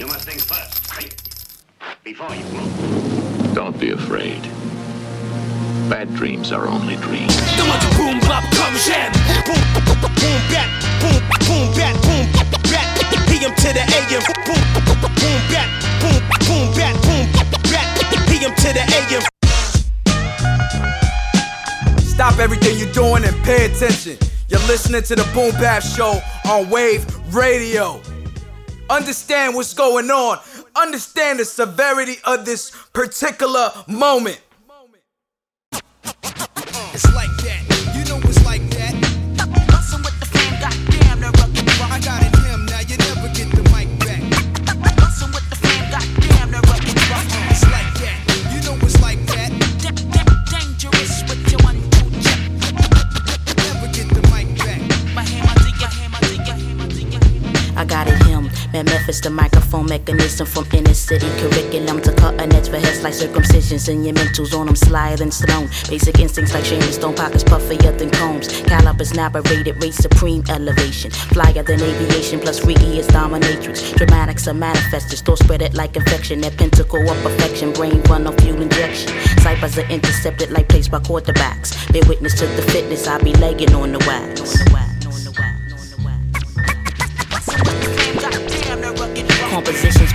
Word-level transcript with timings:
You 0.00 0.06
must 0.06 0.24
think 0.24 0.40
first. 0.40 0.80
Before 2.02 2.34
you 2.34 2.42
move. 2.56 3.54
Don't 3.54 3.78
be 3.78 3.90
afraid. 3.90 4.40
Bad 5.92 6.14
dreams 6.14 6.52
are 6.52 6.66
only 6.66 6.96
dreams. 6.96 7.36
boom 8.00 8.18
bop 8.20 8.42
come 8.56 8.72
jam. 8.80 9.12
Boom 9.44 9.60
boom 9.76 10.40
bat. 10.48 10.72
Boom 11.04 11.20
boom 11.44 11.68
bat. 11.76 11.92
Boom 12.00 12.24
bat. 12.72 12.88
PM 13.28 13.52
to 13.60 13.68
the 13.76 13.84
AM. 13.92 14.24
Boom 14.48 14.64
boom 15.20 15.40
bat. 15.52 15.68
Boom 16.00 16.16
boom 16.48 16.72
bat. 16.72 16.96
Boom 17.04 17.28
bat. 17.68 17.84
PM 18.24 18.54
to 18.56 18.72
the 18.72 18.80
AM. 18.96 19.20
Stop 22.00 22.38
everything 22.38 22.78
you're 22.78 22.94
doing 22.94 23.24
and 23.24 23.36
pay 23.44 23.66
attention. 23.66 24.16
You're 24.48 24.60
listening 24.60 25.02
to 25.02 25.14
the 25.14 25.28
Boom 25.34 25.52
Bap 25.60 25.82
Show 25.82 26.22
on 26.48 26.70
Wave 26.70 27.04
Radio. 27.34 28.00
Understand 28.90 29.54
what's 29.54 29.72
going 29.72 30.10
on. 30.10 30.40
Understand 30.74 31.38
the 31.38 31.44
severity 31.44 32.16
of 32.24 32.44
this 32.44 32.72
particular 32.92 33.70
moment. 33.86 34.40
Man, 58.72 58.84
Memphis, 58.86 59.20
the 59.20 59.30
microphone 59.30 59.86
mechanism 59.86 60.46
from 60.46 60.66
inner 60.72 60.94
city 60.94 61.26
curriculum 61.40 62.00
to 62.02 62.12
cut 62.12 62.30
cutting 62.30 62.54
edge 62.54 62.68
for 62.68 62.78
heads 62.78 63.02
like 63.02 63.14
circumcisions 63.14 63.88
in 63.88 64.04
your 64.04 64.14
mentals 64.14 64.56
on 64.56 64.66
them 64.66 64.76
sliding 64.76 65.30
stone. 65.30 65.68
Basic 65.88 66.18
instincts 66.20 66.54
like 66.54 66.64
Sharon 66.64 66.92
Stone, 66.92 67.14
pockets 67.14 67.44
puffier 67.44 67.96
than 67.98 68.10
combs. 68.10 68.48
Calibers 68.62 69.14
narrated, 69.14 69.82
race 69.82 69.96
supreme 69.96 70.42
elevation. 70.48 71.10
Flyer 71.10 71.62
than 71.62 71.80
aviation, 71.80 72.40
plus 72.40 72.60
freaky 72.60 72.98
as 73.00 73.08
dominatrix. 73.08 73.94
Dramatics 73.96 74.46
are 74.48 74.54
manifested, 74.54 75.18
store 75.18 75.36
spread 75.36 75.62
it 75.62 75.74
like 75.74 75.96
infection. 75.96 76.40
That 76.40 76.56
pentacle 76.56 77.08
of 77.08 77.22
perfection, 77.22 77.72
brain 77.72 78.00
run 78.02 78.26
on 78.26 78.36
fuel 78.38 78.62
injection. 78.62 79.08
Ciphers 79.40 79.78
are 79.78 79.88
intercepted 79.90 80.50
like 80.50 80.68
placed 80.68 80.90
by 80.90 81.00
quarterbacks. 81.00 81.70
Bear 81.92 82.02
witness 82.08 82.38
to 82.40 82.46
the 82.46 82.62
fitness, 82.62 83.06
I 83.06 83.18
be 83.22 83.32
legging 83.34 83.74
on 83.74 83.92
the 83.92 83.98
wax. 84.06 84.89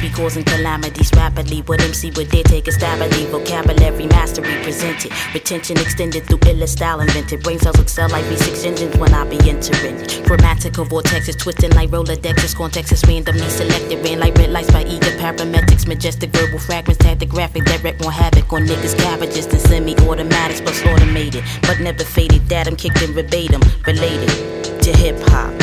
Be 0.06 0.14
causing 0.14 0.44
calamities 0.44 1.12
rapidly. 1.16 1.62
What 1.62 1.82
MC 1.82 2.12
would 2.12 2.30
dare 2.30 2.44
take 2.44 2.68
a 2.68 2.72
stab 2.72 3.02
at 3.02 3.12
vocabulary 3.32 4.08
mastery 4.08 4.56
presented. 4.64 5.12
Retention 5.34 5.78
extended 5.78 6.26
through 6.26 6.40
illa 6.50 6.68
style 6.68 7.00
invented. 7.00 7.44
Brain 7.44 7.60
cells 7.60 7.80
excel 7.80 8.10
like 8.10 8.26
V6 8.26 8.66
engines 8.66 8.96
when 8.98 9.14
I 9.14 9.24
be 9.26 9.38
entering. 9.50 9.98
Grammatical 10.24 10.86
vortexes 10.86 11.38
twisting 11.38 11.72
like 11.72 11.90
Rolodexes. 11.90 12.56
Context 12.56 12.92
is 12.92 13.04
randomly 13.08 13.50
selected. 13.50 14.04
Ran 14.04 14.20
like 14.20 14.36
red 14.36 14.52
lights 14.52 14.72
by 14.72 14.84
eager 14.84 15.14
paramedics. 15.22 15.88
Majestic 15.88 16.30
verbal 16.32 16.60
fragments. 16.60 17.04
Tactographic 17.04 17.66
direct 17.66 18.06
on 18.06 18.12
havoc 18.12 18.52
on 18.54 18.66
niggas' 18.66 18.98
cabbages. 18.98 19.48
Then 19.48 19.60
semi 19.60 19.96
automatics 20.08 20.62
plus 20.62 20.86
automated. 20.86 21.44
But 21.62 21.80
never 21.80 22.04
faded. 22.04 22.48
Datum 22.48 22.76
kicked 22.76 23.02
in 23.02 23.14
verbatim. 23.14 23.62
Related 23.86 24.84
to 24.84 24.92
hip 24.98 25.18
hop. 25.30 25.55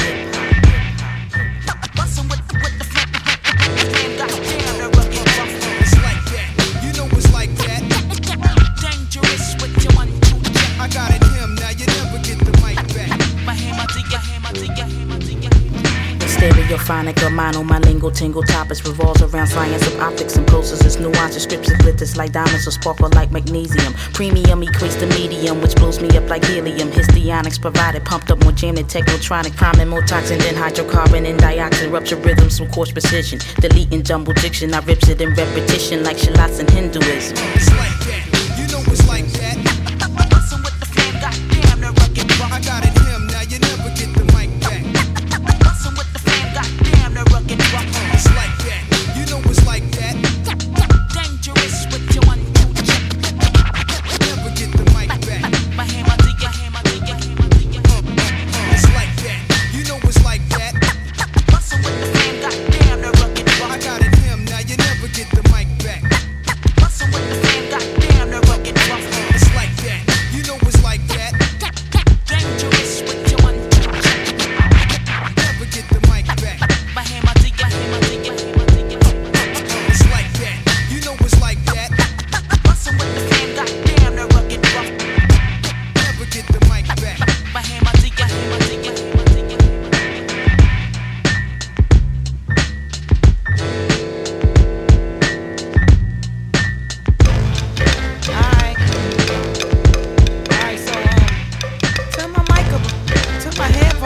Stereophonic 16.92 17.22
or 17.26 17.30
mono, 17.30 17.62
my 17.62 17.78
lingo 17.78 18.10
tingle 18.10 18.42
topics 18.42 18.86
revolves 18.86 19.22
around 19.22 19.47
science 19.47 19.86
of 19.86 19.98
optics 20.00 20.36
and 20.36 20.47
processes, 20.47 20.98
nuances, 20.98 21.44
strips 21.44 21.70
and 21.70 21.80
glitters 21.80 22.16
like 22.19 22.32
diamonds 22.32 22.66
or 22.66 22.70
sparkle 22.70 23.08
like 23.14 23.30
magnesium. 23.30 23.94
Premium 24.12 24.60
equates 24.60 24.98
to 24.98 25.06
medium, 25.19 25.60
which 25.62 25.75
blows 25.76 26.00
me 26.00 26.08
up 26.19 26.28
like 26.28 26.44
helium. 26.44 26.92
Histionics 26.92 27.58
provided, 27.58 28.04
pumped 28.04 28.30
up 28.30 28.42
more 28.42 28.53
jam 28.53 28.75
than 28.75 28.84
technotronic, 28.84 29.56
priming 29.56 29.88
more 29.88 30.03
toxin 30.03 30.38
than 30.38 30.54
hydrocarbon 30.54 31.26
and 31.28 31.41
dioxin. 31.41 31.91
Rupture 31.91 32.16
rhythms 32.16 32.58
from 32.58 32.69
coarse 32.69 32.92
precision, 32.92 33.38
deleting 33.60 34.03
jumble 34.03 34.34
diction. 34.34 34.74
I 34.74 34.80
rips 34.80 35.09
it 35.09 35.20
in 35.20 35.30
repetition 35.30 36.04
like 36.04 36.19
shallots 36.19 36.59
in 36.59 36.69
Hinduism. 36.69 37.36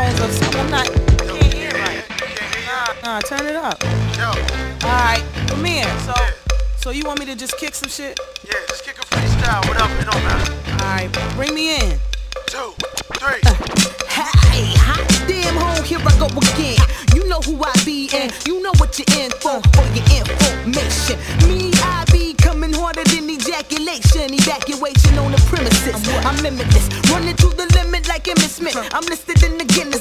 Headphones 0.06 0.41
up 0.41 0.53
so 0.53 0.59
I'm 0.61 0.71
not 0.71 0.87
can't 0.87 1.55
hear 1.55 1.71
right. 1.72 2.05
Nah, 3.03 3.21
turn 3.21 3.47
it 3.47 3.56
up. 3.56 3.83
Yo, 4.17 4.31
Alright, 4.87 5.25
Amir, 5.53 5.84
so 6.06 6.15
so 6.77 6.91
you 6.91 7.05
want 7.05 7.19
me 7.19 7.27
to 7.27 7.34
just 7.34 7.59
kick 7.59 7.75
some 7.75 7.89
shit? 7.89 8.19
yeah, 8.45 8.53
just 8.69 8.84
kick 8.84 8.97
a 8.99 9.05
freestyle. 9.06 9.66
What 9.69 9.77
up? 9.81 9.91
It 10.00 10.06
don't 10.11 10.22
matter. 10.25 10.53
Alright, 10.83 11.34
bring 11.34 11.55
me 11.55 11.77
in. 11.77 11.99
Two, 12.47 12.72
three. 13.19 13.41
Uh, 13.45 13.55
hey, 14.06 14.71
hot 14.78 15.03
damn 15.27 15.56
home, 15.56 15.83
here 15.84 15.99
I 15.99 16.15
go 16.19 16.27
again. 16.27 16.78
You 17.15 17.27
know 17.28 17.41
who 17.41 17.59
I 17.65 17.72
be, 17.84 18.09
and 18.15 18.31
you 18.47 18.62
know 18.62 18.72
what 18.78 18.99
you're 18.99 19.11
in 19.19 19.31
for, 19.43 19.59
for 19.75 19.87
your 19.97 20.06
information. 20.15 21.19
Me, 21.49 21.72
I 21.83 22.05
be 22.12 22.34
coming 22.34 22.72
harder 22.72 23.03
than 23.05 23.28
ejaculation, 23.31 24.31
evacuation 24.33 25.19
on 25.19 25.33
the 25.33 25.43
premises. 25.50 25.97
I'm 26.25 26.37
limitless, 26.43 26.87
running 27.11 27.34
to 27.37 27.49
the 27.56 27.66
limit 27.75 28.06
like 28.06 28.25
Emmitt 28.25 28.53
Smith. 28.53 28.77
I'm 28.93 29.05
listed 29.06 29.43
in 29.43 29.59
the 29.59 29.65
Guinness, 29.65 29.96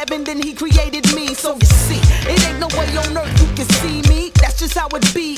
heaven, 0.00 0.24
then 0.24 0.40
He 0.40 0.54
created 0.54 1.04
me. 1.14 1.34
So 1.34 1.54
you 1.60 1.68
see, 1.84 2.00
it 2.24 2.40
ain't 2.48 2.58
no 2.58 2.68
way 2.78 2.88
on 2.96 3.12
earth 3.20 3.36
you 3.40 3.48
can 3.52 3.68
see 3.80 4.00
me. 4.08 4.30
That's 4.40 4.58
just 4.58 4.74
how 4.78 4.88
it 4.96 5.04
be. 5.14 5.36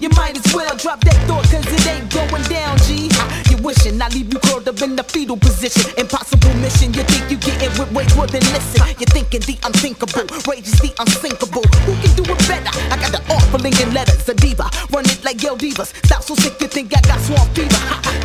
You 0.00 0.10
might 0.18 0.34
as 0.34 0.52
well 0.52 0.74
drop 0.76 1.00
that 1.06 1.18
thought, 1.28 1.46
cause 1.46 1.66
it 1.66 1.86
ain't 1.86 2.10
going 2.10 2.42
down, 2.50 2.76
G. 2.86 3.08
Ah, 3.14 3.42
You 3.50 3.56
wishing 3.62 4.02
I 4.02 4.08
leave 4.08 4.32
you 4.32 4.40
curled 4.40 4.66
up 4.66 4.82
in 4.82 4.96
the 4.96 5.04
fetal 5.04 5.36
position. 5.36 5.86
Impossible 5.96 6.54
mission, 6.58 6.92
you 6.92 7.04
think 7.04 7.30
you 7.30 7.38
get 7.38 7.62
it 7.62 7.70
with 7.78 7.90
way 7.92 8.06
more 8.16 8.26
than 8.26 8.42
listen. 8.50 8.82
You're 8.98 9.12
thinking 9.14 9.42
the 9.46 9.56
unthinkable, 9.62 10.26
rage 10.50 10.66
is 10.66 10.80
the 10.82 10.90
unsinkable. 10.98 11.62
Who 11.86 11.92
can 12.02 12.12
do 12.18 12.24
it 12.26 12.40
better? 12.50 12.72
I 12.90 12.96
got 12.98 13.12
the 13.14 13.22
awful 13.30 13.60
linking 13.60 13.92
letters, 13.94 14.28
a 14.28 14.34
diva. 14.34 14.66
Run 14.90 15.04
it 15.06 15.22
like 15.22 15.40
Yale 15.42 15.56
Divas. 15.56 15.94
Style 16.06 16.22
so 16.22 16.34
sick 16.34 16.60
you 16.60 16.66
think 16.66 16.90
I 16.96 17.00
got 17.02 17.20
swamp 17.20 17.54
fever. 17.54 18.19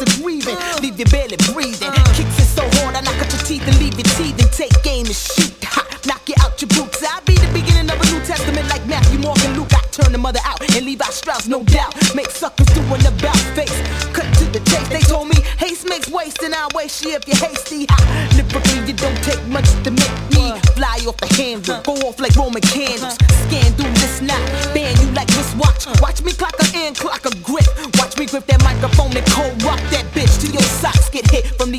Process 0.00 0.18
of 0.18 0.22
grieving. 0.22 0.56
Leave 0.82 0.98
you 0.98 1.04
barely 1.06 1.36
breathing. 1.52 1.92
Kicks 2.14 2.38
it 2.38 2.48
so 2.48 2.64
hard, 2.80 2.96
I 2.96 3.00
knock 3.00 3.16
out 3.16 3.32
your 3.32 3.42
teeth 3.42 3.66
and 3.66 3.78
leave 3.78 3.94
your 3.94 4.08
teeth 4.16 4.38
and 4.40 4.50
take 4.52 4.72
aim 4.86 5.06
and 5.06 5.14
shoot. 5.14 5.52
Ha, 5.64 5.86
knock 6.06 6.28
you 6.28 6.34
out 6.40 6.60
your 6.60 6.68
boots. 6.68 7.02
I 7.04 7.20
be 7.24 7.34
the 7.34 7.50
beginning 7.52 7.90
of 7.90 8.00
a 8.00 8.06
New 8.12 8.20
Testament 8.24 8.68
like 8.68 8.84
Matthew, 8.86 9.18
Morgan, 9.18 9.56
Luke. 9.56 9.72
I 9.72 9.80
turn 9.90 10.12
the 10.12 10.18
mother 10.18 10.40
out 10.44 10.60
and 10.60 10.84
leave 10.84 11.00
out 11.00 11.12
Strauss, 11.12 11.46
no 11.46 11.62
doubt. 11.64 11.94
Make 12.14 12.30
suckers 12.30 12.66
do 12.66 12.80
an 12.80 13.06
about 13.06 13.36
face. 13.54 13.74
Cut 14.12 14.28
to 14.38 14.44
the 14.50 14.60
chase. 14.70 14.88
They 14.88 15.00
told 15.00 15.28
me 15.28 15.36
haste 15.58 15.88
makes 15.88 16.08
waste, 16.08 16.42
and 16.42 16.54
I'll 16.54 16.70
waste 16.74 17.04
you 17.04 17.14
if 17.14 17.26
you're 17.26 17.36
hasty. 17.36 17.86
Ha, 17.90 18.28
lyrically, 18.36 18.80
you 18.86 18.94
don't 18.94 19.20
take 19.22 19.42
much 19.48 19.68
to 19.84 19.90
make 19.90 20.18
me 20.32 20.58
fly 20.76 20.98
off 21.06 21.16
the 21.18 21.28
handle, 21.36 21.80
go 21.82 21.94
off 22.08 22.18
like 22.20 22.34
Roman 22.36 22.62
candles. 22.62 23.18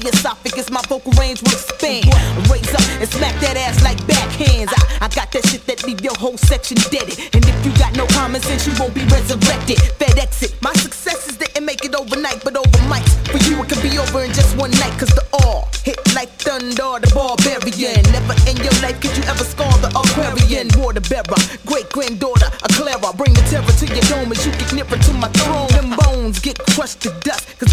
The 0.01 0.09
esophagus. 0.09 0.69
My 0.69 0.81
vocal 0.87 1.11
range 1.13 1.41
will 1.41 1.53
expand. 1.53 2.05
Raise 2.49 2.73
up 2.73 2.85
and 2.99 3.09
smack 3.09 3.35
that 3.41 3.57
ass 3.57 3.83
like 3.83 3.97
backhands. 4.09 4.73
I, 4.73 5.05
I 5.05 5.07
got 5.09 5.31
that 5.31 5.45
shit 5.47 5.65
that 5.67 5.85
leave 5.85 6.01
your 6.01 6.15
whole 6.15 6.37
section 6.37 6.77
deaded. 6.89 7.17
And 7.33 7.45
if 7.45 7.57
you 7.65 7.71
got 7.77 7.95
no 7.95 8.05
common 8.07 8.41
sense, 8.41 8.65
you 8.65 8.73
won't 8.79 8.93
be 8.93 9.05
resurrected. 9.05 9.77
FedEx 10.01 10.43
it. 10.43 10.53
My 10.61 10.73
successes 10.73 11.37
didn't 11.37 11.65
make 11.65 11.85
it 11.85 11.95
overnight, 11.95 12.43
but 12.43 12.57
over 12.57 12.81
mics. 12.89 13.13
For 13.29 13.39
you, 13.49 13.61
it 13.61 13.69
could 13.69 13.81
be 13.81 13.97
over 13.97 14.23
in 14.23 14.33
just 14.33 14.57
one 14.57 14.71
night. 14.81 14.93
Cause 14.97 15.13
the 15.13 15.25
all 15.43 15.69
hit 15.83 15.97
like 16.13 16.29
thunder, 16.41 16.97
the 17.01 17.09
barbarian. 17.13 18.01
Never 18.11 18.35
in 18.49 18.57
your 18.61 18.75
life 18.81 18.99
could 19.01 19.13
you 19.17 19.23
ever 19.29 19.45
score 19.45 19.71
the 19.81 19.89
Aquarian. 19.93 20.69
Water 20.77 21.01
bearer, 21.05 21.41
great 21.65 21.89
granddaughter, 21.89 22.49
a 22.49 22.69
Clara. 22.73 23.13
Bring 23.13 23.33
the 23.33 23.45
terror 23.49 23.65
to 23.69 23.85
your 23.85 24.05
dome 24.09 24.31
as 24.31 24.45
you 24.45 24.51
get 24.57 24.73
nearer 24.73 24.97
to 24.97 25.11
my 25.13 25.29
throne. 25.41 25.69
Them 25.77 25.93
bones 25.97 26.39
get 26.39 26.57
crushed 26.73 27.01
to 27.05 27.09
dust. 27.21 27.30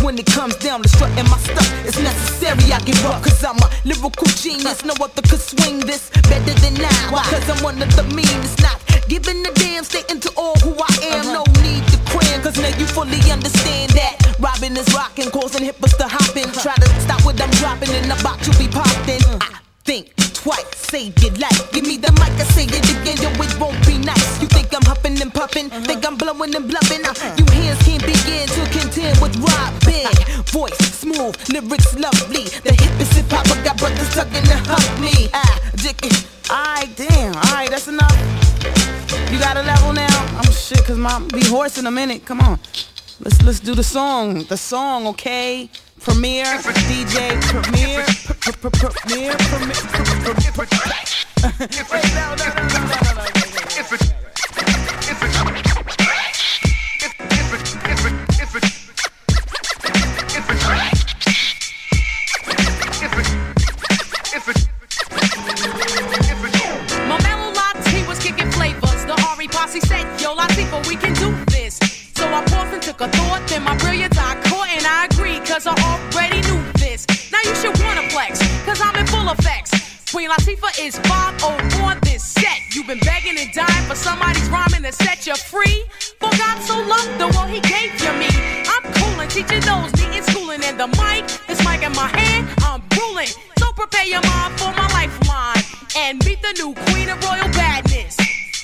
When 0.09 0.19
it 0.19 0.25
comes 0.25 0.57
down 0.57 0.81
to 0.81 0.89
strutting 0.89 1.29
my 1.29 1.37
stuff, 1.37 1.69
it's 1.85 2.01
necessary 2.01 2.73
I 2.73 2.81
get 2.81 2.97
rough. 3.05 3.23
Cause 3.23 3.45
I'm 3.45 3.61
a 3.61 3.69
lyrical 3.85 4.25
genius. 4.41 4.83
No 4.83 4.95
other 5.05 5.21
could 5.21 5.39
swing 5.39 5.81
this 5.81 6.09
better 6.25 6.57
than 6.65 6.81
I. 6.81 7.13
Why? 7.13 7.23
Cause 7.29 7.45
I'm 7.51 7.63
one 7.63 7.77
of 7.83 7.95
the 7.95 8.05
meanest. 8.17 8.59
Not 8.63 8.81
giving 9.07 9.45
a 9.45 9.53
damn, 9.53 9.85
stating 9.85 10.19
to 10.21 10.33
all 10.35 10.57
who 10.65 10.73
I 10.81 11.13
am. 11.13 11.29
Uh-huh. 11.29 11.45
No 11.45 11.61
need 11.61 11.85
to 11.93 11.99
cram. 12.09 12.41
Cause 12.41 12.57
now 12.57 12.73
you 12.81 12.87
fully 12.87 13.21
understand 13.31 13.93
that. 14.01 14.17
Robin 14.41 14.79
is 14.79 14.89
rocking, 14.95 15.29
causing 15.29 15.65
hippos 15.65 15.93
to 16.01 16.09
hop 16.09 16.35
in. 16.35 16.49
Uh-huh. 16.49 16.73
Try 16.73 16.77
to 16.81 16.89
stop 17.05 17.23
what 17.27 17.39
I'm 17.39 17.51
dropping 17.61 17.93
in 17.93 18.09
the 18.09 18.19
box, 18.25 18.49
you 18.49 18.57
be 18.57 18.73
popped 18.73 19.13
in. 19.13 19.21
Uh. 19.29 19.45
I 19.45 19.61
think 19.85 20.17
twice, 20.33 20.73
save 20.89 21.19
your 21.21 21.37
life. 21.37 21.71
Give 21.73 21.85
me 21.85 21.99
the 21.99 22.09
mic, 22.17 22.33
I 22.41 22.49
say 22.57 22.65
it 22.65 22.81
again, 22.81 23.21
yo, 23.21 23.29
it 23.45 23.53
won't 23.61 23.77
be 23.87 23.99
nice. 23.99 24.41
You 24.41 24.49
think 24.49 24.73
I'm 24.73 24.85
huffing 24.89 25.21
and 25.21 25.35
puffing, 25.35 25.67
uh-huh. 25.69 25.85
think 25.85 26.07
I'm 26.07 26.17
blowing 26.17 26.57
and 26.57 26.65
bluffing. 26.65 27.05
Lyrics 31.69 31.95
lovely. 31.99 32.45
The 32.65 32.71
hippest 32.71 33.13
hip 33.15 33.27
hop, 33.29 33.47
I 33.47 33.63
got 33.63 33.77
brothers 33.77 34.15
tugging 34.15 34.43
to 34.45 34.57
hug 34.65 35.01
me. 35.01 35.29
Ah, 35.35 35.61
dick 35.77 36.01
it. 36.03 36.27
Alright, 36.51 36.97
damn. 36.97 37.35
Alright, 37.37 37.69
that's 37.69 37.89
enough. 37.89 38.17
You 39.31 39.39
got 39.39 39.59
a 39.59 39.63
level 39.63 39.93
now? 39.93 40.39
I'm 40.39 40.51
shit, 40.51 40.83
cause 40.87 40.97
my 40.97 41.21
be 41.29 41.45
horse 41.47 41.77
in 41.77 41.87
a 41.87 41.91
minute. 41.91 42.25
Come 42.25 42.41
on. 42.41 42.59
Let's 43.21 43.43
let's 43.43 43.61
do 43.61 43.75
the 43.75 43.85
song. 43.85 44.45
The 44.45 44.57
song, 44.57 45.07
okay? 45.09 45.69
Premier, 46.01 46.47
DJ, 46.89 47.39
premier, 47.43 48.03
pr- 48.25 48.53
pr- 48.53 48.71
pr- 48.71 48.87
premier, 49.05 49.37
premier. 49.37 49.75
Is 80.79 80.99
5 80.99 81.45
on 81.45 81.99
this 82.03 82.23
set. 82.23 82.61
You've 82.75 82.87
been 82.87 83.01
begging 83.01 83.39
and 83.39 83.53
dying 83.53 83.87
for 83.89 83.95
somebody's 83.95 84.49
rhyming 84.49 84.83
to 84.83 84.93
set 84.93 85.27
you 85.27 85.35
free. 85.37 85.85
For 86.21 86.31
God 86.39 86.63
so 86.63 86.77
loved 86.79 87.19
the 87.19 87.29
world, 87.35 87.51
he 87.51 87.61
gave 87.61 87.95
you 88.01 88.13
me. 88.15 88.31
I'm 88.67 88.85
coolin', 88.95 89.29
teaching 89.29 89.61
those 89.61 89.91
needing 89.99 90.23
schooling, 90.23 90.63
and 90.65 90.79
the 90.79 90.87
mic, 91.01 91.27
this 91.47 91.63
mic 91.65 91.83
in 91.83 91.93
my 91.93 92.09
hand, 92.09 92.49
I'm 92.63 92.83
ruling. 92.97 93.29
So 93.59 93.73
prepare 93.73 94.07
your 94.07 94.23
mind 94.23 94.59
for 94.61 94.71
my 94.73 94.87
lifeline 94.95 95.65
and 95.97 96.25
meet 96.25 96.41
the 96.43 96.53
new 96.61 96.75
queen 96.87 97.09
of 97.09 97.23
royal 97.25 97.51
badness. 97.53 98.17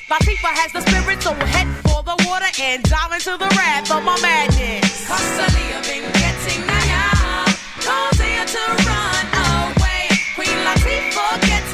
Latifah 0.09 0.55
has 0.61 0.73
the 0.73 0.83
spirit, 0.83 1.23
so 1.23 1.33
head 1.35 1.67
for 1.83 2.03
the 2.03 2.17
water 2.29 2.51
and 2.61 2.83
dive 2.85 3.13
into 3.13 3.37
the 3.37 3.51
wrath 3.57 3.91
of 3.91 4.05
my 4.05 4.19
madness. 4.21 5.11
I've 5.11 5.83
been 5.85 6.05
getting 6.13 6.65
to 8.47 8.65
run 8.87 9.27
away. 9.75 10.09
Queen 10.37 10.59
Latifah 10.67 11.25
higher, 11.43 11.74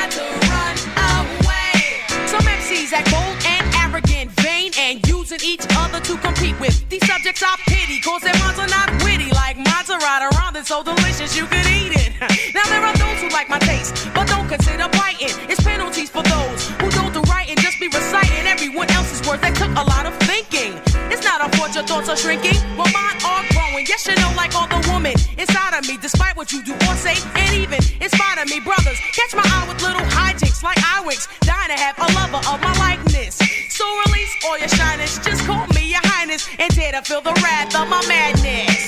you 0.00 0.10
to 0.10 0.24
run 0.48 0.76
away. 1.16 2.00
Some 2.26 2.44
MCs 2.44 2.92
act 2.92 3.10
bold 3.10 3.36
and 3.44 3.64
arrogant, 3.84 4.30
vain, 4.40 4.72
and 4.78 5.06
using 5.06 5.40
each 5.44 5.64
other 5.76 6.00
to 6.00 6.16
compete 6.18 6.58
with. 6.60 6.76
These 6.88 7.06
subjects 7.06 7.42
I 7.42 7.56
pity, 7.66 8.00
cause 8.00 8.22
their 8.22 8.36
minds 8.38 8.58
are 8.58 8.68
not 8.68 8.88
witty, 9.04 9.30
like 9.30 9.56
Maserati 9.56 10.30
around 10.32 10.56
it 10.56 10.66
so 10.66 10.82
delicious 10.82 11.36
you 11.36 11.46
could 11.46 11.66
eat 11.66 11.92
it. 11.92 12.10
now 12.54 12.64
there 12.68 12.82
are 12.82 12.96
those 12.96 13.20
who 13.20 13.28
like 13.30 13.48
my 13.48 13.58
taste, 13.58 14.08
but 14.14 14.26
don't 14.28 14.48
consider 14.48 14.88
biting. 14.88 15.34
It's 15.50 15.62
penalties 15.62 16.10
for 16.10 16.22
those 16.22 16.68
who 16.80 16.90
don't 16.90 17.12
do 17.12 17.20
and 17.50 17.58
just 17.58 17.80
be 17.80 17.88
reciting 17.88 18.46
everyone 18.46 18.88
else's 18.92 19.26
words 19.26 19.42
that 19.42 19.54
took 19.56 19.70
a 19.74 19.84
lot 19.90 20.06
of 20.06 20.14
thinking. 20.30 20.78
It's 21.10 21.24
not 21.24 21.42
unfortunate 21.42 21.74
your 21.74 21.86
thoughts 21.86 22.08
are 22.08 22.16
shrinking, 22.16 22.54
but 22.76 22.86
mine 22.94 23.18
are 23.26 23.42
growing. 23.50 23.86
Yes, 23.90 24.06
you 24.06 24.14
know, 24.22 24.30
like 24.36 24.54
all 24.54 24.70
the 24.70 24.78
woman 24.90 25.14
inside 25.36 25.74
of 25.74 25.86
me, 25.88 25.98
despite 25.98 26.36
what 26.36 26.52
you 26.52 26.62
do 26.62 26.74
or 26.74 26.94
say, 26.94 27.18
and 27.34 27.50
even 27.58 27.82
in 27.98 28.10
me, 28.50 28.60
brothers. 28.60 28.98
Catch 29.12 29.34
my 29.34 29.46
eye 29.46 29.66
with 29.68 29.80
little 29.82 30.02
hijinks 30.02 30.62
like 30.62 30.78
eye 30.78 31.02
winks, 31.06 31.28
dying 31.40 31.70
to 31.70 31.78
have 31.78 31.96
a 31.98 32.08
lover 32.18 32.42
of 32.50 32.60
my 32.60 32.74
likeness. 32.78 33.38
So 33.68 33.84
release 34.06 34.34
all 34.44 34.58
your 34.58 34.68
shyness, 34.68 35.18
just 35.18 35.46
call 35.46 35.66
me 35.68 35.90
your 35.90 36.04
highness, 36.04 36.48
and 36.58 36.74
dare 36.74 36.92
to 36.92 37.02
feel 37.02 37.20
the 37.20 37.32
wrath 37.42 37.74
of 37.76 37.88
my 37.88 38.04
madness. 38.08 38.79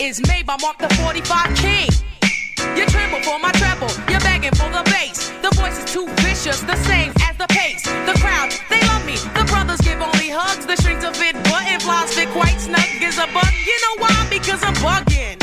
Is 0.00 0.20
made 0.26 0.46
by 0.46 0.56
Mark 0.60 0.78
the 0.78 0.88
45 1.02 1.54
King. 1.56 1.88
You 2.76 2.86
tremble 2.86 3.22
for 3.22 3.38
my 3.38 3.52
treble, 3.52 3.90
you're 4.10 4.20
begging 4.20 4.54
for 4.54 4.68
the 4.70 4.82
bass. 4.90 5.30
The 5.42 5.50
voice 5.54 5.78
is 5.78 5.92
too 5.92 6.06
vicious, 6.26 6.60
the 6.60 6.76
same 6.84 7.12
as 7.22 7.36
the 7.36 7.46
pace. 7.48 7.82
The 7.82 8.14
crowd, 8.18 8.50
they 8.70 8.80
love 8.88 9.06
me. 9.06 9.16
The 9.38 9.44
brothers 9.46 9.80
give 9.80 10.00
only 10.00 10.30
hugs. 10.30 10.66
The 10.66 10.76
strings 10.76 11.04
of 11.04 11.14
it 11.22 11.34
button 11.44 11.78
flies 11.80 12.14
fit 12.14 12.28
quite 12.30 12.58
snug 12.58 12.82
as 13.02 13.18
a 13.18 13.26
bug. 13.30 13.52
You 13.66 13.76
know 13.84 14.02
why? 14.02 14.26
Because 14.30 14.62
I'm 14.64 14.74
bugging. 14.82 15.38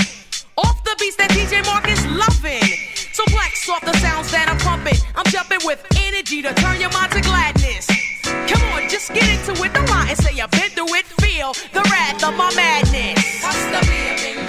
Off 0.57 0.83
the 0.83 0.95
beats 0.99 1.15
that 1.15 1.31
DJ 1.31 1.63
Mark 1.65 1.87
is 1.87 2.03
loving. 2.07 2.67
So 3.13 3.23
black 3.31 3.55
soft 3.55 3.85
the 3.85 3.95
sounds 3.99 4.31
that 4.31 4.49
I'm 4.49 4.59
pumping. 4.59 4.99
I'm 5.15 5.25
jumping 5.31 5.59
with 5.63 5.79
energy 5.95 6.41
to 6.41 6.53
turn 6.55 6.79
your 6.81 6.91
mind 6.91 7.11
to 7.13 7.21
gladness. 7.21 7.87
Come 8.23 8.63
on, 8.73 8.89
just 8.89 9.13
get 9.13 9.27
into 9.31 9.55
it. 9.63 9.73
Don't 9.73 9.87
lie 9.89 10.07
and 10.09 10.17
say 10.17 10.39
I've 10.39 10.51
been 10.51 10.71
through 10.71 10.95
it. 10.95 11.05
Feel 11.23 11.53
the 11.71 11.83
wrath 11.87 12.23
of 12.23 12.35
my 12.35 12.51
madness. 12.55 13.41
Constantly 13.41 14.01
I've 14.11 14.19
been 14.19 14.40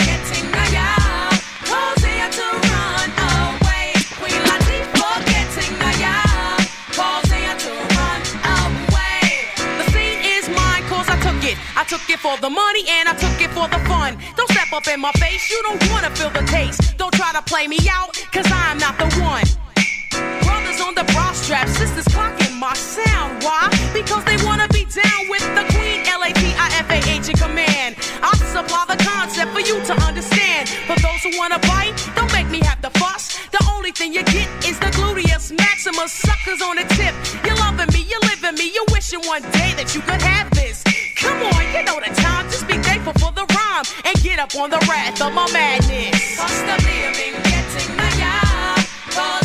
took 11.92 12.08
it. 12.08 12.12
I 12.12 12.14
took 12.14 12.14
it 12.16 12.20
for 12.20 12.37
the 12.40 12.49
money 12.49 12.84
and 12.88 13.08
I 13.08 13.12
took 13.12 13.37
it 13.40 13.50
for 13.52 13.68
the 13.68 13.76
fun. 13.84 14.16
Don't 14.37 14.49
step 14.50 14.72
up 14.72 14.88
in 14.88 14.99
my 15.00 15.12
face, 15.20 15.50
you 15.50 15.61
don't 15.62 15.82
wanna 15.90 16.08
feel 16.16 16.30
the 16.30 16.40
taste. 16.49 16.96
Don't 16.96 17.12
try 17.12 17.32
to 17.32 17.42
play 17.42 17.68
me 17.68 17.78
out, 17.90 18.16
cause 18.32 18.49
I'm 18.50 18.78
not 18.78 18.96
the 18.96 19.08
one. 19.20 19.44
Brothers 20.40 20.80
on 20.80 20.94
the 20.94 21.04
bra 21.12 21.32
strap, 21.32 21.68
sisters 21.68 22.08
clocking 22.08 22.58
my 22.58 22.72
sound. 22.72 23.42
Why? 23.44 23.68
Because 23.92 24.25
they 24.25 24.38
wanna 24.46 24.68
be 24.68 24.87
down 24.88 25.28
with 25.28 25.44
the 25.52 25.64
queen, 25.75 26.00
L-A-T-I-F-A-H 26.06 27.28
in 27.28 27.37
command. 27.37 27.96
I 28.22 28.32
supply 28.40 28.84
the 28.88 28.96
concept 29.04 29.52
for 29.52 29.61
you 29.61 29.76
to 29.84 29.94
understand. 30.08 30.70
For 30.88 30.96
those 30.96 31.20
who 31.25 31.37
wanna 31.37 31.58
bite, 31.68 31.92
don't 32.16 32.32
make 32.32 32.49
me 32.49 32.61
have 32.64 32.80
to 32.80 32.90
fuss. 32.99 33.37
The 33.50 33.62
only 33.75 33.92
thing 33.92 34.14
you 34.14 34.25
get 34.25 34.49
is 34.64 34.78
the 34.80 34.90
gluteus 34.96 35.52
maximus. 35.52 36.12
Suckers 36.12 36.62
on 36.62 36.76
the 36.76 36.87
tip. 36.96 37.14
You're 37.44 37.56
loving 37.56 37.92
me, 37.92 38.00
you're 38.08 38.25
living 38.32 38.54
me, 38.54 38.72
you're 38.72 38.90
wishing 38.92 39.20
one 39.28 39.42
day 39.52 39.75
that 39.76 39.94
you 39.94 40.00
could 40.00 40.22
have 40.22 40.49
this. 40.52 40.82
Come 41.22 41.42
on, 41.42 41.62
you 41.74 41.82
know 41.84 42.00
the 42.00 42.12
time. 42.20 42.46
Just 42.50 42.66
be 42.66 42.78
thankful 42.78 43.14
for 43.14 43.32
the 43.32 43.46
rhyme 43.54 43.84
and 44.04 44.14
get 44.22 44.38
up 44.38 44.54
on 44.56 44.70
the 44.70 44.78
wrath 44.88 45.22
of 45.22 45.32
my 45.32 45.50
madness. 45.52 46.38
I've 46.40 46.84
been 46.84 47.34
getting 47.42 47.98
higher, 47.98 48.84
causing 49.10 49.41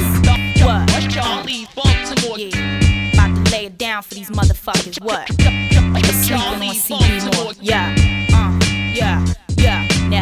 Niggas 0.00 1.08
Charli 1.10 1.66
Baltimore, 1.74 2.38
Yeah. 2.38 3.12
About 3.12 3.44
to 3.44 3.52
lay 3.52 3.66
it 3.66 3.76
down 3.78 4.02
for 4.02 4.14
these 4.14 4.30
motherfuckers. 4.30 5.02
What? 5.02 5.28
They 5.28 6.02
sleeping 6.12 6.68
on 6.68 6.74
CD 6.74 7.36
more. 7.36 7.52
Yeah. 7.60 7.94
Uh. 8.32 8.58
Yeah. 8.94 9.24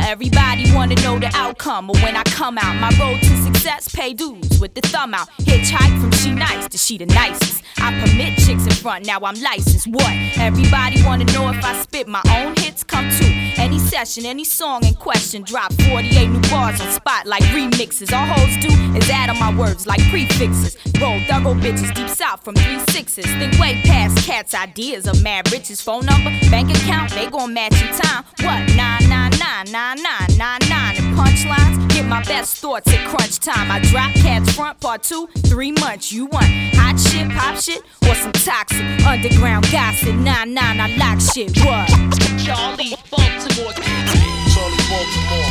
Everybody 0.09 0.73
wanna 0.73 0.95
know 1.03 1.19
the 1.19 1.31
outcome 1.35 1.91
of 1.91 2.03
when 2.03 2.17
I 2.17 2.23
come 2.23 2.57
out. 2.57 2.75
My 2.77 2.89
road 2.99 3.21
to 3.21 3.43
success, 3.45 3.95
pay 3.95 4.15
dues 4.15 4.59
with 4.59 4.73
the 4.73 4.81
thumb 4.81 5.13
out. 5.13 5.29
Hitchhike 5.41 6.01
from 6.01 6.11
she 6.13 6.31
nice 6.31 6.67
to 6.69 6.79
she 6.79 6.97
the 6.97 7.05
nicest. 7.05 7.63
I 7.77 7.93
permit 8.01 8.39
chicks 8.39 8.65
in 8.65 8.71
front, 8.71 9.05
now 9.05 9.21
I'm 9.23 9.39
licensed. 9.39 9.87
What? 9.87 10.11
Everybody 10.39 11.05
wanna 11.05 11.27
know 11.27 11.51
if 11.51 11.63
I 11.63 11.79
spit 11.83 12.09
my 12.09 12.23
own 12.39 12.57
hits, 12.57 12.83
come 12.85 13.07
to 13.19 13.25
any 13.59 13.79
session, 13.79 14.25
any 14.25 14.45
song 14.45 14.83
in 14.87 14.95
question. 14.95 15.43
Drop 15.43 15.75
48 15.75 16.29
new 16.29 16.41
bars 16.49 16.81
on 16.81 16.91
spot 16.91 17.27
like 17.27 17.43
remixes. 17.53 18.11
All 18.11 18.25
hoes 18.25 18.57
do 18.63 18.73
is 18.97 19.11
add 19.11 19.29
on 19.29 19.39
my 19.39 19.55
words 19.55 19.87
like 19.87 20.01
prefixes. 20.09 20.79
Roll 21.03 21.21
thorough 21.29 21.53
bitches 21.53 21.95
deep 21.95 22.09
south 22.09 22.43
from 22.43 22.55
three 22.55 22.81
sixes. 22.95 23.27
Think 23.27 23.59
way 23.59 23.79
past 23.85 24.17
cats' 24.25 24.55
ideas 24.55 25.07
of 25.07 25.23
mad 25.23 25.53
riches. 25.53 25.83
Phone 25.83 26.07
number, 26.07 26.31
bank 26.49 26.71
account, 26.71 27.11
they 27.11 27.29
gon' 27.29 27.53
match 27.53 27.75
in 27.83 27.89
time. 27.89 28.25
What? 28.41 28.75
Nine 28.75 29.07
nine 29.11 29.18
nine 29.49 29.73
nine 29.73 30.03
nine 30.03 30.37
nine 30.37 30.61
nine. 30.69 30.97
And 30.97 31.17
punchlines, 31.17 31.89
get 31.89 32.05
my 32.07 32.23
best 32.25 32.57
thoughts 32.59 32.93
at 32.93 33.07
crunch 33.09 33.39
time. 33.39 33.71
I 33.71 33.81
drop 33.81 34.13
cats 34.15 34.53
front 34.53 34.79
part 34.81 35.03
two, 35.03 35.27
three 35.47 35.73
months. 35.73 36.13
You 36.13 36.27
want 36.27 36.47
hot 36.77 36.99
shit, 37.01 37.29
pop 37.31 37.57
shit, 37.57 37.83
or 38.07 38.15
some 38.15 38.33
toxic 38.33 38.85
underground 39.07 39.67
gossip? 39.73 40.15
Nine 40.17 40.53
nine, 40.55 40.81
I 40.81 40.89
lock 40.97 41.21
shit. 41.21 41.57
What? 41.65 41.89
Charli 42.45 42.91
Baltimore. 43.11 43.73
Charli 44.53 44.81
Baltimore. 44.91 45.51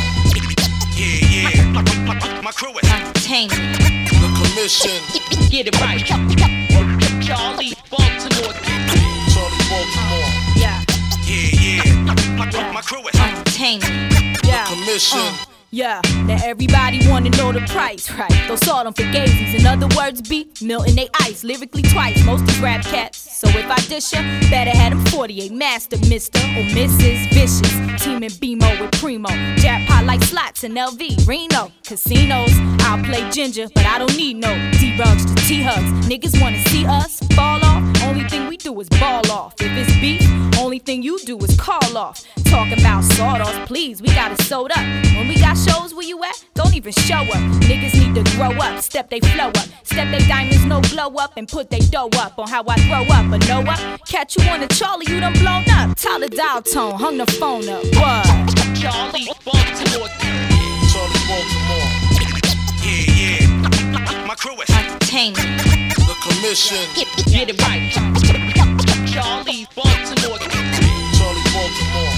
Yeah, 0.94 1.18
yeah. 1.34 1.72
My, 1.72 1.82
my, 1.82 2.42
my 2.42 2.52
crew 2.52 2.72
is 2.78 2.90
Entertainment. 2.90 3.78
the 4.22 4.28
commission. 4.38 4.98
Get 5.50 5.66
it 5.68 5.80
right. 5.80 6.00
Charli 6.00 6.36
Baltimore. 6.70 7.18
Charli 7.26 7.74
Baltimore. 7.90 8.54
Yeah. 11.28 11.36
Yeah, 11.60 11.82
yeah. 11.84 12.36
My, 12.38 12.46
my, 12.46 12.72
my 12.72 12.80
crew 12.80 13.06
is 13.06 13.20
Entertainment. 13.20 14.38
Yeah. 14.44 14.64
commission. 14.64 15.18
Uh, 15.18 15.36
yeah, 15.70 16.00
now 16.24 16.38
everybody 16.44 17.06
wanna 17.08 17.28
know 17.30 17.52
the 17.52 17.60
price, 17.68 18.10
right? 18.12 18.32
Those 18.48 18.60
salt 18.60 18.84
them 18.84 18.94
for 18.94 19.02
gazies. 19.12 19.58
In 19.58 19.66
other 19.66 19.86
words, 19.94 20.22
be 20.22 20.48
Milton 20.62 20.96
they 20.96 21.08
ice 21.20 21.44
lyrically 21.44 21.82
twice. 21.82 22.24
Most 22.24 22.46
these 22.46 22.58
rap 22.60 22.82
cats. 22.84 23.18
So 23.18 23.48
if 23.50 23.70
I 23.70 23.76
dish 23.86 24.12
ya, 24.14 24.22
better 24.50 24.70
have 24.70 24.92
them 24.92 25.04
48 25.06 25.52
master, 25.52 25.98
Mister 26.08 26.38
or 26.38 26.64
Mrs. 26.72 27.28
Vicious. 27.34 28.02
Teaming 28.02 28.30
BMO 28.30 28.80
with 28.80 28.92
Primo. 28.92 29.28
Jackpot 29.56 30.04
like 30.06 30.22
slots 30.22 30.64
in 30.64 30.72
LV, 30.72 31.26
Reno. 31.26 31.70
Casinos, 31.84 32.52
I'll 32.80 33.04
play 33.04 33.28
ginger, 33.30 33.66
but 33.74 33.84
I 33.84 33.98
don't 33.98 34.16
need 34.16 34.36
no 34.38 34.50
D-rugs 34.72 35.26
to 35.26 35.34
T-hugs. 35.46 36.08
Niggas 36.08 36.40
wanna 36.40 36.60
see 36.68 36.86
us 36.86 37.20
fall 37.34 37.62
off. 37.62 37.82
Only 38.04 38.24
thing 38.28 38.48
we 38.48 38.56
do 38.56 38.78
is 38.80 38.88
ball 38.88 39.30
off. 39.30 39.54
If 39.60 39.72
it's 39.76 39.92
beef, 40.00 40.22
only 40.58 40.78
thing 40.78 41.02
you 41.02 41.18
do 41.20 41.36
is 41.38 41.54
call 41.58 41.96
off. 41.96 42.24
Talking 42.44 42.80
about 42.80 43.04
sawdust, 43.04 43.66
please, 43.66 44.00
we 44.00 44.08
got 44.08 44.32
it 44.32 44.40
sewed 44.42 44.70
up. 44.72 44.84
When 45.16 45.28
we 45.28 45.38
got 45.38 45.57
shows 45.58 45.94
where 45.94 46.06
you 46.06 46.22
at, 46.24 46.44
don't 46.54 46.74
even 46.74 46.92
show 46.92 47.20
up. 47.20 47.42
Niggas 47.68 47.94
need 47.94 48.14
to 48.14 48.36
grow 48.36 48.52
up, 48.52 48.82
step 48.82 49.10
they 49.10 49.20
flow 49.20 49.48
up, 49.48 49.68
step 49.84 50.08
they 50.10 50.24
diamonds 50.26 50.64
no 50.64 50.80
glow 50.82 51.14
up, 51.16 51.36
and 51.36 51.48
put 51.48 51.70
they 51.70 51.80
dough 51.80 52.10
up 52.16 52.38
on 52.38 52.48
how 52.48 52.64
I 52.66 52.76
grow 52.88 53.04
up. 53.14 53.30
But 53.30 53.46
know 53.48 53.62
what? 53.62 53.78
Catch 54.06 54.36
you 54.36 54.48
on 54.50 54.60
the 54.60 54.68
Charlie, 54.68 55.06
you 55.08 55.20
done 55.20 55.34
blown 55.34 55.68
up. 55.70 55.96
The 56.18 56.28
dial 56.36 56.62
tone, 56.62 56.94
hung 56.98 57.16
the 57.16 57.26
phone 57.26 57.68
up. 57.68 57.84
What? 57.94 58.26
Charli 58.74 59.26
Baltimore. 59.44 60.08
Charli 60.90 61.20
Baltimore. 61.28 61.88
Yeah, 62.82 63.14
yeah. 63.14 64.26
My, 64.26 64.34
crew 64.34 64.60
is 64.60 64.68
Entertainment. 64.70 65.62
the 65.62 66.16
commission. 66.26 66.82
Get 67.30 67.50
it 67.50 67.62
right. 67.62 67.92
Charli 69.06 69.66
Baltimore. 69.76 70.38
Charli 71.14 71.42
Baltimore. 71.54 72.14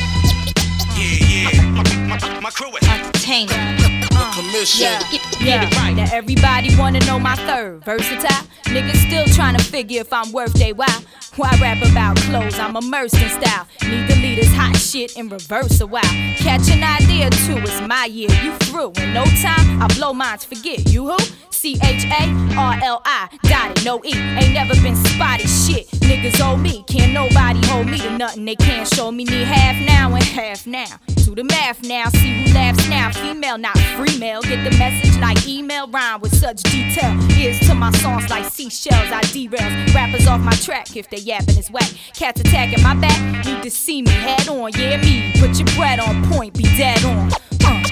Yeah, 0.97 1.29
yeah. 1.29 1.63
My, 1.71 1.83
my, 2.09 2.41
my 2.41 2.51
crew 2.51 2.75
is 2.77 2.89
Entertainment. 3.31 4.11
the 4.11 4.33
commission. 4.35 5.30
Yeah, 5.41 5.69
yeah. 5.69 5.95
Now 5.95 6.09
everybody 6.13 6.77
wanna 6.77 7.01
know 7.01 7.19
my 7.19 7.35
third. 7.37 7.85
Versatile. 7.85 8.47
Niggas 8.65 9.07
still 9.09 9.27
trying 9.35 9.57
to 9.57 9.65
figure 9.65 10.01
if 10.01 10.13
I'm 10.13 10.31
worth 10.33 10.53
they 10.55 10.73
while. 10.73 11.03
Why 11.37 11.51
rap 11.61 11.79
about 11.91 12.17
clothes? 12.19 12.59
I'm 12.59 12.77
immersed 12.77 13.15
in 13.15 13.31
style. 13.31 13.67
Need 13.83 14.09
the 14.09 14.17
leaders 14.17 14.53
hot 14.53 14.77
shit 14.77 15.17
in 15.17 15.29
reverse 15.29 15.81
a 15.81 15.87
while. 15.87 16.03
Catch 16.37 16.71
an 16.71 16.85
idea 16.85 17.31
too, 17.31 17.59
it's 17.59 17.81
my 17.89 18.05
year. 18.05 18.31
You 18.43 18.53
through 18.59 18.93
in 19.03 19.13
no 19.15 19.25
time. 19.43 19.83
I 19.83 19.89
blow 19.97 20.13
minds, 20.13 20.45
forget 20.45 20.91
you 20.91 21.09
who? 21.09 21.19
C 21.51 21.79
H 21.83 22.05
A 22.07 22.55
R 22.57 22.79
L 22.83 23.03
I. 23.05 23.29
Got 23.49 23.79
it, 23.79 23.85
no 23.85 24.01
E. 24.05 24.13
Ain't 24.15 24.55
never 24.55 24.75
been 24.83 24.97
spotted 24.97 25.49
shit. 25.49 25.89
Niggas 26.01 26.41
owe 26.41 26.57
me. 26.57 26.85
Can't 26.89 27.13
nobody 27.13 27.65
hold 27.67 27.87
me 27.87 27.99
to 27.99 28.17
nothing. 28.17 28.45
They 28.45 28.57
can't 28.57 28.89
show 28.89 29.11
me. 29.13 29.25
Need 29.25 29.47
half 29.47 29.77
now 29.87 30.15
and 30.15 30.25
half 30.25 30.67
now. 30.67 30.87
Do 31.25 31.35
the 31.35 31.45
math 31.45 31.83
now. 31.83 32.09
See 32.09 32.33
who 32.33 32.55
laughs 32.55 32.89
now. 32.89 33.11
Female, 33.13 33.59
not 33.59 33.79
free 33.97 34.19
male. 34.19 34.43
Get 34.43 34.65
the 34.65 34.77
message 34.79 35.17
like 35.19 35.30
email. 35.47 35.87
Rhyme 35.89 36.21
with 36.21 36.35
such 36.35 36.63
detail. 36.65 37.17
Ears 37.39 37.59
to 37.61 37.75
my 37.75 37.91
songs 37.93 38.29
like 38.31 38.45
seashells. 38.53 39.11
I 39.13 39.23
derails. 39.23 39.95
Rappers 39.95 40.27
off 40.27 40.41
my 40.41 40.53
track 40.53 40.97
if 40.97 41.09
they 41.11 41.19
yapping 41.19 41.57
is 41.59 41.71
whack. 41.71 41.91
Cats 42.15 42.41
attacking 42.41 42.83
my 42.83 42.95
back. 42.95 43.47
Need 43.47 43.63
to 43.63 43.71
see 43.71 44.03
me 44.03 44.11
head 44.11 44.49
on. 44.49 44.73
Yeah, 44.73 44.97
me. 44.99 45.33
Put 45.41 45.59
your 45.59 45.69
bread 45.77 46.01
on 46.01 46.25
point. 46.31 46.55
Be 46.55 46.65
dead 46.77 47.05
on. 47.05 47.33
Uh. 47.65 47.83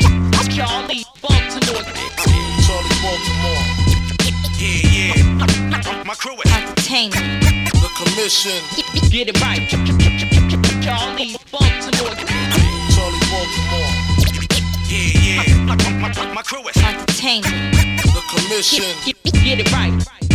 Charli 0.48 1.04
Baltimore. 1.22 1.84
Charli 2.64 2.94
Baltimore. 3.02 3.64
Yeah, 4.58 5.14
yeah. 5.14 5.22
My, 5.34 6.04
my 6.04 6.14
crew 6.14 6.34
is 6.44 6.52
Entertainment. 6.52 7.44
the 7.72 7.88
commission. 7.96 8.58
Get 9.10 9.28
it 9.28 9.40
right. 9.40 9.60
Charli 10.82 11.36
Baltimore. 11.52 12.77
Yeah. 15.68 15.98
My, 16.00 16.08
my, 16.14 16.34
my 16.34 16.42
crew 16.42 16.66
is 16.68 16.76
Entertainment. 16.78 18.02
the 18.02 18.22
commission. 18.30 18.84
Get 19.44 19.60
it 19.60 19.72
right. 19.72 20.27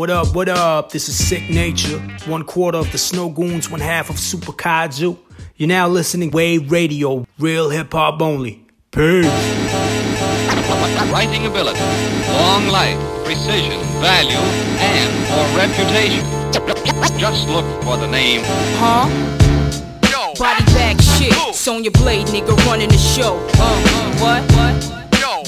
What 0.00 0.08
up, 0.08 0.34
what 0.34 0.48
up? 0.48 0.92
This 0.92 1.10
is 1.10 1.28
Sicknature, 1.28 1.98
one 2.26 2.42
quarter 2.42 2.78
of 2.78 2.90
the 2.90 2.96
Snowgoons, 2.96 3.70
one 3.70 3.80
half 3.80 4.08
of 4.08 4.18
Super 4.18 4.50
Kaiju. 4.50 5.18
You're 5.56 5.68
now 5.68 5.88
listening 5.88 6.30
Wave 6.30 6.72
Radio, 6.72 7.26
real 7.38 7.68
hip 7.68 7.92
hop 7.92 8.22
only. 8.22 8.64
Peace. 8.92 9.26
Writing 11.12 11.44
ability, 11.44 11.80
long 12.32 12.68
life, 12.68 12.96
precision, 13.26 13.78
value, 14.00 14.38
and 14.80 15.12
or 15.36 15.58
reputation. 15.58 16.24
Just 17.18 17.46
look 17.50 17.66
for 17.82 17.98
the 17.98 18.06
name. 18.06 18.40
Huh? 18.78 19.04
Body 20.38 20.64
bag 20.72 20.98
shit. 21.02 21.34
Sonja 21.52 21.92
Blade, 21.92 22.26
nigga, 22.28 22.56
running 22.64 22.88
the 22.88 22.96
show. 22.96 23.36
Uh, 23.58 23.84
uh, 23.84 24.18
what? 24.18 24.52
What? 24.52 24.99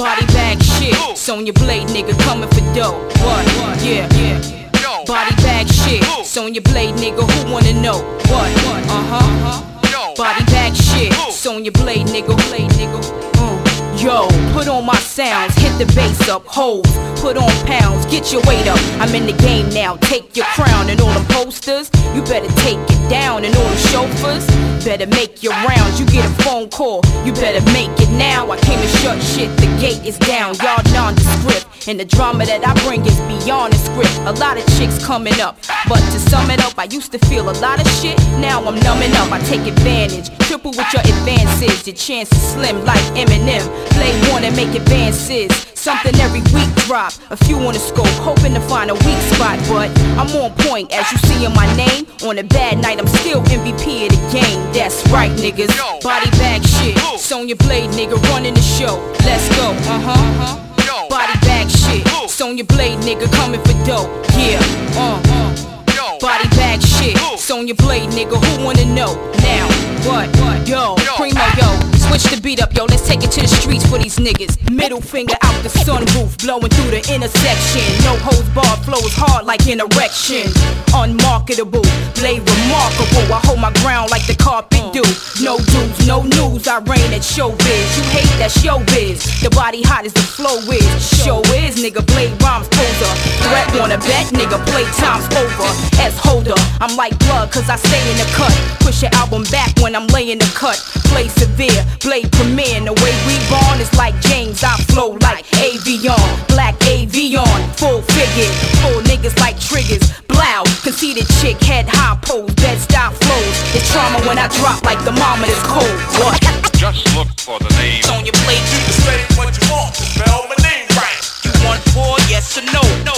Body 0.03 0.27
bag 0.35 0.61
shit. 0.61 0.95
Sonja 1.15 1.55
Blade, 1.55 1.87
nigga, 1.87 2.19
coming 2.25 2.49
for 2.49 2.75
dough. 2.75 2.99
What? 3.23 3.47
Yeah, 3.85 4.13
yeah. 4.17 5.05
Body 5.07 5.33
bag 5.37 5.69
shit. 5.69 6.03
Sonja 6.27 6.61
Blade, 6.61 6.97
nigga, 6.97 7.23
who 7.23 7.53
wanna 7.53 7.73
know? 7.75 8.03
What? 8.27 8.51
Uh 8.91 9.05
huh. 9.13 10.15
Body 10.17 10.45
bag 10.47 10.75
shit. 10.75 11.13
Sonja 11.31 11.73
Blade, 11.73 12.09
nigga, 12.09 12.35
Blade, 12.49 12.73
nigga. 12.73 12.99
Uh. 13.39 13.62
Yo, 14.03 14.27
put 14.53 14.67
on 14.67 14.85
my 14.85 14.97
sounds, 14.97 15.55
hit 15.55 15.71
the 15.79 15.87
bass 15.95 16.29
up, 16.29 16.45
hoes, 16.45 16.83
put 17.21 17.37
on 17.37 17.49
pounds, 17.67 18.05
get 18.07 18.33
your 18.33 18.43
weight 18.49 18.67
up. 18.67 18.81
I'm 18.99 19.15
in 19.15 19.27
the 19.27 19.43
game 19.45 19.69
now, 19.69 19.95
take 19.99 20.37
your 20.37 20.47
crown 20.47 20.91
and 20.91 21.01
all 21.01 21.15
them 21.15 21.25
posters. 21.27 21.89
You 22.13 22.21
better 22.23 22.53
take 22.63 22.81
it 22.83 23.09
down 23.09 23.45
and 23.45 23.55
all 23.55 23.71
the 23.71 23.77
chauffeurs. 23.77 24.45
Better 24.85 25.07
make 25.07 25.45
your 25.45 25.53
rounds, 25.53 26.01
you 26.01 26.07
get 26.07 26.27
a 26.27 26.43
phone 26.43 26.69
call, 26.69 27.01
you 27.25 27.33
better 27.33 27.65
make 27.71 27.95
it 28.01 28.11
now. 28.19 28.51
I 28.51 28.59
came 28.59 28.81
to 28.81 28.89
shut 28.99 29.23
shit, 29.23 29.57
the 29.59 29.71
gate 29.81 30.05
is 30.05 30.19
down, 30.19 30.57
y'all 30.57 30.83
nondescript. 30.93 31.87
And 31.87 31.99
the 31.99 32.05
drama 32.05 32.45
that 32.47 32.67
I 32.67 32.75
bring 32.83 33.07
is 33.07 33.19
beyond 33.31 33.73
the 33.73 33.79
script. 33.79 34.19
A 34.27 34.33
lot 34.33 34.59
of 34.59 34.67
chicks 34.79 34.99
coming 35.05 35.41
up, 35.41 35.59
but 35.89 35.99
to 36.11 36.19
sum 36.19 36.51
it 36.51 36.59
up, 36.59 36.77
I 36.77 36.85
used 36.91 37.13
to 37.13 37.19
feel 37.31 37.49
a 37.49 37.55
lot 37.63 37.81
of 37.81 37.87
shit. 38.03 38.19
Now 38.43 38.59
I'm 38.65 38.79
numbing 38.81 39.15
up, 39.15 39.31
I 39.31 39.39
take 39.47 39.67
advantage. 39.67 40.37
Triple 40.49 40.73
with 40.73 40.93
your 40.93 41.03
advances, 41.03 41.87
your 41.87 41.95
chance 41.95 42.31
is 42.33 42.43
slim 42.43 42.85
like 42.85 43.03
Eminem. 43.15 43.92
Play 43.95 44.13
one 44.33 44.45
and 44.45 44.57
make 44.57 44.75
advances. 44.75 45.51
Something 45.75 46.15
every 46.21 46.43
week 46.55 46.71
drop, 46.87 47.13
a 47.31 47.37
few 47.37 47.57
on 47.57 47.75
the 47.75 47.81
scope, 47.81 48.07
hoping 48.23 48.55
to 48.55 48.61
find 48.61 48.91
a 48.91 48.95
weak 48.95 49.19
spot. 49.35 49.59
But 49.69 49.91
I'm 50.15 50.31
on 50.39 50.53
point, 50.63 50.93
as 50.93 51.11
you 51.11 51.19
see 51.19 51.45
in 51.45 51.53
my 51.55 51.67
name. 51.77 52.07
On 52.23 52.39
a 52.39 52.45
bad 52.45 52.79
night, 52.79 53.01
I'm 53.01 53.09
still 53.09 53.43
MVP 53.43 54.07
of 54.07 54.13
the 54.15 54.23
game. 54.31 54.61
That's 54.73 55.03
right, 55.11 55.31
niggas. 55.33 55.75
Body 56.03 56.31
bag 56.39 56.63
shit. 56.63 56.97
Sonja 57.19 57.59
Blade, 57.59 57.91
nigga, 57.91 58.17
running 58.31 58.55
the 58.55 58.63
show. 58.63 59.03
Let's 59.25 59.49
go, 59.57 59.71
uh 59.71 60.01
huh. 60.07 60.13
Uh-huh. 60.13 61.09
Body 61.09 61.39
bag 61.43 61.69
shit. 61.69 62.07
Sonja 62.31 62.67
Blade, 62.67 62.99
nigga, 63.01 63.27
coming 63.35 63.61
for 63.63 63.75
dope. 63.85 64.09
Yeah, 64.39 64.63
uh, 64.95 65.21
uh. 65.27 66.19
Body 66.21 66.49
bag 66.55 66.81
shit. 66.81 67.17
Sonja 67.43 67.77
Blade, 67.77 68.11
nigga, 68.11 68.39
who 68.39 68.65
wanna 68.65 68.85
know? 68.85 69.15
Now, 69.43 69.67
what? 70.07 70.31
Yo, 70.69 70.95
Primo, 71.17 71.43
yo. 71.59 72.02
Switch 72.13 72.29
the 72.29 72.41
beat 72.43 72.61
up, 72.61 72.77
yo, 72.77 72.85
let's 72.85 73.09
take 73.09 73.25
it 73.25 73.31
to 73.31 73.41
the 73.41 73.49
streets 73.49 73.89
for 73.89 73.97
these 73.97 74.19
niggas. 74.19 74.61
Middle 74.71 75.01
finger 75.01 75.33
out 75.41 75.57
the 75.63 75.71
sunroof, 75.71 76.37
blowing 76.45 76.69
through 76.69 76.91
the 76.91 77.01
intersection. 77.09 77.81
No 78.05 78.13
hose 78.21 78.45
bar 78.53 78.77
flows 78.85 79.17
hard 79.17 79.47
like 79.47 79.67
an 79.67 79.81
erection. 79.81 80.53
Unmarketable, 80.93 81.81
blade 82.13 82.45
remarkable. 82.45 83.33
I 83.33 83.41
hold 83.49 83.61
my 83.61 83.73
ground 83.81 84.11
like 84.11 84.27
the 84.27 84.37
carpet 84.37 84.93
do. 84.93 85.01
No 85.41 85.57
dues, 85.57 86.07
no 86.07 86.21
news, 86.21 86.69
I 86.69 86.85
reign 86.85 87.17
at 87.17 87.25
showbiz. 87.25 87.97
You 87.97 88.05
hate 88.13 88.29
that 88.37 88.53
showbiz. 88.53 89.32
The 89.43 89.51
body 89.51 89.83
hot 89.83 90.07
as 90.07 90.15
the 90.15 90.23
flow 90.23 90.55
is. 90.71 90.87
Show 91.03 91.43
is, 91.59 91.75
nigga, 91.75 91.99
blade 92.07 92.31
rhymes 92.47 92.71
poser. 92.71 93.11
Threat 93.43 93.67
wanna 93.75 93.99
bet, 93.99 94.31
nigga, 94.31 94.55
play 94.71 94.87
time's 94.95 95.27
over. 95.35 95.67
S 95.99 96.15
holder, 96.15 96.55
I'm 96.79 96.95
like 96.95 97.19
blood, 97.27 97.51
cause 97.51 97.67
I 97.69 97.75
stay 97.75 97.99
in 98.07 98.17
the 98.23 98.29
cut. 98.39 98.55
Push 98.87 99.03
your 99.03 99.11
album 99.19 99.43
back 99.51 99.75
when 99.83 99.97
I'm 99.99 100.07
laying 100.15 100.39
the 100.39 100.47
cut. 100.55 100.79
Play 101.11 101.27
severe, 101.27 101.83
blade 101.99 102.31
premiere. 102.31 102.87
The 102.87 102.95
way 103.03 103.15
we 103.27 103.35
born 103.51 103.83
is 103.83 103.91
like 103.99 104.15
James, 104.23 104.63
I 104.63 104.79
flow 104.87 105.19
like 105.19 105.43
Avion. 105.59 106.23
Black 106.47 106.79
Avion, 106.87 107.59
full 107.75 108.03
figured. 108.15 108.55
Full 108.79 109.03
niggas 109.11 109.35
like 109.43 109.59
triggers. 109.59 110.07
Blow, 110.31 110.63
conceited 110.87 111.27
chick, 111.43 111.59
head 111.67 111.91
high 111.91 112.15
pose, 112.23 112.55
bed 112.63 112.79
style 112.79 113.11
flows. 113.11 113.32
It's 113.73 113.89
trauma 113.91 114.21
when 114.29 114.37
I 114.39 114.49
drop 114.53 114.85
like 114.85 115.01
the 115.05 115.13
mama 115.13 115.47
is 115.49 115.63
cold. 115.65 115.89
What? 116.21 116.37
Just 116.77 117.09
look 117.17 117.29
for 117.41 117.57
the 117.59 117.73
name. 117.81 118.05
on 118.13 118.25
your 118.29 118.37
plate. 118.45 118.61
You 118.69 118.81
can 118.85 118.97
say 119.01 119.19
what 119.33 119.49
you 119.49 119.65
want, 119.73 119.97
spell 119.97 120.45
my 120.45 120.57
name 120.61 120.85
right. 120.93 121.21
You 121.41 121.53
want 121.65 121.81
four, 121.97 122.21
yes 122.29 122.59
or 122.61 122.65
no? 122.69 122.85
No. 123.09 123.17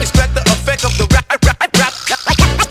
Expect 0.00 0.32
the 0.32 0.40
effect 0.48 0.84
of 0.88 0.96
the 0.96 1.04
rap, 1.12 1.28
rap, 1.44 1.60
rap. 1.76 1.92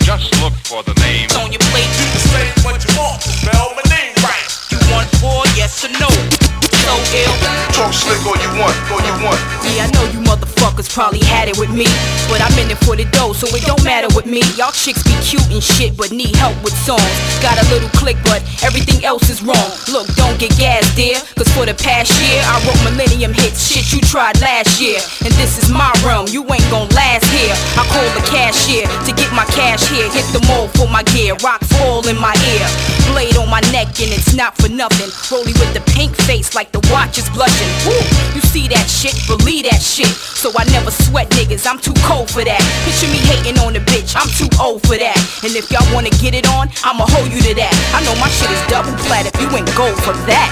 Just 0.02 0.34
look 0.42 0.54
for 0.66 0.82
the 0.82 0.94
name. 0.98 1.30
on 1.38 1.54
your 1.54 1.62
plate. 1.70 1.86
You 1.94 2.06
can 2.10 2.22
say 2.34 2.46
what 2.66 2.82
you 2.82 2.90
want, 2.98 3.22
spell 3.22 3.70
my 3.78 3.84
name 3.94 4.14
right. 4.26 4.46
You 4.74 4.82
want 4.90 5.06
four, 5.22 5.46
yes 5.54 5.86
or 5.86 5.92
no? 6.02 6.10
So 6.10 6.92
ill. 7.14 7.34
Talk 7.70 7.94
slick 7.94 8.18
all 8.26 8.34
you 8.34 8.50
want, 8.58 8.74
all 8.90 8.98
you 8.98 9.14
want. 9.22 9.38
Yeah, 9.62 9.86
I 9.86 9.94
know 9.94 10.04
you 10.10 10.23
motherfuckers 10.34 10.90
probably 10.90 11.22
had 11.30 11.48
it 11.48 11.56
with 11.58 11.70
me. 11.70 11.86
But 12.26 12.42
I'm 12.42 12.52
in 12.58 12.70
it 12.70 12.78
for 12.82 12.96
the 12.96 13.06
dough, 13.14 13.32
so 13.32 13.46
it 13.54 13.62
don't 13.62 13.82
matter 13.84 14.08
with 14.14 14.26
me. 14.26 14.42
Y'all 14.58 14.74
chicks 14.74 15.02
be 15.02 15.14
cute 15.22 15.46
and 15.50 15.62
shit, 15.62 15.96
but 15.96 16.10
need 16.10 16.34
help 16.36 16.56
with 16.64 16.74
songs. 16.82 17.14
Got 17.38 17.62
a 17.62 17.64
little 17.70 17.88
click, 17.94 18.16
but 18.26 18.42
everything 18.62 19.04
else 19.04 19.30
is 19.30 19.42
wrong. 19.42 19.70
Look, 19.90 20.10
don't 20.18 20.38
get 20.38 20.50
gas, 20.58 20.82
dear. 20.98 21.20
Cause 21.38 21.48
for 21.54 21.66
the 21.66 21.74
past 21.74 22.10
year, 22.18 22.42
I 22.42 22.58
wrote 22.66 22.80
millennium 22.82 23.32
hits, 23.32 23.70
shit 23.70 23.92
you 23.94 24.00
tried 24.02 24.40
last 24.40 24.80
year. 24.80 24.98
And 25.22 25.32
this 25.38 25.62
is 25.62 25.70
my 25.70 25.92
realm, 26.02 26.26
you 26.28 26.42
ain't 26.50 26.66
gon' 26.70 26.88
last 26.90 27.26
here. 27.30 27.54
I 27.78 27.86
call 27.92 28.06
the 28.18 28.24
cashier 28.26 28.86
to 29.06 29.10
get 29.14 29.30
my 29.32 29.46
cash 29.54 29.86
here. 29.86 30.10
Hit 30.10 30.26
the 30.34 30.42
mall 30.50 30.68
for 30.74 30.88
my 30.88 31.02
gear, 31.14 31.36
rocks 31.44 31.70
all 31.84 32.02
in 32.08 32.18
my 32.18 32.34
ear. 32.56 32.66
Blade 33.12 33.36
on 33.36 33.48
my 33.48 33.60
neck, 33.70 33.94
and 34.02 34.10
it's 34.10 34.34
not 34.34 34.56
for 34.56 34.68
nothing. 34.68 35.10
Rolly 35.30 35.54
with 35.60 35.72
the 35.74 35.84
pink 35.92 36.16
face 36.26 36.54
like 36.54 36.72
the 36.72 36.82
watch 36.90 37.18
is 37.18 37.28
blushing. 37.30 37.70
Woo! 37.86 37.94
You 38.34 38.40
see 38.40 38.66
that 38.68 38.88
shit, 38.88 39.14
believe 39.28 39.68
that 39.70 39.82
shit. 39.82 40.10
So 40.24 40.52
I 40.56 40.64
never 40.72 40.90
sweat 40.90 41.28
niggas, 41.36 41.66
I'm 41.68 41.78
too 41.78 41.94
cold 42.04 42.30
for 42.30 42.44
that. 42.44 42.60
Picture 42.88 43.08
me 43.12 43.20
hating 43.28 43.58
on 43.60 43.76
a 43.76 43.82
bitch, 43.84 44.16
I'm 44.16 44.28
too 44.32 44.48
old 44.60 44.80
for 44.88 44.96
that. 44.96 45.16
And 45.44 45.52
if 45.56 45.70
y'all 45.70 45.84
wanna 45.94 46.10
get 46.20 46.34
it 46.34 46.48
on, 46.56 46.68
I'ma 46.84 47.04
hold 47.08 47.28
you 47.32 47.40
to 47.44 47.54
that. 47.60 47.72
I 47.96 48.00
know 48.04 48.14
my 48.20 48.28
shit 48.28 48.50
is 48.50 48.60
double 48.68 48.92
flat 49.04 49.28
if 49.28 49.34
you 49.40 49.48
ain't 49.56 49.68
gold 49.76 49.96
for 50.04 50.16
that. 50.28 50.48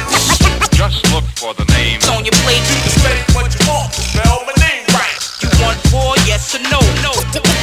Just 0.76 1.04
look 1.12 1.24
for 1.36 1.52
the 1.54 1.64
name. 1.76 2.00
on 2.12 2.24
your 2.24 2.34
plate, 2.44 2.64
You 2.64 2.78
can 2.84 2.94
say 3.00 3.16
what 3.36 3.48
you 3.52 3.60
want, 3.68 3.92
spell 3.92 4.40
my 4.48 4.54
name 4.64 4.84
right. 4.96 5.16
you 5.44 5.48
want 5.60 5.78
four, 5.92 6.16
yes 6.24 6.56
or 6.56 6.62
no? 6.72 6.80
No. 7.04 7.12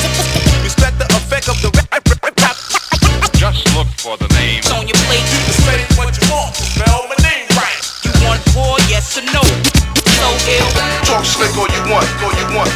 Respect 0.65 0.97
the 1.01 1.07
effect 1.17 1.49
of 1.49 1.57
the 1.61 1.69
rap. 1.73 1.89
Just 3.35 3.65
look 3.75 3.87
for 3.97 4.15
the 4.17 4.27
name. 4.37 4.61
on 4.75 4.85
your 4.85 4.99
plate, 5.09 5.25
You 5.25 5.39
can 5.49 5.57
say 5.65 5.79
what 5.97 6.13
you 6.13 6.25
want, 6.29 6.53
spell 6.55 7.07
my 7.09 7.17
name 7.25 7.47
right. 7.57 7.79
you 8.05 8.11
want 8.27 8.41
four, 8.53 8.77
yes 8.87 9.17
or 9.17 9.25
no? 9.33 9.48
So 10.49 10.55
ill, 10.55 10.69
Talk 11.05 11.25
slick 11.25 11.55
all 11.57 11.67
you 11.69 11.91
want, 11.91 12.07
all 12.23 12.33
you 12.33 12.55
want. 12.55 12.71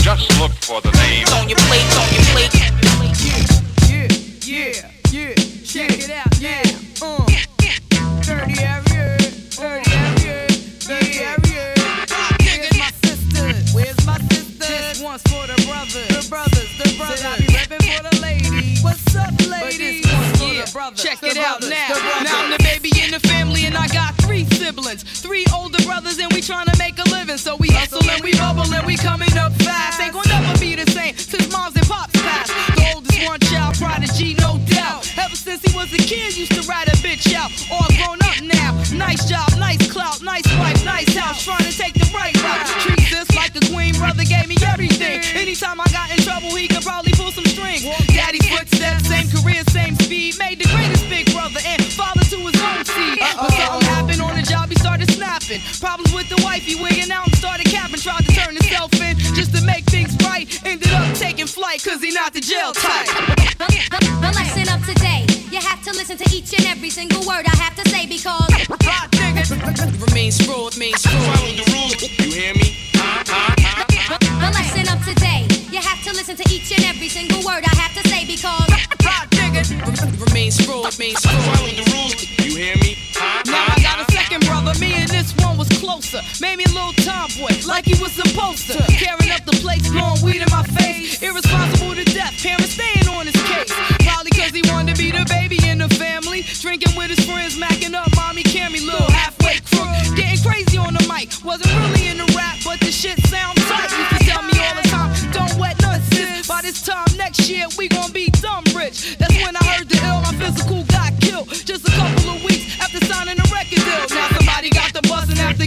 Just 0.00 0.30
look 0.40 0.52
for 0.52 0.80
the 0.80 0.90
name. 0.92 1.26
on 1.36 1.48
your 1.48 1.58
plate, 1.58 1.84
on 1.98 2.14
your 2.14 2.24
plate. 2.32 2.57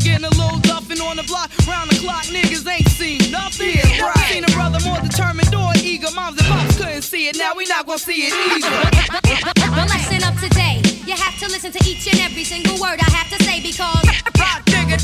Getting 0.04 0.26
a 0.26 0.34
little 0.34 0.60
duffing 0.66 1.02
on 1.02 1.18
the 1.18 1.24
block, 1.24 1.50
round 1.68 1.90
the 1.90 1.98
clock, 2.02 2.26
niggas 2.26 2.66
ain't 2.66 2.88
seen 2.90 3.20
nothing. 3.32 3.78
Yeah, 3.78 4.10
right. 4.10 4.34
Seen 4.34 4.44
a 4.44 4.52
brother 4.52 4.80
more 4.86 5.00
determined 5.00 5.54
or 5.54 5.72
eager. 5.78 6.10
Moms 6.16 6.40
and 6.40 6.48
pops 6.48 6.78
couldn't 6.78 7.04
see 7.04 7.28
it, 7.30 7.38
now 7.38 7.54
we 7.56 7.66
not 7.66 7.86
gonna 7.86 8.00
see 8.00 8.28
it 8.28 8.34
either. 8.34 8.72
The 9.56 9.86
lesson 9.86 10.22
of 10.26 10.34
today, 10.42 10.82
you 11.06 11.14
have 11.14 11.38
to 11.40 11.48
listen 11.48 11.72
to 11.72 11.82
each 11.88 12.08
and 12.10 12.20
every 12.22 12.44
single 12.44 12.80
word 12.82 13.00
I 13.00 13.10
have 13.14 13.30
to 13.30 13.44
say 13.46 13.62
because 13.62 14.06
Rock 14.38 14.66
nigga 14.74 14.98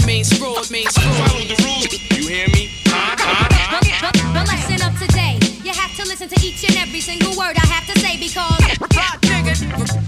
remains 0.00 0.30
fraud, 0.38 0.70
means 0.70 0.94
fraud. 0.94 1.30
Follow 1.30 1.44
the 1.44 1.58
rules. 1.66 1.90
You 2.14 2.28
hear 2.28 2.48
me? 2.48 2.70
Huh? 2.86 3.16
Huh? 3.18 3.80
the, 3.82 3.90
the, 3.90 4.22
the 4.38 4.44
lesson 4.46 4.80
of 4.86 4.94
today, 5.02 5.38
you 5.66 5.72
have 5.72 5.94
to 5.96 6.04
listen 6.06 6.28
to 6.28 6.38
each 6.46 6.62
and 6.64 6.76
every 6.78 7.00
single 7.00 7.34
word 7.36 7.56
I 7.58 7.66
have 7.66 7.86
to 7.90 7.98
say 8.00 8.16
because 8.16 8.62
Rock 8.94 9.18
nigga 9.26 9.58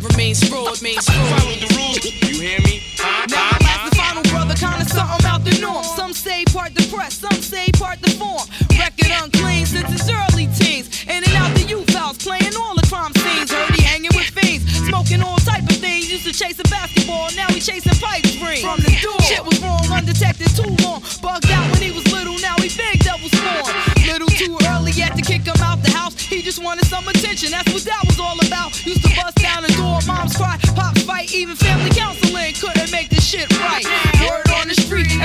remains 0.09 0.47
fraud, 0.49 0.81
means 0.83 1.05
fraud. 1.05 1.41
Follow 1.41 1.57
the 1.59 1.69
rules. 1.75 1.99
You 2.05 2.41
hear 2.41 2.61
me? 2.61 2.81
Huh? 2.97 3.60
Part 7.01 7.13
some 7.13 7.41
say 7.41 7.67
part 7.81 8.01
deformed. 8.03 8.49
Record 8.77 9.13
unclean 9.23 9.65
since 9.65 9.89
his 9.89 10.11
early 10.11 10.47
teens. 10.59 11.05
In 11.09 11.25
and 11.25 11.35
out 11.41 11.53
the 11.57 11.65
youth 11.65 11.89
house, 11.95 12.19
playing 12.19 12.55
all 12.61 12.75
the 12.75 12.87
crime 12.93 13.13
scenes. 13.15 13.51
Heard 13.51 13.73
he 13.75 13.83
hanging 13.83 14.13
with 14.15 14.29
fiends, 14.37 14.65
smoking 14.85 15.23
all 15.23 15.39
type 15.39 15.65
of 15.65 15.77
things. 15.81 16.13
Used 16.13 16.27
to 16.29 16.33
chase 16.33 16.59
a 16.61 16.69
basketball, 16.69 17.31
now 17.37 17.49
he 17.49 17.61
chasing 17.61 17.97
pipe 17.97 18.23
dreams. 18.37 18.61
From 18.61 18.81
the 18.85 18.93
door, 19.01 19.21
shit 19.23 19.45
was 19.45 19.59
wrong, 19.63 19.85
undetected 19.89 20.53
too 20.53 20.73
long. 20.85 21.01
Bugged 21.23 21.51
out 21.51 21.65
when 21.73 21.81
he 21.81 21.91
was 21.93 22.05
little, 22.13 22.37
now 22.41 22.57
he 22.61 22.69
big 22.77 23.01
double 23.01 23.31
spawn. 23.33 23.73
Little 24.05 24.29
too 24.29 24.59
early 24.69 24.93
yet 24.93 25.17
to 25.17 25.23
kick 25.23 25.49
him 25.49 25.57
out 25.65 25.83
the 25.83 25.91
house. 25.91 26.21
He 26.21 26.43
just 26.43 26.63
wanted 26.63 26.85
some 26.85 27.09
attention, 27.09 27.51
that's 27.53 27.73
what 27.73 27.85
that 27.85 28.03
was 28.05 28.21
all 28.21 28.37
about. 28.45 28.77
Used 28.85 29.03
to 29.09 29.13
bust 29.17 29.37
down 29.37 29.63
the 29.63 29.73
door, 29.73 30.01
moms 30.07 30.37
cry, 30.37 30.59
pops 30.77 31.03
fight, 31.03 31.33
even 31.33 31.57
family 31.57 31.91
counseling 31.97 32.53
couldn't 32.61 32.93
make 32.93 33.09
this 33.09 33.25
shit 33.25 33.49
right. 33.59 33.85
Word 34.21 34.51
on 34.53 34.69
the 34.69 34.80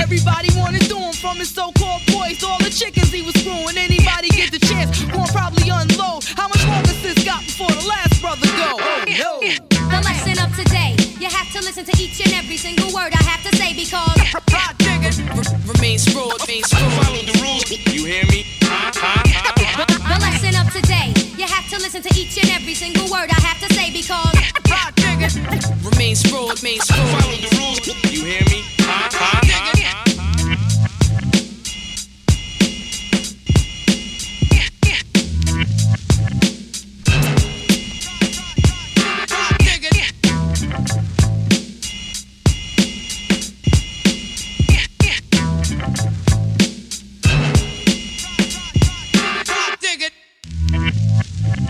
everybody 0.06 0.46
wanted 0.54 0.82
to 0.86 0.94
him 0.94 1.12
from 1.12 1.36
his 1.36 1.50
so-called 1.50 2.00
boys, 2.06 2.38
all 2.46 2.58
the 2.62 2.70
chickens 2.70 3.10
he 3.10 3.22
was 3.26 3.34
screwing. 3.42 3.74
Anybody 3.74 4.30
get 4.30 4.54
the 4.54 4.62
chance, 4.62 5.02
gon' 5.10 5.26
probably 5.34 5.66
unload. 5.66 6.22
How 6.38 6.46
much 6.46 6.62
longer 6.62 6.94
sis 7.02 7.18
got 7.26 7.42
before 7.42 7.74
the 7.74 7.82
last 7.90 8.14
brother 8.22 8.46
go? 8.54 8.78
Oh 8.78 9.02
no. 9.02 9.42
the 9.42 10.00
lesson 10.06 10.38
of 10.38 10.54
today, 10.54 10.94
you 11.18 11.26
have 11.26 11.50
to 11.50 11.58
listen 11.58 11.82
to 11.90 11.94
each 11.98 12.22
and 12.22 12.32
every 12.38 12.56
single 12.56 12.86
word 12.94 13.18
I 13.18 13.22
have 13.26 13.42
to 13.50 13.52
say 13.58 13.74
because 13.74 14.14
Rock 14.54 14.78
nigga 14.86 15.10
remains 15.74 16.06
fraud, 16.06 16.38
means 16.46 16.70
fraud. 16.70 16.86
Follow 17.02 17.22
the 17.26 17.34
rules. 17.42 17.66
You 17.90 18.06
hear 18.06 18.22
me? 18.30 18.46
Huh? 18.62 18.94
Huh? 18.94 19.26
Huh? 19.26 19.90
the 19.90 20.18
lesson 20.22 20.54
of 20.54 20.70
today, 20.70 21.10
you 21.34 21.50
have 21.50 21.66
to 21.74 21.82
listen 21.82 22.02
to 22.06 22.12
each 22.14 22.38
and 22.38 22.50
every 22.54 22.78
single 22.78 23.10
word 23.10 23.26
I 23.34 23.40
have 23.42 23.58
to 23.58 23.74
say 23.74 23.90
because 23.90 24.38
Rock 24.70 24.94
nigga 25.02 25.34
remains 25.82 26.22
fraud, 26.22 26.62
means 26.62 26.86
fraud. 26.86 27.10
Follow 27.10 27.42
the 27.42 27.50
rules. 27.58 27.82
You 28.14 28.22
hear 28.22 28.46
me? 28.46 28.62
Huh? 28.86 29.10
Huh? 29.10 29.42
Huh? 29.42 29.74
Huh? 29.74 29.75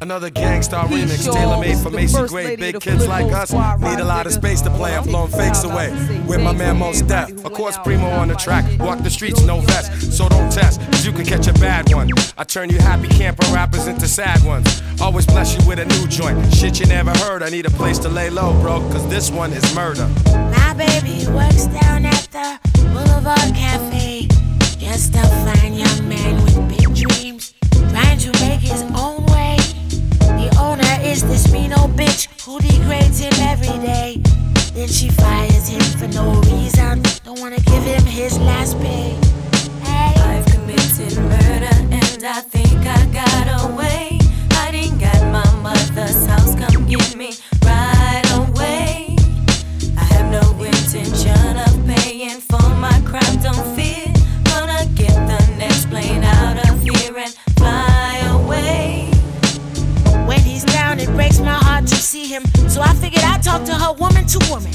Another 0.06 0.30
gangsta 0.30 0.84
remix, 0.84 1.24
tailor 1.32 1.60
made 1.60 1.76
for 1.78 1.90
Macy 1.90 2.28
Gray. 2.28 2.54
Big 2.54 2.78
kids 2.78 3.08
like 3.08 3.26
us 3.32 3.50
need 3.80 3.98
a 3.98 4.04
lot 4.04 4.24
of 4.24 4.32
space 4.32 4.60
to 4.60 4.70
play. 4.70 4.96
I'm 4.96 5.02
blowing 5.02 5.32
fakes 5.32 5.64
away 5.64 5.90
with 6.28 6.40
my 6.40 6.52
man 6.52 6.76
Mos 6.76 7.02
Def. 7.02 7.44
Of 7.44 7.52
course, 7.52 7.76
Primo 7.78 8.08
on 8.10 8.28
the 8.28 8.36
track. 8.36 8.64
Walk 8.78 9.00
the 9.00 9.10
streets, 9.10 9.42
no 9.42 9.62
vest, 9.62 10.16
so 10.16 10.28
don't 10.28 10.48
test, 10.52 10.80
cause 10.92 11.04
you 11.04 11.10
can 11.10 11.24
catch 11.26 11.48
a 11.48 11.52
bad 11.54 11.92
one. 11.92 12.08
I 12.38 12.44
turn 12.44 12.70
you 12.70 12.78
happy 12.78 13.08
camper 13.08 13.52
rappers 13.52 13.88
into 13.88 14.06
sad 14.06 14.44
ones. 14.44 14.80
Always 15.00 15.26
bless 15.26 15.58
you 15.58 15.66
with 15.66 15.80
a 15.80 15.86
new 15.86 16.06
joint. 16.06 16.54
Shit 16.54 16.78
you 16.78 16.86
never 16.86 17.10
heard. 17.10 17.42
I 17.42 17.50
need 17.50 17.66
a 17.66 17.70
place 17.70 17.98
to 17.98 18.08
lay 18.08 18.30
low, 18.30 18.52
bro, 18.60 18.78
cause 18.92 19.08
this 19.08 19.32
one 19.32 19.52
is 19.52 19.74
murder. 19.74 20.08
My 20.26 20.72
baby 20.74 21.26
works 21.32 21.66
down 21.66 22.06
at 22.06 22.28
the 22.30 22.60
Boulevard 22.92 23.56
Cafe. 23.56 24.28
Just 24.78 25.16
a 25.16 25.26
fine 25.44 25.74
young 25.74 26.08
man 26.08 26.40
with 26.44 26.56
big 26.68 26.94
dreams, 26.94 27.54
trying 27.90 28.18
to 28.20 28.30
make 28.46 28.60
his 28.60 28.82
own 28.94 29.05
this 31.26 31.52
mean 31.52 31.72
old 31.72 31.92
bitch 31.96 32.28
who 32.44 32.58
degrades 32.60 33.18
him 33.18 33.32
every 33.40 33.78
day. 33.84 34.20
Then 34.74 34.88
she 34.88 35.08
fires 35.08 35.68
him 35.68 35.80
for 35.98 36.08
no 36.08 36.40
reason. 36.42 37.02
Don't 37.24 37.40
wanna 37.40 37.60
give 37.60 37.82
him 37.82 38.04
his 38.04 38.38
last 38.38 38.78
pay. 38.78 39.16
Hey. 39.82 40.14
I've 40.20 40.46
committed 40.46 41.16
murder 41.18 41.76
and 41.90 42.24
I 42.24 42.40
think 42.40 42.72
I 42.86 43.06
got 43.20 43.64
away. 43.64 44.18
Hiding 44.52 45.02
at 45.02 45.22
my 45.32 45.48
mother's 45.62 46.26
house, 46.26 46.54
come 46.54 46.86
get 46.86 47.16
me 47.16 47.32
see 62.26 62.34
him. 62.34 62.44
So 62.68 62.80
I 62.80 62.94
figured 62.94 63.24
I'd 63.24 63.42
talk 63.42 63.64
to 63.64 63.74
her 63.74 63.92
woman 63.94 64.26
to 64.26 64.38
woman. 64.50 64.72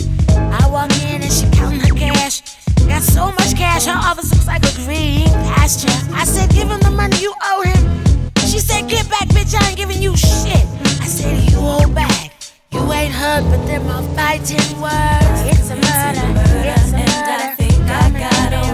I 0.54 0.68
walk 0.70 0.92
in 1.04 1.22
and 1.22 1.32
she 1.32 1.46
counting 1.52 1.80
her 1.82 1.94
cash. 1.96 2.42
Got 2.88 3.04
so 3.04 3.26
much 3.40 3.56
cash, 3.56 3.86
her 3.86 3.96
office 3.96 4.32
looks 4.32 4.48
like 4.48 4.64
a 4.64 4.74
green 4.84 5.28
pasture. 5.56 5.96
I 6.14 6.26
said, 6.26 6.50
give 6.52 6.70
him 6.70 6.80
the 6.80 6.92
money 6.92 7.18
you 7.18 7.34
owe 7.44 7.62
him. 7.62 8.32
She 8.48 8.60
said, 8.60 8.90
get 8.90 9.10
back, 9.10 9.28
bitch, 9.30 9.54
I 9.56 9.70
ain't 9.70 9.78
giving 9.78 10.02
you 10.02 10.16
shit. 10.16 10.66
I 11.02 11.08
said, 11.08 11.50
you 11.50 11.60
hold 11.60 11.94
back. 11.94 12.34
You 12.72 12.82
ain't 12.92 13.14
heard, 13.14 13.44
but 13.44 13.66
them 13.66 13.88
are 13.88 14.04
fighting 14.16 14.70
words. 14.82 15.40
It's 15.52 15.70
a 15.70 15.76
murder, 15.76 16.28
it's 16.68 16.92
a 16.92 16.98
And 16.98 17.42
I 17.48 17.56
think 17.56 17.74
I 17.90 18.10
got 18.20 18.54
away. 18.54 18.71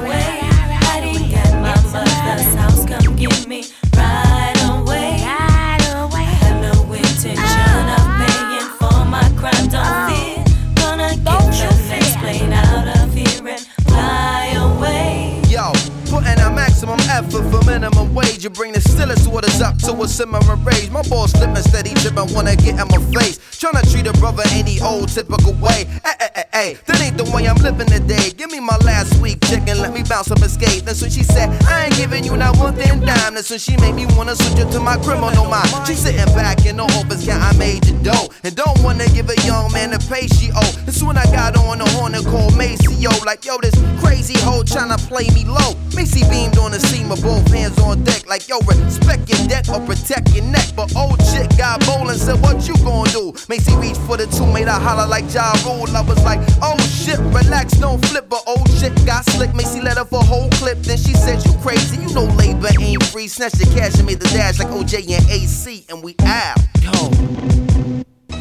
Maximum 16.88 16.97
effort 17.18 17.50
for 17.50 17.66
minimum 17.66 18.14
wage. 18.14 18.44
You 18.44 18.50
bring 18.50 18.74
the 18.74 18.82
stillest 18.82 19.28
waters 19.28 19.60
up 19.60 19.78
to 19.80 19.92
a 20.02 20.08
simmering 20.08 20.64
rage. 20.64 20.90
My 20.92 21.02
balls 21.10 21.32
slipping 21.32 21.66
steady, 21.66 21.94
tripping, 21.96 22.32
wanna 22.34 22.56
get 22.56 22.78
in 22.78 22.88
my 22.88 23.02
face. 23.18 23.40
Tryna 23.58 23.82
treat 23.92 24.06
a 24.06 24.14
brother 24.14 24.44
any 24.52 24.80
old 24.82 25.10
typical 25.10 25.54
way. 25.54 25.90
Hey, 26.06 26.16
hey, 26.20 26.30
hey, 26.36 26.46
hey, 26.54 26.78
that 26.86 27.02
ain't 27.02 27.18
the 27.18 27.26
way 27.34 27.48
I'm 27.48 27.58
living 27.58 27.88
today. 27.88 28.30
Give 28.38 28.52
me 28.52 28.60
my 28.60 28.78
last 28.86 29.20
week 29.20 29.42
chicken, 29.50 29.82
let 29.82 29.94
me 29.94 30.04
bounce 30.04 30.30
up 30.30 30.42
escape. 30.42 30.86
That's 30.86 31.02
when 31.02 31.10
she 31.10 31.24
said, 31.24 31.50
I 31.66 31.86
ain't 31.86 31.98
giving 31.98 32.24
you 32.24 32.38
not 32.38 32.56
one 32.58 32.76
thing 32.76 33.00
dime. 33.02 33.34
That's 33.34 33.50
when 33.50 33.60
she 33.60 33.76
made 33.78 33.96
me 33.96 34.06
wanna 34.16 34.36
switch 34.36 34.60
it 34.60 34.70
to 34.72 34.80
my 34.80 34.98
criminal 34.98 35.46
mind. 35.46 35.70
She 35.88 35.96
sitting 35.96 36.32
back 36.38 36.66
in 36.66 36.78
the 36.78 36.84
office, 36.84 37.26
yeah, 37.26 37.40
I 37.42 37.58
made 37.58 37.84
the 37.84 37.94
dough. 38.04 38.30
And 38.44 38.56
don't 38.56 38.78
wanna 38.84 39.08
give 39.10 39.30
a 39.30 39.38
young 39.42 39.72
man 39.74 39.90
the 39.92 40.00
pay 40.06 40.28
she 40.28 40.52
owe. 40.54 40.74
That's 40.86 41.02
when 41.02 41.18
I 41.18 41.26
got 41.34 41.58
on 41.58 41.80
the 41.80 41.90
horn 41.98 42.14
and 42.14 42.26
called 42.26 42.56
Macy, 42.56 42.94
yo. 42.94 43.10
Like, 43.26 43.44
yo, 43.44 43.58
this 43.58 43.76
crazy 44.00 44.38
hoe 44.46 44.62
tryna 44.62 44.98
play 45.10 45.28
me 45.34 45.46
low. 45.46 45.74
Macy 45.96 46.22
beamed 46.30 46.58
on 46.60 46.72
the 46.72 46.80
scene 46.80 47.07
with 47.10 47.24
both 47.24 47.48
hands 47.52 47.80
on 47.80 48.04
deck. 48.04 48.28
Like, 48.28 48.48
yo, 48.48 48.60
respect 48.60 49.30
your 49.30 49.48
deck 49.48 49.68
or 49.70 49.80
protect 49.86 50.34
your 50.34 50.44
neck. 50.46 50.68
But 50.76 50.96
old 50.96 51.20
chick 51.32 51.50
got 51.58 51.86
bold 51.86 52.10
and 52.10 52.20
said, 52.20 52.42
What 52.42 52.68
you 52.68 52.76
gonna 52.84 53.10
do? 53.12 53.34
Macy 53.50 53.76
reached 53.78 54.02
for 54.02 54.18
the 54.18 54.28
two, 54.28 54.46
made 54.52 54.68
her 54.68 54.80
holler 54.80 55.08
like 55.08 55.32
Ja 55.34 55.54
Rule. 55.66 55.88
I 55.96 56.02
was 56.02 56.24
like, 56.24 56.40
Oh 56.62 56.78
shit, 56.80 57.20
relax, 57.20 57.74
don't 57.74 58.04
flip. 58.08 58.30
But 58.30 58.44
old 58.48 58.68
chick 58.80 58.94
got 59.06 59.26
slick. 59.32 59.54
Macy 59.54 59.82
let 59.82 59.98
her 59.98 60.06
for 60.06 60.20
a 60.20 60.24
whole 60.24 60.50
clip. 60.52 60.80
Then 60.80 60.98
she 60.98 61.14
said, 61.14 61.44
You 61.46 61.54
crazy, 61.62 61.98
you 61.98 62.14
know 62.14 62.26
labor 62.36 62.70
ain't 62.80 63.04
free. 63.04 63.28
Snatched 63.28 63.60
the 63.60 63.66
cash 63.66 63.98
and 63.98 64.06
made 64.06 64.20
the 64.20 64.30
dash 64.30 64.60
like 64.60 64.70
OJ 64.70 65.10
and 65.12 65.30
AC. 65.30 65.86
And 65.90 66.04
we 66.04 66.16
out. 66.26 66.58
Yo. 66.82 66.92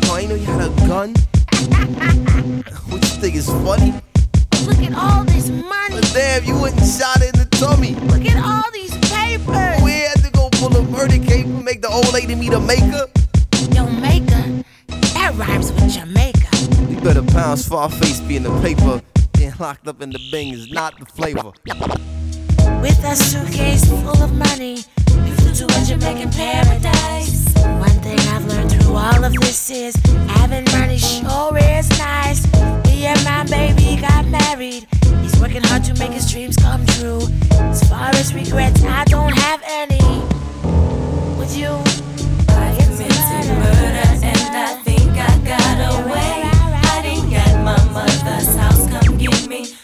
Yo, 0.03 0.15
I 0.15 0.21
ain't 0.21 0.29
know 0.29 0.37
you 0.37 0.47
had 0.47 0.71
a 0.71 0.87
gun. 0.87 1.15
what 2.89 3.03
you 3.03 3.21
think 3.21 3.35
is 3.35 3.47
funny? 3.47 3.95
Look 4.67 4.83
at 4.83 4.95
all 4.95 5.25
this 5.25 5.49
money. 5.49 5.95
But 5.95 6.11
damn, 6.13 6.45
you 6.45 6.59
wouldn't 6.59 6.81
shot 6.81 7.23
it 7.23 7.35
in 7.35 7.41
the 7.41 7.49
tummy. 7.53 7.95
Look 7.95 8.27
at 8.27 8.37
all 8.43 8.69
these 8.73 8.91
papers. 9.09 9.83
We 9.85 9.93
had 9.93 10.21
to 10.25 10.31
go 10.33 10.49
pull 10.53 10.77
a 10.77 10.83
murder 10.83 11.19
cape 11.19 11.47
and 11.47 11.65
make 11.65 11.83
the 11.83 11.89
old 11.89 12.13
lady 12.13 12.35
meet 12.35 12.53
a 12.53 12.59
maker. 12.61 13.07
Jamaica. 13.71 14.65
That 15.15 15.35
rhymes 15.37 15.71
with 15.73 15.93
Jamaica. 15.93 16.49
You 16.91 17.01
better 17.01 17.23
pound 17.23 17.61
Scarface 17.61 18.21
be 18.21 18.37
in 18.37 18.43
the 18.43 18.61
paper. 18.61 19.01
Being 19.35 19.53
locked 19.61 19.87
up 19.87 20.03
in 20.03 20.11
the 20.11 20.21
bing 20.31 20.53
is 20.53 20.71
not 20.73 20.99
the 20.99 21.07
flavor. 21.07 21.53
With 22.83 23.03
a 23.05 23.15
suitcase 23.17 23.85
full 23.89 24.23
of 24.23 24.33
money, 24.35 24.85
we 25.25 25.31
flew 25.33 25.53
to 25.53 25.65
a 25.65 25.85
Jamaican 25.85 26.31
paradise. 26.31 27.45
One 27.65 27.99
thing 28.03 28.19
I've 28.35 28.45
learned 28.47 28.73
through 28.73 28.95
all 28.95 29.25
of 29.25 29.33
this 29.35 29.71
is 29.71 29.95
having 30.29 30.65
money 30.73 30.99
sure 30.99 31.57
is 31.59 31.89
nice. 31.99 32.45
Me 32.87 33.07
and 33.07 33.23
my 33.25 33.45
baby 33.45 34.01
got 34.01 34.27
married. 34.27 34.87
He's 35.23 35.39
working 35.41 35.63
hard 35.65 35.85
to 35.85 35.95
make 35.95 36.13
his 36.13 36.31
dreams 36.31 36.57
come 36.57 36.85
true. 36.87 37.21
As 37.53 37.89
far 37.89 38.11
as 38.15 38.35
regrets, 38.35 38.83
I 38.85 39.05
don't 39.05 39.37
have 39.37 39.63
any. 39.67 40.03
Would 41.39 41.51
you? 41.51 41.73
I 42.49 42.77
committed 42.79 43.49
murder 43.63 44.07
and 44.23 44.57
I 44.57 44.81
think 44.85 45.11
I 45.13 45.39
got 45.45 45.77
away. 46.01 46.51
I 46.95 47.01
didn't 47.03 47.31
get 47.31 47.53
my 47.63 47.79
mother's 47.93 48.55
house. 48.57 48.89
Come 48.91 49.19
get 49.19 49.49
me. 49.49 49.76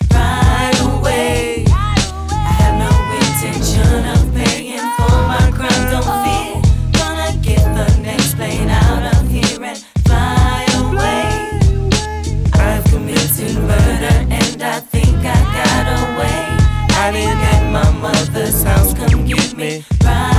Bye. 19.80 19.84
Right. 20.04 20.31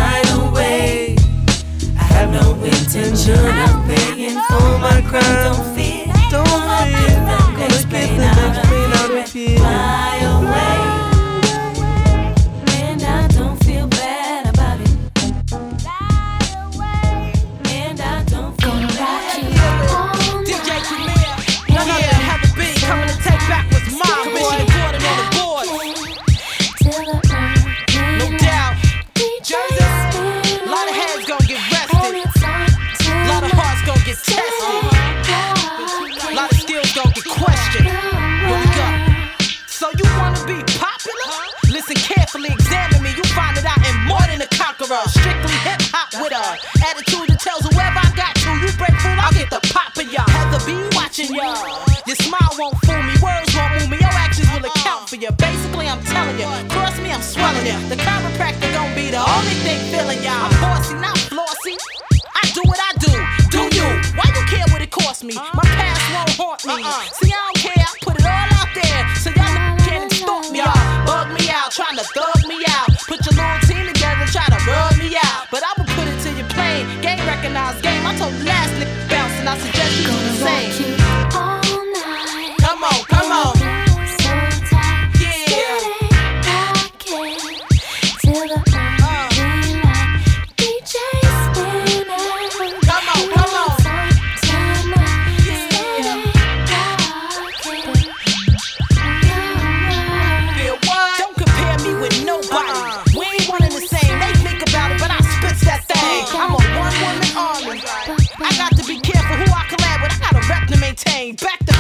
maintain. 110.93 111.35
Back 111.35 111.59
the 111.65 111.73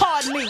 pardon 0.00 0.32
me. 0.32 0.48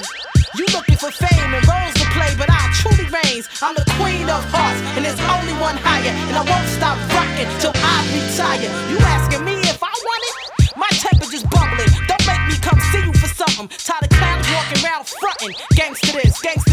You 0.55 0.65
looking 0.73 0.97
for 0.97 1.11
fame 1.11 1.51
and 1.55 1.67
roles 1.67 1.95
to 1.99 2.07
play, 2.15 2.31
but 2.39 2.49
I 2.51 2.63
truly 2.79 3.11
reigns. 3.11 3.49
I'm 3.63 3.75
the 3.75 3.85
queen 3.99 4.31
of 4.31 4.43
hearts, 4.55 4.81
and 4.95 5.05
there's 5.05 5.19
only 5.27 5.55
one 5.59 5.77
higher. 5.83 6.15
And 6.31 6.37
I 6.39 6.45
won't 6.47 6.69
stop 6.79 6.97
rocking 7.11 7.51
till 7.59 7.75
I 7.75 7.97
retire. 8.15 8.71
You 8.91 8.99
asking 9.19 9.45
me 9.45 9.55
if 9.67 9.83
I 9.83 9.91
want 9.91 10.23
it? 10.31 10.37
My 10.77 10.91
temperature's 10.95 11.45
bubbling. 11.51 11.91
Don't 12.07 12.25
make 12.27 12.45
me 12.47 12.57
come 12.63 12.79
see 12.95 13.03
you 13.03 13.13
for 13.13 13.31
something. 13.35 13.67
Tired 13.69 14.07
of 14.07 14.11
clowns 14.15 14.47
walking 14.55 14.81
around 14.85 15.05
fronting. 15.07 15.53
Gangster 15.75 16.13
this, 16.23 16.41
gangster 16.41 16.68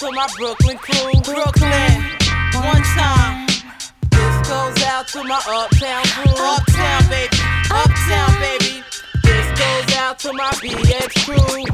to 0.00 0.10
my 0.12 0.26
Brooklyn 0.38 0.78
crew. 0.78 1.12
Brooklyn, 1.20 2.02
one 2.54 2.82
time. 2.96 3.46
This 4.10 4.48
goes 4.48 4.82
out 4.84 5.06
to 5.08 5.22
my 5.24 5.38
uptown 5.46 6.04
crew. 6.04 6.32
Uptown, 6.40 7.08
baby. 7.10 7.36
Uptown, 7.70 8.40
baby. 8.40 8.82
This 9.22 9.60
goes 9.60 9.96
out 9.98 10.18
to 10.20 10.32
my 10.32 10.50
BX 10.62 11.26
crew. 11.26 11.64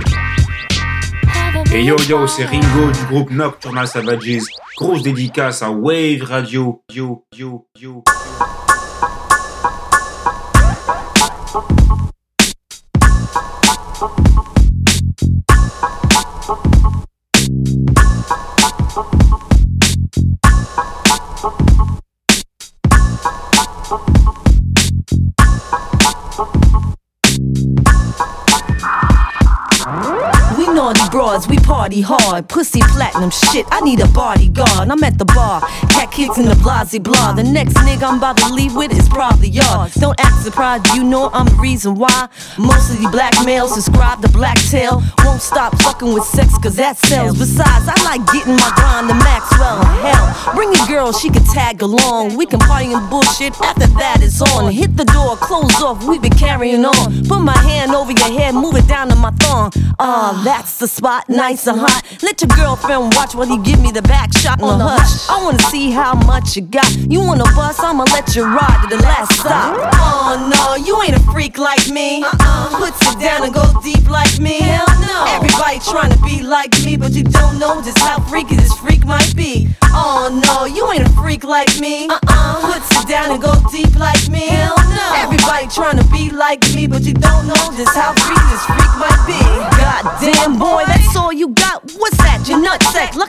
Hey 1.68 1.84
yo 1.84 1.96
yo, 2.08 2.26
c'est 2.26 2.44
Ringo 2.44 2.90
du 2.90 3.04
groupe 3.06 3.30
Nocturnal 3.30 3.86
Savages. 3.86 4.42
Grosse 4.76 5.02
dédicace 5.02 5.62
à 5.62 5.70
Wave 5.70 6.22
Radio. 6.24 6.82
Yo, 6.92 7.24
yo, 7.32 7.68
yo. 7.80 8.02
yo. 8.04 8.55
Party 31.86 32.00
hard. 32.00 32.48
Pussy 32.48 32.80
platinum 32.80 33.30
shit, 33.30 33.64
I 33.70 33.80
need 33.80 34.00
a 34.00 34.08
bodyguard. 34.08 34.90
I'm 34.90 35.04
at 35.04 35.18
the 35.18 35.24
bar, 35.24 35.60
cat 35.94 36.10
kicks 36.10 36.36
in 36.36 36.46
the 36.46 36.54
blasey 36.54 37.00
blah. 37.00 37.32
The 37.32 37.44
next 37.44 37.74
nigga 37.74 38.02
I'm 38.02 38.18
about 38.18 38.38
to 38.38 38.52
leave 38.52 38.74
with 38.74 38.90
is 38.90 39.08
probably 39.08 39.50
yours. 39.50 39.94
Don't 39.94 40.18
act 40.20 40.42
surprised, 40.42 40.86
you 40.96 41.04
know 41.04 41.30
I'm 41.32 41.46
the 41.46 41.54
reason 41.54 41.94
why. 41.94 42.28
Most 42.58 42.90
of 42.92 43.00
you 43.00 43.08
black 43.10 43.34
males 43.44 43.74
subscribe 43.74 44.20
to 44.22 44.28
black 44.28 44.58
tail. 44.70 45.00
Won't 45.24 45.42
stop 45.42 45.78
fucking 45.82 46.12
with 46.12 46.24
sex, 46.24 46.58
cause 46.58 46.74
that 46.74 46.96
sells. 46.96 47.38
Besides, 47.38 47.86
I 47.86 47.96
like 48.02 48.26
getting 48.32 48.56
my 48.56 48.72
grind 48.74 49.08
to 49.08 49.14
Maxwell. 49.14 49.78
Hell, 50.02 50.54
bring 50.56 50.74
a 50.74 50.86
girl, 50.88 51.12
she 51.12 51.30
can 51.30 51.44
tag 51.54 51.82
along. 51.82 52.36
We 52.36 52.46
can 52.46 52.58
party 52.58 52.92
and 52.92 53.08
bullshit, 53.08 53.54
after 53.60 53.86
that 54.02 54.18
it's 54.22 54.42
on. 54.42 54.72
Hit 54.72 54.96
the 54.96 55.04
door, 55.04 55.36
close 55.36 55.80
off, 55.82 56.02
we 56.04 56.18
been 56.18 56.34
carrying 56.34 56.84
on. 56.84 57.26
Put 57.28 57.40
my 57.42 57.56
hand 57.58 57.94
over 57.94 58.10
your 58.10 58.32
head, 58.38 58.54
move 58.54 58.74
it 58.74 58.88
down 58.88 59.08
to 59.08 59.14
my 59.14 59.30
thumb. 59.30 59.70
Ah, 59.98 60.40
uh, 60.40 60.44
that's 60.44 60.78
the 60.78 60.88
spot, 60.88 61.28
nice 61.28 61.66
hot. 61.76 62.02
Let 62.22 62.40
your 62.40 62.48
girlfriend 62.56 63.14
watch 63.14 63.34
while 63.34 63.48
you 63.48 63.62
give 63.62 63.80
me 63.80 63.92
the 63.92 64.02
back 64.02 64.32
shot 64.36 64.60
on 64.62 64.78
the 64.78 64.86
hush. 64.86 65.28
I 65.28 65.42
wanna 65.42 65.58
see 65.70 65.90
how 65.90 66.14
much 66.14 66.56
you 66.56 66.62
got. 66.62 66.88
You 66.96 67.20
wanna 67.20 67.44
bust? 67.56 67.80
I'ma 67.80 68.04
let 68.12 68.34
you 68.34 68.44
ride 68.44 68.80
to 68.88 68.96
the 68.96 69.02
last 69.02 69.32
stop. 69.40 69.76
Oh 69.94 70.36
no, 70.48 70.76
you 70.84 71.00
ain't 71.02 71.16
a 71.16 71.22
freak 71.32 71.58
like 71.58 71.88
me. 71.88 72.22
Uh-uh. 72.22 72.78
Puts 72.78 73.00
it 73.12 73.20
down 73.20 73.44
and 73.44 73.52
go 73.52 73.64
deep 73.82 74.08
like 74.08 74.38
me. 74.38 74.60
Hell 74.60 74.86
no. 75.00 75.24
Everybody 75.36 75.78
trying 75.80 76.12
to 76.12 76.20
be 76.22 76.42
like 76.42 76.72
me, 76.84 76.96
but 76.96 77.12
you 77.12 77.24
don't 77.24 77.58
know 77.58 77.82
just 77.82 77.98
how 77.98 78.20
freaky 78.20 78.56
this 78.56 78.72
freak 78.78 79.04
might 79.04 79.34
be. 79.36 79.68
Oh 79.92 80.28
no, 80.44 80.64
you 80.64 80.90
ain't 80.92 81.06
a 81.06 81.12
freak 81.20 81.44
like 81.44 81.78
me. 81.80 82.08
Uh-uh. 82.08 82.72
Puts 82.72 83.02
it 83.02 83.08
down 83.08 83.30
and 83.32 83.42
go 83.42 83.52
deep 83.72 83.94
like 83.96 84.28
me. 84.28 84.46
Hell 84.46 84.76
no. 84.76 85.06
Everybody 85.16 85.66
trying 85.68 85.98
to 85.98 86.04
be 86.12 86.30
like 86.30 86.62
me, 86.74 86.86
but 86.86 87.02
you 87.02 87.14
don't 87.14 87.46
know 87.46 87.64
just 87.76 87.94
how 87.96 88.12
freaky 88.14 88.46
this 88.50 88.64
freak 88.66 88.92
might 89.00 89.22
be. 89.25 89.25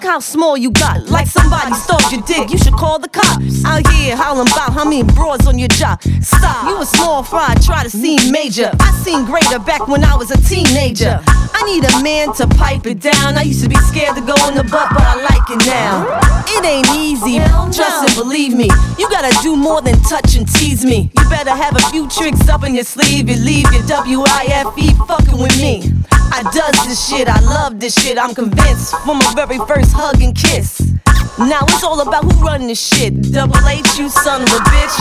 How 0.07 0.19
small 0.19 0.55
you 0.55 0.71
got. 0.71 1.09
Like 1.09 1.27
somebody 1.27 1.73
stole 1.73 1.99
your 2.09 2.21
dick. 2.21 2.49
You 2.49 2.57
should 2.57 2.73
call 2.73 2.97
the 2.97 3.09
cops. 3.09 3.65
Out 3.65 3.85
here 3.91 4.15
howling 4.15 4.47
about 4.47 4.71
how 4.71 4.85
many 4.85 5.03
broads 5.03 5.45
on 5.47 5.59
your 5.59 5.67
job. 5.67 6.01
Stop. 6.21 6.65
You 6.69 6.81
a 6.81 6.85
small 6.85 7.23
fry, 7.23 7.55
try 7.61 7.83
to 7.83 7.89
seem 7.89 8.31
major. 8.31 8.71
I 8.79 8.91
seen 9.03 9.25
greater 9.25 9.59
back 9.59 9.87
when 9.89 10.05
I 10.05 10.15
was 10.15 10.31
a 10.31 10.37
teenager. 10.37 11.19
I 11.27 11.61
need 11.65 11.83
a 11.83 12.01
man 12.01 12.33
to 12.35 12.47
pipe 12.47 12.87
it 12.87 13.01
down. 13.01 13.37
I 13.37 13.41
used 13.41 13.61
to 13.63 13.69
be 13.69 13.75
scared 13.91 14.15
to 14.15 14.21
go 14.21 14.35
in 14.47 14.55
the 14.55 14.63
butt, 14.63 14.87
but 14.95 15.03
I 15.03 15.15
like 15.27 15.47
it 15.51 15.65
now. 15.67 16.07
It 16.47 16.63
ain't 16.63 16.89
easy. 16.95 17.39
Trust 17.75 18.07
and 18.07 18.15
believe 18.15 18.55
me. 18.55 18.69
You 18.97 19.09
gotta 19.09 19.35
do 19.43 19.57
more 19.57 19.81
than 19.81 19.99
touch 20.03 20.37
and 20.37 20.47
tease 20.47 20.85
me. 20.85 21.11
You 21.17 21.29
better 21.29 21.51
have 21.51 21.75
a 21.75 21.83
few 21.91 22.07
tricks 22.07 22.47
up 22.47 22.63
in 22.63 22.73
your 22.75 22.85
sleeve. 22.85 23.27
You 23.27 23.35
leave 23.35 23.67
your 23.73 23.85
W-I-F-E 23.87 24.93
fucking 25.05 25.37
with 25.37 25.57
me. 25.59 25.91
I 26.29 26.43
does 26.51 26.85
this 26.85 27.07
shit, 27.07 27.27
I 27.27 27.39
love 27.39 27.79
this 27.79 27.95
shit, 27.95 28.17
I'm 28.17 28.35
convinced 28.35 28.93
from 29.05 29.19
my 29.19 29.33
very 29.33 29.57
first 29.65 29.93
hug 29.97 30.21
and 30.21 30.35
kiss. 30.37 30.79
Now 31.39 31.65
it's 31.65 31.83
all 31.83 32.01
about 32.01 32.23
who 32.23 32.33
run 32.45 32.67
this 32.67 32.81
shit. 32.81 33.33
Double 33.33 33.57
H, 33.67 33.97
you 33.97 34.09
son 34.09 34.41
of 34.41 34.49
a 34.49 34.61
bitch. 34.69 34.95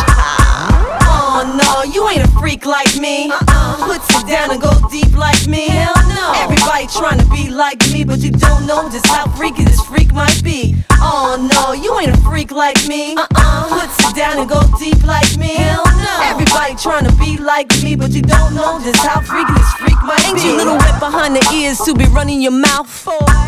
Oh 1.08 1.44
no, 1.44 1.92
you 1.92 2.08
ain't 2.08 2.24
a 2.24 2.30
freak 2.40 2.64
like 2.64 2.96
me. 2.96 3.30
Uh-uh. 3.30 3.86
Puts 3.86 4.08
it 4.16 4.26
down 4.26 4.50
and 4.50 4.60
go 4.60 4.72
deep 4.90 5.12
like 5.16 5.46
me. 5.46 5.68
Hell 5.68 5.94
no. 6.08 6.32
Everybody 6.44 6.86
trying 6.88 7.20
to 7.20 7.28
be 7.28 7.48
like 7.48 7.80
me, 7.92 8.04
but 8.04 8.20
you 8.20 8.30
don't 8.32 8.66
know 8.66 8.88
just 8.90 9.06
how 9.06 9.28
freaky 9.36 9.64
this 9.64 9.80
freak 9.84 10.12
might 10.12 10.40
be. 10.42 10.76
Oh 11.00 11.36
no, 11.40 11.72
you 11.72 11.98
ain't 12.00 12.12
a 12.12 12.20
freak 12.22 12.50
like 12.50 12.80
me. 12.88 13.14
Uh-uh. 13.16 13.80
Puts 13.80 13.96
it 14.08 14.16
down 14.16 14.38
and 14.38 14.48
go 14.48 14.60
deep 14.78 15.02
like 15.04 15.36
me. 15.36 15.56
Hell 15.56 15.84
no. 15.84 16.14
Everybody 16.24 16.74
trying 16.76 17.04
to 17.04 17.12
be 17.16 17.36
like 17.36 17.68
me, 17.82 17.96
but 17.96 18.10
you 18.12 18.22
don't 18.22 18.54
know 18.54 18.80
just 18.80 19.00
how 19.04 19.20
freaky 19.20 19.52
this 19.52 19.72
freak 19.74 20.00
might 20.04 20.20
ain't 20.24 20.36
be. 20.36 20.40
Ain't 20.40 20.52
you 20.52 20.56
little 20.56 20.76
wet 20.76 21.00
behind 21.00 21.36
the 21.36 21.44
ears 21.52 21.78
to 21.84 21.94
be 21.94 22.06
running 22.12 22.40
your 22.40 22.52
mouth? 22.52 22.88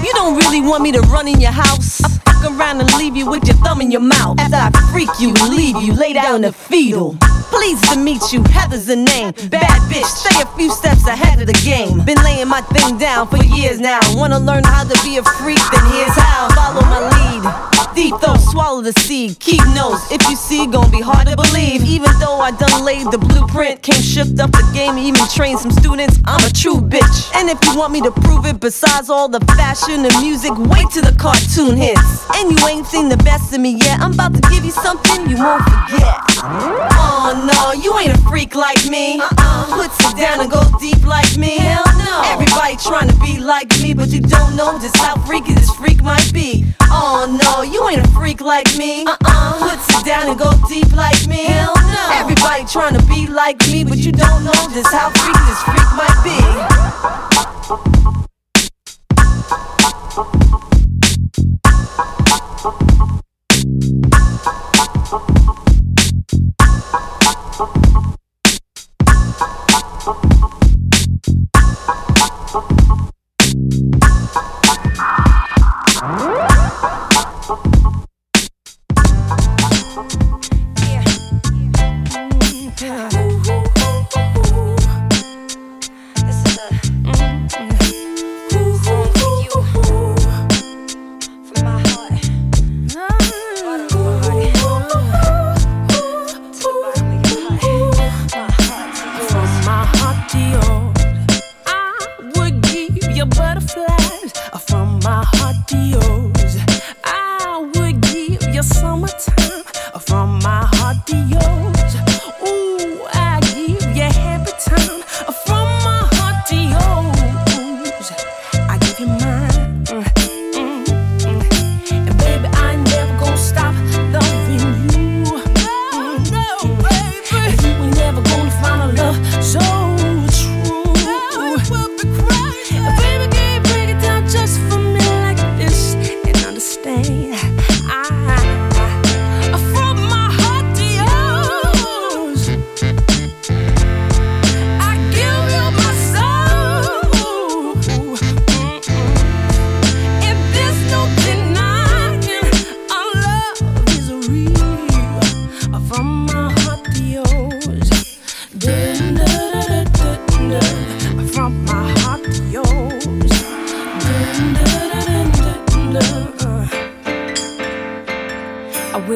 You 0.04 0.12
don't 0.14 0.36
really 0.36 0.60
want 0.60 0.82
me 0.82 0.92
to 0.92 1.00
run 1.12 1.26
in 1.28 1.37
your 1.40 1.52
house. 1.52 2.02
I 2.02 2.08
fuck 2.08 2.52
around 2.52 2.80
and 2.80 2.92
leave 2.94 3.16
you 3.16 3.28
with 3.30 3.46
your 3.46 3.56
thumb 3.56 3.80
in 3.80 3.90
your 3.90 4.00
mouth. 4.00 4.38
After 4.38 4.56
I 4.56 4.70
freak 4.92 5.10
you 5.20 5.32
leave 5.48 5.76
you, 5.82 5.92
lay 5.92 6.12
down 6.12 6.42
the 6.42 6.52
fetal. 6.52 7.16
Pleased 7.50 7.84
to 7.92 7.98
meet 7.98 8.32
you, 8.32 8.42
Heather's 8.44 8.86
the 8.86 8.96
name. 8.96 9.32
Bad 9.48 9.80
bitch, 9.90 10.04
stay 10.04 10.42
a 10.42 10.46
few 10.56 10.70
steps 10.70 11.06
ahead 11.06 11.40
of 11.40 11.46
the 11.46 11.60
game. 11.64 12.04
Been 12.04 12.22
laying 12.22 12.48
my 12.48 12.60
thing 12.60 12.98
down 12.98 13.26
for 13.28 13.38
years 13.38 13.80
now. 13.80 14.00
Wanna 14.14 14.38
learn 14.38 14.64
how 14.64 14.84
to 14.84 15.02
be 15.02 15.16
a 15.16 15.22
freak, 15.22 15.60
then 15.72 15.84
here's 15.92 16.14
how. 16.14 16.48
Follow 16.54 16.82
my 16.82 17.00
lead. 17.00 17.78
Deep 17.94 18.14
though, 18.20 18.36
swallow 18.36 18.80
the 18.80 18.92
seed. 19.00 19.40
Keep 19.40 19.60
nose, 19.74 20.00
if 20.12 20.22
you 20.28 20.36
see, 20.36 20.66
gon' 20.66 20.90
be 20.90 21.00
hard 21.00 21.26
to 21.26 21.34
believe. 21.34 21.82
Even 21.82 22.10
though 22.20 22.38
I 22.38 22.52
done 22.52 22.84
laid 22.84 23.10
the 23.10 23.18
blueprint, 23.18 23.82
came 23.82 24.00
shift 24.00 24.38
up 24.38 24.52
the 24.52 24.62
game, 24.72 24.98
even 24.98 25.26
trained 25.34 25.58
some 25.58 25.72
students. 25.72 26.20
I'm 26.24 26.44
a 26.46 26.52
true 26.52 26.76
bitch. 26.76 27.34
And 27.34 27.48
if 27.50 27.58
you 27.64 27.76
want 27.76 27.92
me 27.92 28.00
to 28.02 28.12
prove 28.12 28.46
it, 28.46 28.60
besides 28.60 29.10
all 29.10 29.28
the 29.28 29.40
fashion 29.58 30.04
and 30.04 30.14
music, 30.20 30.52
wait 30.56 30.86
till 30.92 31.02
the 31.02 31.16
cartoon 31.28 31.76
hits. 31.76 32.24
And 32.36 32.50
you 32.50 32.66
ain't 32.66 32.86
seen 32.86 33.08
the 33.08 33.16
best 33.18 33.52
of 33.52 33.60
me 33.60 33.76
yet. 33.76 34.00
I'm 34.00 34.14
about 34.14 34.32
to 34.34 34.40
give 34.48 34.64
you 34.64 34.70
something 34.70 35.28
you 35.28 35.36
won't 35.36 35.62
forget. 35.64 36.16
Oh 36.40 37.36
no, 37.44 37.72
you 37.82 37.92
ain't 37.98 38.16
a 38.16 38.20
freak 38.28 38.54
like 38.54 38.88
me. 38.88 39.20
Uh-uh. 39.20 39.76
Puts 39.76 39.98
it 40.08 40.16
down 40.16 40.40
and 40.40 40.50
go 40.50 40.62
deep 40.80 41.04
like 41.04 41.36
me. 41.36 41.58
Hell 41.58 41.84
no. 41.98 42.22
Everybody 42.32 42.76
trying 42.76 43.08
to 43.08 43.16
be 43.20 43.38
like 43.40 43.68
me, 43.80 43.92
but 43.92 44.08
you 44.08 44.20
don't 44.20 44.56
know 44.56 44.78
just 44.78 44.96
how 44.96 45.16
freaky 45.26 45.52
this 45.52 45.70
freak 45.70 46.02
might 46.02 46.32
be. 46.32 46.64
Oh 46.88 47.28
no, 47.28 47.62
you 47.62 47.86
ain't 47.88 48.06
a 48.06 48.08
freak 48.12 48.40
like 48.40 48.70
me. 48.78 49.04
Uh-uh. 49.04 49.68
Puts 49.68 50.00
it 50.00 50.06
down 50.06 50.28
and 50.30 50.38
go 50.38 50.52
deep 50.68 50.90
like 50.96 51.26
me. 51.26 51.44
Hell 51.44 51.74
no. 51.76 52.08
Everybody 52.22 52.64
trying 52.64 52.96
to 52.96 53.04
be 53.06 53.26
like 53.26 53.60
me, 53.68 53.84
but 53.84 53.98
you 53.98 54.12
don't 54.12 54.44
know 54.44 54.62
just 54.72 54.92
how 54.92 55.10
freaky 55.10 55.44
this 55.44 55.62
freak 55.68 55.90
might 55.92 56.20
be. 56.24 56.38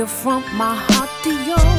From 0.06 0.42
my 0.56 0.74
heart 0.74 1.10
to 1.22 1.30
yours. 1.44 1.71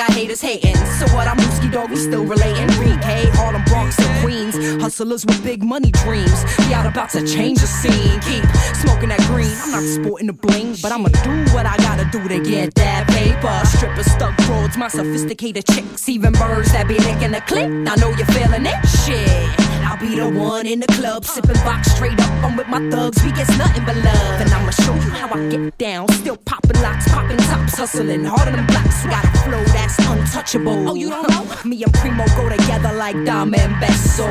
Got 0.00 0.12
haters 0.14 0.40
hating. 0.40 0.76
So 0.98 1.04
what? 1.14 1.28
I'm 1.28 1.36
Mooski 1.36 1.70
Dog, 1.70 1.90
we 1.90 1.96
still 1.96 2.24
relating. 2.24 2.66
Green 2.78 2.98
K, 3.00 3.28
Harlem, 3.34 3.62
Bronx, 3.64 3.98
and 3.98 4.24
Queens. 4.24 4.56
Hustlers 4.80 5.26
with 5.26 5.44
big 5.44 5.62
money 5.62 5.90
dreams. 5.90 6.42
We 6.60 6.72
out 6.72 6.86
about 6.86 7.10
to 7.10 7.26
change 7.26 7.60
the 7.60 7.66
scene. 7.66 8.18
Keep 8.20 8.44
smoking 8.76 9.10
that 9.10 9.20
green. 9.28 9.54
I'm 9.60 9.72
not 9.72 9.82
sporting 9.82 10.28
the 10.28 10.32
bling, 10.32 10.76
but 10.80 10.90
I'ma 10.90 11.08
do 11.08 11.52
what 11.52 11.66
I 11.66 11.76
gotta 11.78 12.08
do 12.10 12.26
to 12.28 12.40
get 12.40 12.74
that 12.76 13.08
paper. 13.08 13.54
Strippers, 13.76 14.10
stuck 14.10 14.34
broads, 14.46 14.78
my 14.78 14.88
sophisticated 14.88 15.66
chicks, 15.66 16.08
even 16.08 16.32
birds 16.32 16.72
that 16.72 16.88
be 16.88 16.94
licking 16.94 17.32
the 17.32 17.42
click. 17.42 17.68
I 17.68 17.94
know 17.96 18.08
you're 18.16 18.32
feeling 18.32 18.64
it. 18.64 18.80
Shit. 19.04 19.69
I'll 19.90 19.98
be 19.98 20.14
the 20.14 20.30
one 20.30 20.68
in 20.68 20.78
the 20.78 20.86
club, 20.86 21.24
sipping 21.24 21.60
box 21.66 21.90
straight 21.90 22.18
up. 22.20 22.30
I'm 22.44 22.56
with 22.56 22.68
my 22.68 22.78
thugs, 22.90 23.20
we 23.24 23.32
get 23.32 23.48
nothing 23.58 23.84
but 23.84 23.96
love. 23.96 24.40
And 24.40 24.48
I'ma 24.48 24.70
show 24.70 24.94
you 24.94 25.10
how 25.10 25.28
I 25.34 25.48
get 25.48 25.76
down. 25.78 26.08
Still 26.12 26.36
popping 26.36 26.80
locks, 26.80 27.08
popping 27.08 27.38
tops, 27.38 27.76
hustling 27.76 28.24
harder 28.24 28.52
than 28.52 28.66
blocks. 28.66 29.04
Got 29.04 29.24
a 29.24 29.38
flow 29.42 29.64
that's 29.74 29.98
untouchable. 29.98 30.88
Oh, 30.88 30.94
you 30.94 31.10
don't 31.10 31.28
know? 31.28 31.42
Me 31.64 31.82
and 31.82 31.92
Preemo 31.92 32.24
go 32.36 32.48
together 32.48 32.92
like 32.92 33.16
Dom 33.24 33.52
and 33.52 33.74
Besso. 33.82 34.30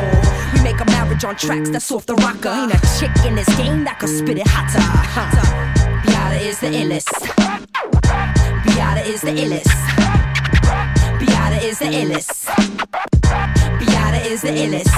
We 0.53 0.63
make 0.63 0.79
a 0.79 0.85
marriage 0.85 1.25
on 1.25 1.35
tracks 1.35 1.69
that's 1.69 1.91
off 1.91 2.05
the 2.05 2.15
rocker. 2.15 2.47
Ain't 2.47 2.73
a 2.73 2.79
chick 2.97 3.11
in 3.25 3.35
this 3.35 3.53
game 3.57 3.83
that 3.83 3.99
could 3.99 4.07
spit 4.07 4.37
it 4.37 4.47
hotter. 4.47 4.79
hotter. 4.79 5.45
Byata 6.07 6.39
is 6.39 6.59
the 6.61 6.67
illest. 6.67 7.09
Byata 8.63 9.05
is 9.05 9.21
the 9.21 9.31
illest. 9.31 9.75
Byata 11.19 11.63
is 11.63 11.79
the 11.79 11.85
illest. 11.85 13.08
Byata 13.79 14.25
is 14.25 14.41
the 14.41 14.49
illest. 14.49 14.91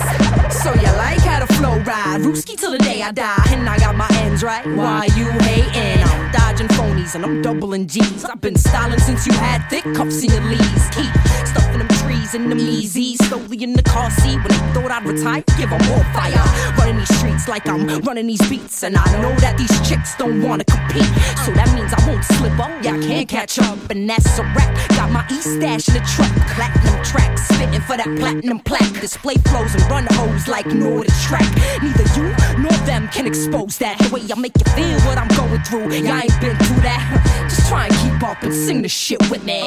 So 0.51 0.73
you 0.73 0.91
like 0.97 1.19
how 1.19 1.45
the 1.45 1.53
flow 1.53 1.77
ride? 1.79 2.21
Rooski 2.21 2.57
till 2.57 2.71
the 2.71 2.79
day 2.79 3.01
I 3.01 3.11
die. 3.11 3.43
And 3.49 3.69
I 3.69 3.77
got 3.77 3.95
my 3.95 4.07
ends 4.23 4.43
right. 4.43 4.65
Why 4.65 5.05
you 5.15 5.29
hating? 5.45 6.03
I'm 6.03 6.31
dodging 6.31 6.67
phonies 6.69 7.15
and 7.15 7.23
I'm 7.23 7.41
doubling 7.41 7.87
G's. 7.87 8.25
I've 8.25 8.41
been 8.41 8.55
styling 8.55 8.99
since 8.99 9.25
you 9.27 9.33
had 9.33 9.67
thick 9.69 9.83
cuffs 9.95 10.23
in 10.23 10.31
your 10.31 10.43
leaves. 10.43 10.85
Keep 10.95 11.13
stuffing 11.47 11.79
them 11.79 11.90
in 12.33 12.49
them 12.49 12.59
easy. 12.59 13.15
Slowly 13.17 13.63
in 13.63 13.73
the 13.73 13.83
car 13.83 14.09
seat 14.11 14.35
when 14.35 14.47
they 14.47 14.63
thought 14.73 14.91
I'd 14.91 15.05
retire. 15.05 15.43
Give 15.57 15.69
them 15.69 15.81
more 15.89 16.03
fire. 16.13 16.43
Running 16.77 16.97
these 16.97 17.17
streets 17.17 17.47
like 17.47 17.67
I'm 17.67 17.87
running 18.01 18.27
these 18.27 18.41
beats. 18.49 18.83
And 18.83 18.95
I 18.97 19.05
know 19.21 19.33
that 19.39 19.57
these 19.57 19.73
chicks 19.87 20.15
don't 20.15 20.41
wanna 20.41 20.63
compete. 20.65 21.11
So 21.45 21.51
that 21.51 21.71
means 21.75 21.93
I 21.93 22.01
won't 22.07 22.23
slip 22.23 22.57
up. 22.59 22.71
Yeah, 22.83 22.95
I 22.95 22.99
can't 22.99 23.27
catch 23.27 23.59
up. 23.59 23.77
And 23.89 24.09
that's 24.09 24.39
a 24.39 24.43
wrap. 24.43 24.71
Got 24.89 25.11
my 25.11 25.25
East 25.31 25.55
stash 25.55 25.87
in 25.89 25.95
the 25.95 26.03
truck. 26.13 26.31
Platinum 26.55 27.03
tracks. 27.03 27.47
Spitting 27.47 27.81
for 27.81 27.97
that 27.97 28.09
platinum 28.17 28.59
plaque. 28.59 28.93
Display 29.01 29.35
flows 29.49 29.73
and 29.75 29.83
run 29.89 30.07
hoes 30.11 30.47
like 30.47 30.67
no 30.67 31.03
the 31.03 31.11
track. 31.27 31.47
Neither 31.81 32.07
you 32.15 32.27
nor 32.61 32.77
them 32.85 33.07
can 33.09 33.25
expose 33.27 33.77
that. 33.79 33.97
The 33.99 34.13
way 34.13 34.21
I 34.31 34.39
make 34.39 34.53
you 34.57 34.67
feel 34.73 34.99
what 35.01 35.17
I'm 35.17 35.31
going 35.35 35.61
through. 35.63 35.91
Y'all 35.93 36.21
ain't 36.21 36.39
been 36.39 36.57
through 36.57 36.81
that. 36.87 37.47
Just 37.49 37.67
try 37.67 37.87
and 37.87 37.95
keep 37.95 38.23
up 38.23 38.41
and 38.43 38.53
sing 38.53 38.81
the 38.81 38.89
shit 38.89 39.21
with 39.29 39.43
me. 39.43 39.61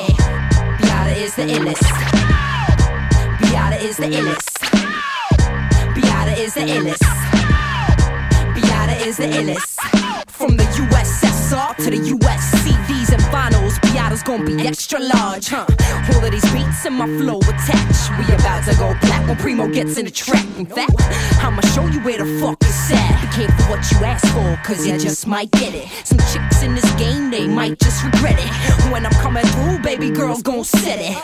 Byata 0.80 1.16
is 1.16 1.34
the 1.36 1.42
illest. 1.42 2.43
Byata 3.55 3.80
is 3.84 3.96
the 3.98 4.07
illest. 4.07 4.59
Byata 5.94 6.36
is 6.36 6.55
the 6.55 6.62
illest. 6.62 7.24
Is 9.05 9.18
the 9.18 9.24
illest. 9.24 9.76
From 10.28 10.57
the 10.57 10.64
USSR 10.64 11.76
to 11.76 11.90
the 11.90 11.98
US 12.16 12.42
CDs 12.64 13.12
and 13.12 13.22
vinyls, 13.24 13.78
Byata's 13.80 14.22
gonna 14.22 14.44
be 14.44 14.66
extra 14.66 14.98
large, 14.98 15.48
huh? 15.48 15.66
All 16.14 16.24
of 16.24 16.30
these 16.32 16.50
beats 16.52 16.86
and 16.86 16.96
my 16.96 17.07
flow 17.18 17.38
attached. 17.40 18.11
We 18.18 18.24
about 18.34 18.64
to 18.64 18.74
go 18.76 18.96
black 19.02 19.28
when 19.28 19.36
Preemo 19.36 19.72
gets 19.72 19.98
in 19.98 20.07
the 20.07 20.11
track. 20.11 20.46
In 20.57 20.64
fact, 20.64 20.94
I'ma 21.42 21.61
show 21.74 21.86
you 21.86 22.00
where 22.00 22.16
the 22.16 22.40
fuck 22.40 22.57
it's 22.62 22.90
at. 22.92 23.20
Be 23.20 23.44
careful 23.44 23.64
what 23.66 23.84
you 23.92 23.98
ask 24.07 24.26
for, 24.32 24.59
cause 24.64 24.86
you 24.86 24.98
just 24.98 25.26
might 25.26 25.50
get 25.50 25.74
it. 25.74 25.86
Some 26.05 26.18
chicks 26.32 26.62
in 26.62 26.74
this 26.74 26.90
game, 26.94 27.30
they 27.30 27.46
might 27.46 27.78
just 27.80 28.02
regret 28.05 28.38
it. 28.38 28.90
When 28.90 29.05
I'm 29.05 29.12
coming 29.20 29.44
through, 29.44 29.80
baby 29.80 30.11
girls 30.11 30.42
gon' 30.42 30.64
set 30.64 30.98
it. 30.98 31.22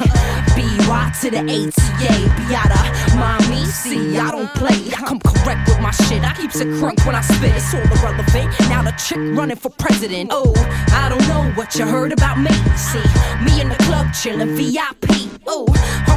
BY 0.54 1.12
to 1.22 1.30
the 1.30 1.40
ATA, 1.40 2.12
Byata, 2.36 3.16
mommy, 3.16 3.64
see, 3.64 4.18
I 4.18 4.30
don't 4.30 4.52
play. 4.54 4.76
I 4.92 5.00
come 5.08 5.20
correct 5.20 5.68
with 5.68 5.80
my 5.80 5.90
shit. 5.92 6.22
I 6.22 6.34
keeps 6.34 6.60
it 6.60 6.68
crunk 6.68 7.06
when 7.06 7.14
I 7.14 7.22
spit. 7.22 7.54
All 7.72 7.80
irrelevant. 7.80 8.58
Now 8.68 8.82
the 8.82 8.90
chick 8.92 9.18
running 9.18 9.56
for 9.56 9.70
president. 9.70 10.30
Oh, 10.32 10.52
I 10.92 11.08
don't 11.08 11.26
know 11.28 11.52
what 11.54 11.76
you 11.76 11.86
heard 11.86 12.12
about 12.12 12.38
me. 12.38 12.50
See, 12.76 12.98
me 13.44 13.60
in 13.60 13.68
the 13.68 13.76
club 13.86 14.06
chillin' 14.08 14.56
VIP. 14.56 15.30
Oh, 15.46 15.66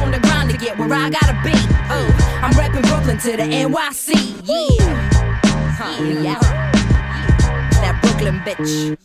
on 0.02 0.10
the 0.10 0.18
grind 0.18 0.50
to 0.50 0.56
get 0.56 0.76
where 0.78 0.92
I 0.92 1.10
gotta 1.10 1.38
be. 1.44 1.54
Oh, 1.90 2.40
I'm 2.42 2.52
reppin' 2.54 2.82
Brooklyn 2.88 3.18
to 3.18 3.36
the 3.36 3.44
NYC. 3.44 4.14
Yeah. 4.44 5.10
Huh, 5.78 6.02
yeah. 6.02 6.40
That 7.82 8.00
Brooklyn 8.02 8.40
bitch. 8.40 8.98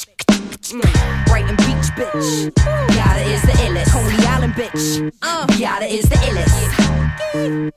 Brighton 1.28 1.56
Beach 1.58 1.90
bitch. 1.94 2.52
Byata 2.54 3.26
is 3.32 3.42
the 3.44 3.54
illest. 3.64 3.92
Coney 3.92 4.26
Island 4.26 4.54
bitch. 4.54 5.14
Uh, 5.22 5.46
Byata 5.48 5.88
is 5.88 6.10
the 6.10 6.16
illest. 6.16 6.70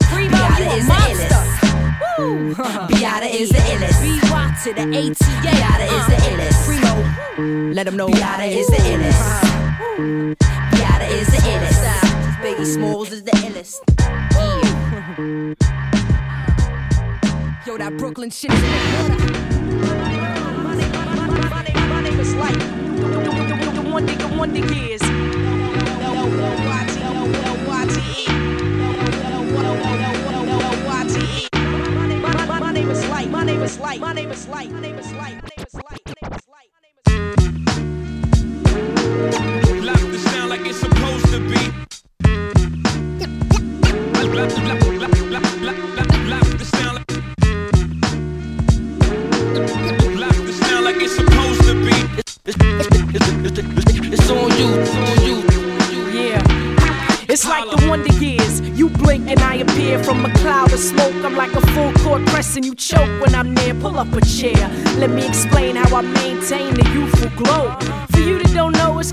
Byata 0.09 0.77
is 0.77 0.87
the 0.87 0.93
illest. 0.93 1.62
Byata 2.17 3.29
is 3.29 3.49
the 3.49 3.57
illest. 3.57 3.99
BY 4.29 4.55
to 4.63 4.73
the 4.73 4.81
AT. 4.81 5.17
Byata 5.43 5.85
is 5.95 6.05
the 6.07 6.15
illest. 6.29 6.59
Preemo. 6.65 7.73
Let 7.75 7.85
them 7.85 7.95
know 7.97 8.07
Byata 8.07 8.47
is 8.51 8.67
the 8.67 8.77
illest. 8.77 9.21
Byata 10.71 11.07
is 11.09 11.27
the 11.27 11.37
illest. 11.37 11.83
Biggie 12.41 12.65
Smalls 12.65 13.11
is 13.11 13.23
the 13.23 13.31
illest. 13.31 13.81
Yeah. 14.35 15.53
Yo, 17.65 17.77
that 17.77 17.97
Brooklyn 17.97 18.29
shit 18.29 18.51
is 18.51 18.63
in 18.63 18.69
the 18.69 18.77
water. 19.01 19.17
My 20.63 20.75
name, 20.75 20.91
my 21.49 21.63
name, 21.63 21.89
my 21.89 22.01
name 22.01 22.19
is 22.19 22.33
Lyte. 22.35 22.59
The 23.73 23.81
one 23.89 24.05
the 24.05 24.27
one 24.37 24.51
thing 24.51 24.69
is. 24.89 25.01
My 25.01 26.92
is 33.73 33.79
Lyte. 33.79 33.99
My 33.99 34.13
name 34.13 34.31
is 34.31 34.47
Lyte. 34.47 34.71
My 34.71 34.81
name 34.81 34.99
is 34.99 35.11
Lyte. 35.13 35.42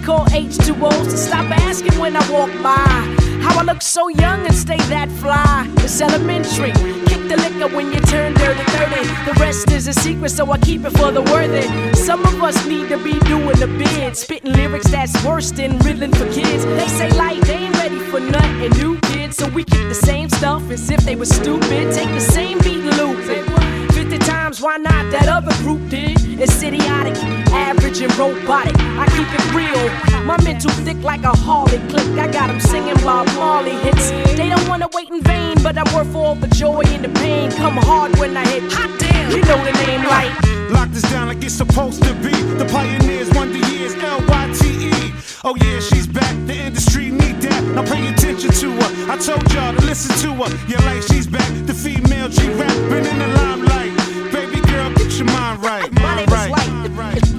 Don't 0.00 0.18
know, 0.18 0.24
it's 0.26 0.58
called 0.60 0.76
H2O. 0.76 1.10
So 1.10 1.16
stop 1.16 1.50
asking 1.50 1.98
when 1.98 2.16
I 2.16 2.30
walk 2.30 2.50
by. 2.62 3.16
How 3.42 3.58
I 3.58 3.62
look 3.62 3.82
so 3.82 4.08
young 4.08 4.46
and 4.46 4.54
stay 4.54 4.76
that 4.88 5.08
fly. 5.08 5.66
It's 5.78 6.00
elementary. 6.00 6.72
Kick 7.06 7.28
the 7.28 7.36
liquor 7.36 7.74
when 7.74 7.92
you 7.92 8.00
turn 8.00 8.34
dirty 8.34 8.64
30. 8.64 9.06
The 9.24 9.36
rest 9.40 9.70
is 9.70 9.88
a 9.88 9.92
secret, 9.92 10.30
so 10.30 10.50
I 10.50 10.58
keep 10.58 10.84
it 10.84 10.90
for 10.98 11.10
the 11.10 11.22
worthy. 11.22 11.66
Some 11.94 12.24
of 12.26 12.42
us 12.42 12.66
need 12.66 12.88
to 12.88 12.98
be 13.02 13.18
doing 13.20 13.58
the 13.58 13.66
bid. 13.66 14.16
Spitting 14.16 14.52
lyrics 14.52 14.90
that's 14.90 15.24
worse 15.24 15.50
than 15.52 15.78
riddling 15.78 16.12
for 16.12 16.30
kids. 16.32 16.64
They 16.64 16.88
say 16.88 17.10
life, 17.12 17.40
they 17.42 17.54
ain't 17.54 17.76
ready 17.76 17.98
for 18.10 18.20
nothing 18.20 18.70
new 18.78 18.98
kids. 19.00 19.36
So 19.36 19.48
we 19.48 19.64
keep 19.64 19.88
the 19.88 19.94
same 19.94 20.28
stuff 20.28 20.70
as 20.70 20.90
if 20.90 21.00
they 21.00 21.16
were 21.16 21.26
stupid. 21.26 21.92
Take 21.94 22.10
the 22.10 22.20
same 22.20 22.58
beat 22.58 22.84
and 22.84 22.96
loop 22.96 23.18
it. 23.28 23.79
50 24.10 24.26
times, 24.26 24.60
why 24.60 24.76
not? 24.76 25.08
That 25.12 25.28
other 25.28 25.54
group 25.62 25.88
did. 25.88 26.18
It's 26.40 26.60
idiotic, 26.62 27.14
average, 27.52 28.00
and 28.00 28.12
robotic. 28.18 28.74
I 28.98 29.06
keep 29.14 29.30
it 29.30 29.46
real. 29.54 30.24
My 30.24 30.36
mental 30.42 30.70
thick 30.84 31.00
like 31.04 31.22
a 31.22 31.30
Harley 31.30 31.78
click. 31.88 32.18
I 32.18 32.26
got 32.26 32.48
them 32.48 32.58
singing 32.58 32.96
Bob 33.04 33.28
Marley 33.36 33.76
hits. 33.86 34.10
They 34.36 34.48
don't 34.48 34.68
wanna 34.68 34.88
wait 34.92 35.10
in 35.10 35.22
vain, 35.22 35.62
but 35.62 35.78
I'm 35.78 35.94
worth 35.94 36.12
all 36.16 36.34
the 36.34 36.48
joy 36.48 36.82
and 36.86 37.04
the 37.04 37.20
pain. 37.20 37.52
Come 37.52 37.76
hard 37.76 38.18
when 38.18 38.36
I 38.36 38.44
hit. 38.48 38.72
Hot 38.72 38.90
damn, 38.98 39.30
you 39.30 39.42
know 39.42 39.62
the 39.64 39.72
name 39.86 40.02
like. 40.02 40.59
Lock 40.70 40.90
this 40.90 41.02
down 41.10 41.26
like 41.26 41.42
it's 41.42 41.54
supposed 41.54 42.02
to 42.04 42.14
be. 42.14 42.30
The 42.30 42.64
pioneers, 42.70 43.28
wonder 43.34 43.58
years, 43.70 43.94
L 43.94 44.20
Y 44.28 44.52
T 44.54 44.88
E. 44.88 45.12
Oh 45.42 45.56
yeah, 45.56 45.80
she's 45.80 46.06
back. 46.06 46.34
The 46.46 46.54
industry 46.54 47.10
need 47.10 47.40
that. 47.42 47.62
Now 47.74 47.82
pay 47.82 48.06
attention 48.06 48.50
to 48.50 48.70
her. 48.70 49.10
I 49.10 49.16
told 49.18 49.52
y'all 49.52 49.74
to 49.74 49.84
listen 49.84 50.14
to 50.24 50.44
her. 50.44 50.50
Yeah, 50.68 50.80
like 50.86 51.02
she's 51.02 51.26
back. 51.26 51.50
The 51.66 51.74
female 51.74 52.28
G 52.28 52.48
rap 52.54 52.76
been 52.88 53.04
in 53.04 53.18
the 53.18 53.28
limelight. 53.28 53.92
Baby 54.32 54.60
girl, 54.70 54.90
get 54.94 55.12
your 55.18 55.26
mind 55.26 55.60
right. 55.62 55.90
Mind 55.92 56.30
right. 56.30 56.52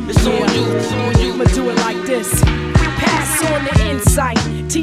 It's 0.09 0.27
on 0.27 0.53
you, 0.53 0.65
it's 0.75 0.91
on 0.91 1.19
you. 1.21 1.33
I'ma 1.33 1.45
do 1.55 1.69
it 1.69 1.77
like 1.77 2.05
this. 2.05 2.60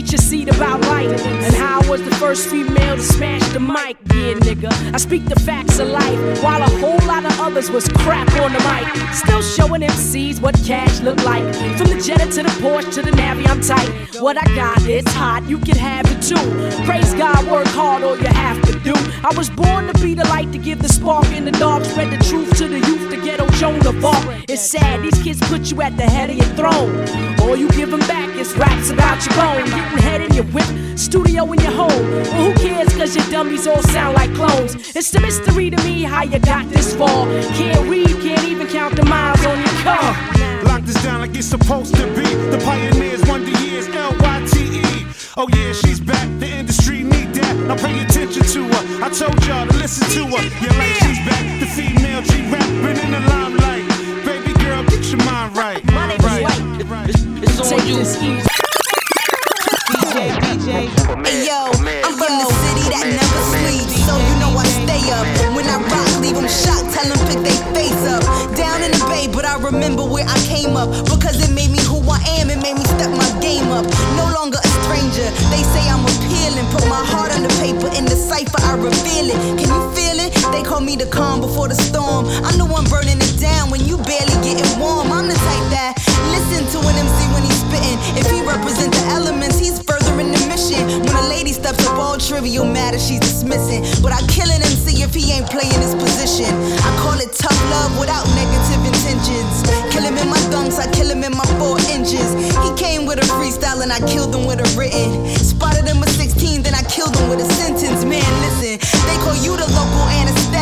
Teach 0.09 0.21
a 0.21 0.23
seed 0.23 0.49
about 0.49 0.81
life. 0.83 1.27
And 1.27 1.55
how 1.57 1.83
I 1.83 1.91
was 1.91 2.03
the 2.03 2.15
first 2.15 2.49
female 2.49 2.97
to 2.97 3.03
smash 3.03 3.47
the 3.53 3.61
mic. 3.61 3.99
Yeah, 4.15 4.41
nigga. 4.41 4.73
I 4.95 4.97
speak 4.97 5.27
the 5.27 5.39
facts 5.41 5.79
of 5.81 5.89
life. 5.89 6.43
While 6.43 6.63
a 6.63 6.71
whole 6.81 7.07
lot 7.07 7.27
of 7.27 7.39
others 7.39 7.71
was 7.71 7.89
crap 7.89 8.27
on 8.41 8.55
the 8.55 8.59
mic. 8.61 9.15
Still 9.15 9.43
showing 9.43 9.83
MCs 9.83 10.41
what 10.41 10.55
cash 10.65 11.01
look 11.01 11.23
like. 11.25 11.45
From 11.77 11.89
the 11.89 12.01
Jetta 12.03 12.25
to 12.37 12.43
the 12.43 12.49
Porsche 12.63 12.91
to 12.95 13.03
the 13.03 13.11
Navy, 13.11 13.47
I'm 13.47 13.61
tight. 13.61 13.91
What 14.19 14.39
I 14.39 14.47
got, 14.55 14.81
it's 14.87 15.13
hot. 15.13 15.47
You 15.47 15.59
can 15.59 15.77
have 15.77 16.07
it 16.09 16.23
too. 16.23 16.85
Praise 16.87 17.13
God, 17.13 17.47
work 17.51 17.67
hard, 17.67 18.03
all 18.03 18.17
you 18.17 18.29
have 18.29 18.63
to 18.63 18.81
do. 18.81 18.95
I 19.23 19.35
was 19.37 19.51
born 19.51 19.93
to 19.93 20.03
be 20.03 20.15
the 20.15 20.25
light, 20.29 20.51
to 20.53 20.59
give 20.59 20.81
the 20.81 20.89
spark 20.89 21.27
in 21.33 21.45
the 21.45 21.53
dark. 21.53 21.85
Spread 21.85 22.11
the 22.19 22.25
truth 22.25 22.57
to 22.57 22.67
the 22.67 22.79
youth, 22.79 23.11
the 23.11 23.19
ghetto 23.19 23.47
Joan 23.61 23.87
of 23.87 24.03
Arc. 24.03 24.45
It's 24.49 24.63
sad, 24.63 25.03
these 25.03 25.23
kids 25.23 25.41
put 25.51 25.71
you 25.71 25.83
at 25.83 25.99
the 25.99 26.05
head 26.05 26.31
of 26.31 26.37
your 26.37 26.57
throne. 26.57 27.38
All 27.49 27.57
you 27.57 27.71
give 27.71 27.91
them 27.91 28.01
back 28.01 28.29
is 28.37 28.55
raps 28.59 28.91
about 28.91 29.25
your 29.25 29.35
bone. 29.35 29.65
Getting 29.65 29.99
head 29.99 30.21
in 30.21 30.35
your 30.35 30.45
whip, 30.53 30.69
studio 30.99 31.51
in 31.51 31.59
your 31.61 31.73
home. 31.73 31.89
Well, 31.89 32.53
who 32.53 32.55
cares, 32.61 32.95
cause 32.95 33.17
your 33.17 33.25
dummies 33.31 33.67
all 33.67 33.83
sound 33.85 34.17
like 34.17 34.35
clones. 34.35 34.75
It's 34.95 35.11
the 35.11 35.21
mystery 35.21 35.71
to 35.71 35.77
me 35.83 36.03
how 36.03 36.25
you 36.25 36.39
got 36.41 36.69
this 36.69 36.95
far. 36.95 37.25
Can't 37.57 37.89
read, 37.89 38.15
can't 38.21 38.45
even 38.45 38.67
count 38.67 38.97
the 38.97 39.05
miles 39.07 39.47
on 39.47 39.59
your 39.59 39.77
car. 39.83 40.13
Lock 40.65 40.83
this 40.83 41.03
down 41.03 41.21
like 41.21 41.35
it's 41.35 41.47
supposed 41.47 41.95
to 41.95 42.07
be. 42.09 42.29
The 42.53 42.61
pioneers, 42.63 43.25
wonder 43.25 43.51
years, 43.63 43.89
L 43.89 44.15
Y 44.21 44.47
T 44.53 44.81
E. 44.85 45.07
Oh 45.39 45.49
yeah, 45.55 45.73
she's 45.73 46.01
back. 46.01 46.29
The 46.41 46.49
industry 46.49 47.03
need 47.03 47.33
that. 47.33 47.57
Now 47.67 47.77
pay 47.77 47.99
attention 48.05 48.43
to 48.43 48.61
her. 48.65 49.05
I 49.05 49.09
told 49.09 49.43
y'all 49.47 49.67
to 49.67 49.77
listen 49.79 50.07
to 50.21 50.37
her. 50.37 50.45
Yeah, 50.61 50.77
like 50.77 50.97
she's 51.01 51.21
back. 51.25 51.61
The 51.61 51.67
female 51.67 52.21
G 52.21 52.45
rap 52.53 52.69
been 52.85 52.99
in 52.99 53.11
the 53.11 53.21
limelight. 53.21 53.89
Baby 54.27 54.53
girl, 54.63 54.85
get 54.85 55.03
your 55.07 55.25
mind 55.25 55.57
right. 55.57 55.83
Mind 57.59 57.71
right. 57.73 57.91
It's 57.91 58.17
on 58.17 58.25
you. 58.25 58.39
Hey 61.25 61.47
yo, 61.47 61.71
I'm 61.75 62.15
from 62.15 62.35
the 62.39 62.47
city 62.47 62.85
that 62.91 63.07
never 63.07 63.41
sleeps, 63.51 63.95
so 64.07 64.15
you 64.15 64.35
know 64.39 64.55
I 64.55 64.67
stay 64.67 65.11
up. 65.11 65.27
When 65.57 65.67
I 65.67 65.79
rock, 65.83 66.21
leave 66.21 66.35
them 66.37 66.47
shocked, 66.47 66.93
tell 66.95 67.07
them 67.09 67.19
pick 67.27 67.43
their 67.43 67.75
face 67.75 68.03
up. 68.07 68.23
Down 68.57 68.83
in 68.83 68.93
the 68.93 69.05
bay, 69.11 69.27
but 69.27 69.45
I 69.45 69.59
remember 69.59 70.05
where 70.05 70.27
I 70.27 70.39
came 70.47 70.77
up 70.77 70.91
because 71.07 71.43
it 71.43 71.55
made 71.55 71.71
me 71.71 71.81
who 71.83 71.88
I 72.11 72.21
am. 72.41 72.51
It 72.51 72.61
made 72.63 72.77
me 72.77 72.85
step 72.85 73.11
my 73.11 73.29
game 73.41 73.69
up. 73.71 73.85
No 74.17 74.27
longer 74.35 74.59
a 74.59 74.71
stranger. 74.83 75.29
They 75.53 75.63
say 75.75 75.85
I'm 75.89 76.05
appealing, 76.05 76.67
put 76.73 76.85
my 76.89 77.03
heart 77.05 77.33
on 77.37 77.43
the 77.43 77.53
paper 77.61 77.89
in 77.97 78.05
the 78.05 78.17
cipher. 78.17 78.61
I 78.65 78.75
reveal 78.75 79.33
it. 79.33 79.39
Can 79.61 79.69
you 79.69 79.83
feel 79.95 80.19
it? 80.19 80.33
They 80.53 80.63
call 80.63 80.81
me 80.81 80.97
the 80.97 81.07
calm 81.07 81.41
before 81.41 81.69
the 81.69 81.77
storm. 81.77 82.27
I'm 82.45 82.57
the 82.59 82.67
one 82.67 82.85
burning 82.89 83.19
it 83.21 83.35
down 83.41 83.71
when 83.71 83.85
you 83.85 83.97
barely 83.99 84.37
getting 84.43 84.69
warm. 84.81 85.13
I'm 85.13 85.29
the 85.29 85.39
type 85.39 85.67
that 85.75 85.93
listen 86.33 86.65
to 86.73 86.79
an 86.89 86.97
MC 86.97 87.19
when 87.35 87.43
he's 87.45 87.58
spitting. 87.79 87.99
If 88.17 88.27
he 88.31 88.43
represent 88.43 88.93
the 88.93 89.05
elements, 89.15 89.59
he's 89.59 89.81
furthering 89.83 90.31
the 90.33 90.41
mission. 90.47 90.83
When 91.07 91.15
a 91.15 91.29
lady 91.29 91.53
steps 91.53 91.87
up, 91.87 91.99
all 91.99 92.19
trivial 92.19 92.65
matters 92.65 93.07
she's 93.07 93.21
dismissing. 93.21 93.85
But 94.03 94.13
I 94.13 94.21
kill 94.27 94.51
an 94.51 94.63
MC 94.63 95.03
if 95.03 95.15
he 95.15 95.33
ain't 95.33 95.49
playing 95.51 95.79
his 95.79 95.95
position. 95.95 96.51
I 96.83 96.91
call 97.03 97.19
it 97.19 97.33
tough 97.33 97.59
love 97.71 97.99
without 97.99 98.27
negative 98.35 98.83
intentions. 98.85 99.63
Kill 99.93 100.03
him 100.03 100.19
in 100.19 100.29
my 100.29 100.41
dunks, 100.51 100.79
I 100.79 100.91
kill 100.91 101.11
him 101.11 101.23
in 101.23 101.33
my 101.33 101.47
four 101.59 101.79
inches. 101.91 102.35
He 102.65 102.71
came 102.75 103.07
with 103.07 103.19
a 103.19 103.27
freestyle 103.39 103.83
and 103.83 103.93
I 103.93 104.01
killed 104.07 104.35
him 104.35 104.47
with 104.47 104.61
a 104.61 104.69
written. 104.77 105.27
Spotted 105.37 105.87
him 105.87 106.01
with 106.01 106.11
16, 106.11 106.63
then 106.63 106.75
I 106.75 106.83
killed 106.83 107.15
him 107.17 107.29
with 107.31 107.41
a 107.41 107.49
sentence. 107.55 108.05
Man, 108.05 108.27
listen, 108.43 108.79
they 109.07 109.17
call 109.23 109.37
you 109.37 109.57
the 109.57 109.69
local 109.71 110.07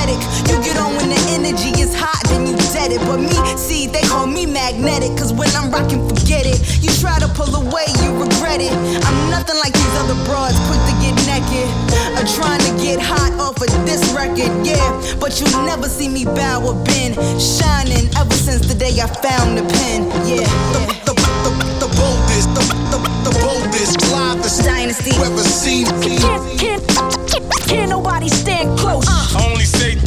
anesthetic. 0.07 0.51
You 0.51 0.63
get 0.63 0.77
on 0.79 0.95
when 0.97 1.11
the 1.11 1.21
energy 1.31 1.71
is 1.81 1.95
hot, 1.95 2.21
then 2.29 2.47
you 2.47 2.57
dead 2.73 2.93
it. 2.93 3.01
But 3.01 3.19
me, 3.19 3.35
see, 3.57 3.87
they 3.87 4.03
call 4.03 4.27
me 4.27 4.47
magnetic. 4.47 5.17
Cause 5.19 5.33
when 5.33 5.51
I'm 5.57 5.71
rocking, 5.71 6.07
forget 6.09 6.47
it. 6.47 6.59
You 6.83 6.91
try 7.01 7.19
to 7.19 7.29
pull 7.29 7.55
away, 7.55 7.87
you 8.03 8.13
regret 8.17 8.61
it. 8.61 8.73
I'm 8.73 9.31
nothing 9.31 9.57
like 9.59 9.73
these 9.73 9.95
other 9.99 10.19
broads, 10.25 10.59
quick 10.69 10.83
to 10.87 10.95
get 11.03 11.15
naked. 11.27 11.69
I'm 12.17 12.27
trying 12.27 12.61
to 12.61 12.73
get 12.83 13.01
hot 13.01 13.33
off 13.41 13.61
of 13.61 13.71
this 13.87 14.03
record, 14.13 14.53
yeah. 14.65 14.87
But 15.21 15.41
you 15.41 15.47
never 15.67 15.89
see 15.89 16.09
me 16.09 16.25
bow 16.25 16.63
or 16.65 16.75
bend. 16.85 17.17
Shining 17.41 18.07
ever 18.17 18.35
since 18.35 18.67
the 18.67 18.75
day 18.75 18.95
I 19.01 19.07
found 19.07 19.59
the 19.59 19.65
pen, 19.65 20.07
yeah. 20.27 20.47
The, 20.73 20.81
the, 21.07 21.15
the, 21.45 21.51
the 21.83 21.89
boldest, 21.97 22.49
the, 22.55 22.63
the, 22.93 22.99
the 23.31 23.33
boldest, 23.41 23.97
livest 24.13 24.65
Dynasty. 24.65 25.11
you 25.11 25.25
ever 25.25 25.43
seen. 25.43 25.87
Can't, 25.87 26.61
can't, 26.61 27.67
can't 27.67 27.91
nobody 27.91 28.29
stand 28.29 28.79
close. 28.79 29.05
I 29.09 29.11
only 29.11 29.17
say 29.17 29.26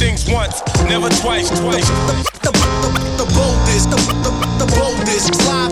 things 0.00 0.24
once, 0.32 0.64
never 0.88 1.10
twice, 1.20 1.52
twice. 1.60 1.88
The, 2.40 2.50
the, 2.50 2.90
the 3.20 3.26
boldest, 3.36 3.90
the, 3.92 4.00
the, 4.24 4.32
the 4.64 4.68
boldest, 4.80 5.00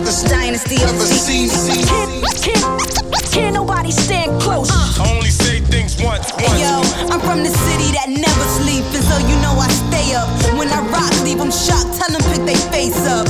livest 0.09 0.27
Dynasty. 0.27 0.75
you 0.75 0.85
ever 0.85 1.05
seen. 1.05 1.49
seen. 1.49 1.85
Can't, 1.85 2.11
can't, 2.41 3.31
can't 3.31 3.53
nobody 3.53 3.91
stand 3.91 4.41
close. 4.41 4.69
I 4.71 5.15
only 5.15 5.29
say 5.29 5.59
things 5.61 6.01
once, 6.01 6.29
Hey 6.31 6.45
once. 6.45 6.61
yo, 6.61 6.73
I'm 7.13 7.21
from 7.21 7.43
the 7.43 7.49
city 7.49 7.89
that 7.93 8.09
never 8.09 8.45
sleep, 8.57 8.85
and 8.93 9.03
so 9.05 9.17
you 9.29 9.35
know 9.41 9.53
I 9.57 9.69
stay 9.89 10.13
up. 10.15 10.29
When 10.57 10.69
I 10.69 10.81
rock, 10.89 11.13
leave 11.23 11.37
them 11.37 11.51
shocked, 11.51 11.97
tell 11.97 12.09
them 12.09 12.21
pick 12.33 12.45
they 12.45 12.57
face 12.73 13.05
up. 13.05 13.27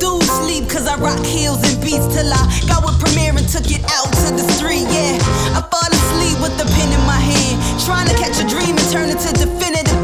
Dudes 0.00 0.28
sleep 0.44 0.68
cause 0.68 0.86
I 0.88 0.96
rock 0.96 1.20
heels 1.24 1.60
and 1.64 1.76
beats 1.84 2.08
till 2.12 2.28
I 2.28 2.42
got 2.68 2.84
with 2.84 3.00
Premier 3.00 3.32
and 3.36 3.48
took 3.48 3.68
it 3.68 3.84
out 3.92 4.08
to 4.24 4.28
the 4.32 4.44
street, 4.56 4.88
yeah. 4.88 5.16
I 5.56 5.60
fall 5.68 5.90
asleep 5.92 6.36
with 6.40 6.56
the 6.56 6.66
pen 6.76 6.88
in 6.92 7.04
my 7.04 7.20
hand, 7.20 7.56
trying 7.84 8.08
to 8.08 8.16
catch 8.16 8.40
a 8.40 8.46
dream 8.48 8.76
and 8.76 8.88
turn 8.92 9.08
it 9.12 9.20
to 9.20 9.30
definitive 9.32 9.52
plans. 9.52 9.82
Fly 9.82 9.92
high, 9.92 10.01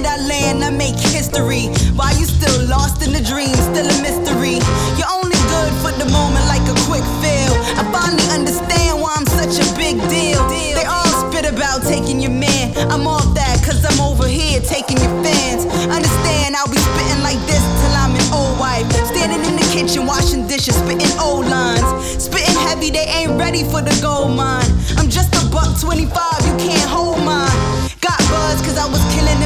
minute 0.00 0.12
I 0.12 0.26
land, 0.26 0.64
I 0.64 0.70
make 0.70 0.96
history. 0.96 1.68
Why 1.94 2.12
you 2.12 2.24
still 2.24 2.68
lost 2.68 3.06
in 3.06 3.12
the 3.12 3.20
dream, 3.20 3.54
still 3.54 3.84
a 3.84 3.96
mystery. 4.00 4.60
You're 4.96 5.12
only 5.12 5.36
good 5.48 5.72
for 5.82 5.92
the 5.92 6.08
moment 6.10 6.44
like 6.46 6.64
a 6.68 6.76
quick 6.88 7.04
fail. 7.20 7.52
I 7.76 7.84
finally 7.92 8.24
understand 8.32 9.00
why 9.00 9.14
I'm 9.16 9.26
such 9.26 9.60
a 9.60 9.66
big 9.76 9.96
deal. 10.08 10.40
They 10.48 10.84
all 10.84 11.12
spit 11.28 11.44
about 11.44 11.82
taking 11.82 12.20
your 12.20 12.32
man. 12.32 12.72
I'm 12.90 13.06
off 13.06 13.34
that 13.34 13.60
cause 13.64 13.84
I'm 13.84 14.00
over 14.00 14.26
here 14.26 14.60
taking 14.60 14.96
your 14.98 15.14
fans. 15.22 15.66
Understand 15.88 16.56
I'll 16.56 16.70
be 16.70 16.80
spitting 16.80 17.22
like 17.22 17.40
this 17.46 17.62
till 17.80 17.94
I'm 17.96 18.14
an 18.16 18.26
old 18.32 18.58
wife. 18.58 18.86
Standing 19.12 19.44
in 19.44 19.56
the 19.56 19.66
kitchen 19.72 20.06
washing 20.06 20.46
dishes, 20.46 20.76
spitting 20.76 21.12
old 21.20 21.46
lines. 21.46 21.88
Spitting 22.16 22.56
heavy, 22.68 22.90
they 22.90 23.06
ain't 23.20 23.36
ready 23.38 23.64
for 23.64 23.82
the 23.82 23.92
gold 24.00 24.36
mine. 24.36 24.68
I'm 24.96 25.10
just 25.10 25.34
a 25.36 25.42
buck 25.50 25.78
25, 25.80 26.08
you 26.46 26.56
can't 26.56 26.88
hold 26.88 27.18
mine. 27.24 27.52
Got 28.00 28.18
buzz 28.32 28.60
cause 28.64 28.78
I 28.78 28.88
was 28.88 29.02
killing 29.12 29.39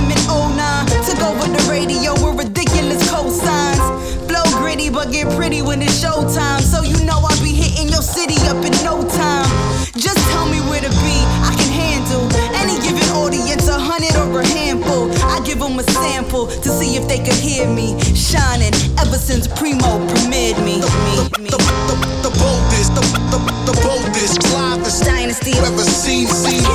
get 5.25 5.37
pretty 5.37 5.63
when 5.63 5.83
it's 5.83 6.03
showtime. 6.03 6.61
So 6.61 6.83
you 6.83 7.05
know 7.05 7.19
I'll 7.21 7.43
be 7.43 7.53
hitting 7.53 7.89
your 7.89 8.03
city 8.03 8.37
up 8.49 8.65
in 8.65 8.73
no 8.85 9.03
time. 9.09 9.49
Just 9.97 10.19
tell 10.31 10.47
me 10.49 10.61
where 10.69 10.81
to 10.81 10.91
be, 10.91 11.17
I 11.45 11.55
can 11.57 11.71
handle 11.71 12.25
any 12.57 12.77
given 12.83 13.07
audience, 13.15 13.69
a 13.69 13.79
hundred 13.79 14.15
or 14.17 14.41
a 14.41 14.47
handful. 14.47 15.11
I 15.25 15.41
give 15.45 15.59
them 15.59 15.79
a 15.79 15.83
sample 15.85 16.47
to 16.47 16.69
see 16.69 16.97
if 16.97 17.09
they 17.09 17.19
could 17.19 17.41
hear 17.41 17.69
me. 17.69 17.99
Shining 18.15 18.75
ever 18.99 19.19
since 19.19 19.47
Preemo 19.47 20.07
premiered 20.09 20.61
me. 20.65 20.81
The, 20.81 21.59
the, 21.89 21.97
the 22.27 22.33
boldest, 22.41 22.95
the, 22.95 23.03
the, 23.31 23.39
the 23.71 23.75
boldest, 23.83 24.43
livest 24.53 25.05
Dynasty. 25.05 25.53
ever 25.59 25.83
seen. 25.83 26.27
seen. 26.27 26.74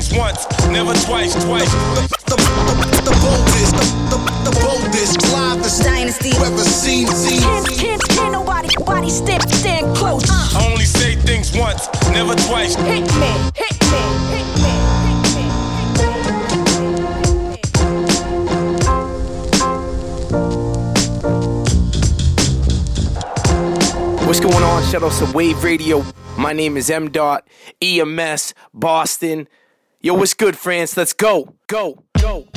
things 0.00 0.18
once, 0.18 0.46
never 0.68 0.94
twice, 1.04 1.34
twice. 1.44 1.70
The, 1.72 2.08
the, 2.26 2.36
the, 2.36 3.00
the 3.04 3.14
boldest, 3.20 3.74
the, 3.76 3.84
the, 4.10 4.50
the 4.50 4.60
boldest, 4.60 5.32
livest 5.32 5.82
dynasty 5.82 6.30
ever 6.36 6.58
seen. 6.58 7.06
seen. 7.08 7.40
Can't, 7.40 7.68
can't, 7.68 8.08
can't 8.08 8.32
nobody, 8.32 8.68
nobody 8.78 9.10
stand, 9.10 9.42
stand 9.50 9.96
close. 9.96 10.24
Uh. 10.28 10.58
I 10.58 10.70
only 10.70 10.84
say 10.84 11.16
things 11.16 11.56
once, 11.56 11.88
never 12.12 12.34
twice. 12.34 12.76
Hit 12.76 13.02
me, 13.16 13.28
hit 13.54 13.76
me, 13.90 14.02
hit 14.32 14.46
me. 14.62 14.70
What's 24.26 24.40
going 24.40 24.62
on? 24.62 24.82
Shout 24.84 25.02
out 25.02 25.12
to 25.12 25.26
Wave 25.32 25.62
Radio. 25.64 26.04
My 26.38 26.52
name 26.52 26.76
is 26.76 26.88
M. 26.88 27.10
Dot, 27.10 27.46
EMS, 27.82 28.54
Boston. 28.72 29.48
Yo, 30.02 30.14
what's 30.14 30.32
good, 30.32 30.56
friends? 30.56 30.96
Let's 30.96 31.12
go, 31.12 31.56
go, 31.66 32.04
go. 32.18 32.49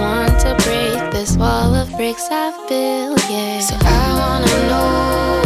want 0.00 0.40
to 0.40 0.54
break 0.64 1.10
this 1.12 1.36
wall 1.36 1.74
of 1.74 1.90
bricks 1.96 2.28
I've 2.30 2.56
built, 2.68 3.20
yeah. 3.30 3.60
So 3.60 3.76
I 3.80 4.06
wanna 4.20 4.56
know 4.70 5.42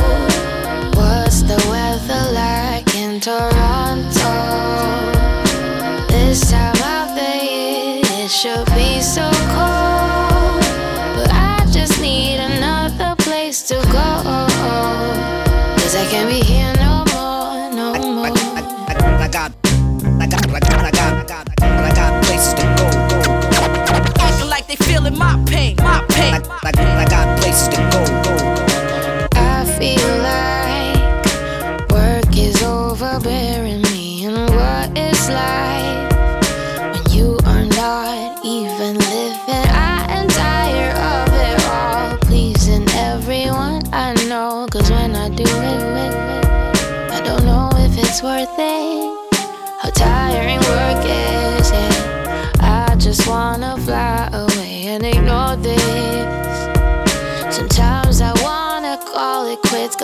what's 0.98 1.42
the 1.42 1.58
weather 1.70 2.32
like 2.32 2.94
in 2.94 3.20
Toronto? 3.20 4.34
This 6.08 6.50
time 6.50 6.82
of 6.96 7.14
the 7.18 7.32
year, 7.44 8.00
it 8.24 8.30
should 8.30 8.66
be 8.74 9.00
so 9.00 9.28
cold, 9.56 10.62
but 11.16 11.30
I 11.30 11.66
just 11.70 12.00
need 12.00 12.38
another 12.38 13.14
place 13.16 13.62
to 13.68 13.74
go. 13.92 14.08
Cause 15.78 15.94
I 15.94 16.06
can't 16.10 16.28
be 16.28 16.40
here. 16.40 16.77
my 25.18 25.42
pain, 25.46 25.76
my 25.78 26.04
pain. 26.08 26.34
I, 26.34 26.40
I, 26.64 27.02
I 27.02 27.04
got 27.04 27.38
places 27.40 27.68
to 27.68 27.76
go, 27.92 28.04
go. 28.22 28.34
I 29.34 29.64
feel 29.78 30.10
like 30.22 31.90
work 31.90 32.36
is 32.36 32.62
overbearing 32.62 33.82
me, 33.82 34.24
and 34.26 34.48
what 34.50 34.96
it's 34.96 35.28
like. 35.28 35.97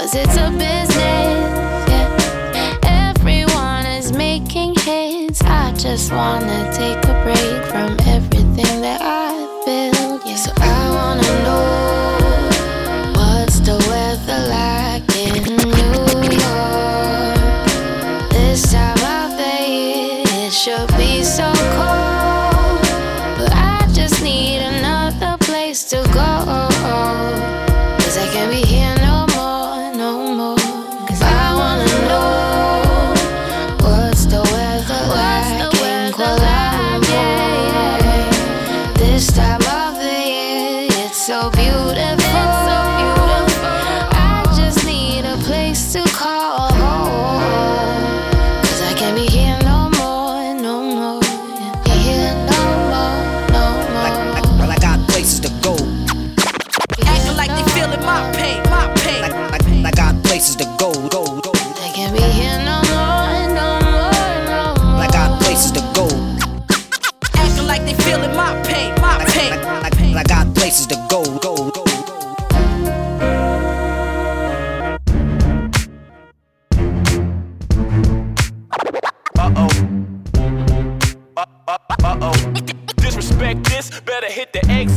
Cause 0.04 0.16
it's 0.16 0.36
a 0.36 0.50
business. 0.50 0.94
Yeah. 1.88 2.76
Everyone 3.08 3.86
is 3.86 4.12
making 4.12 4.74
hits. 4.74 5.40
I 5.40 5.72
just 5.78 6.12
wanna 6.12 6.70
take 6.74 7.02
a 7.06 7.22
break 7.24 7.64
from 7.72 7.96
everything 8.06 8.82
that 8.82 9.00
I. 9.00 9.23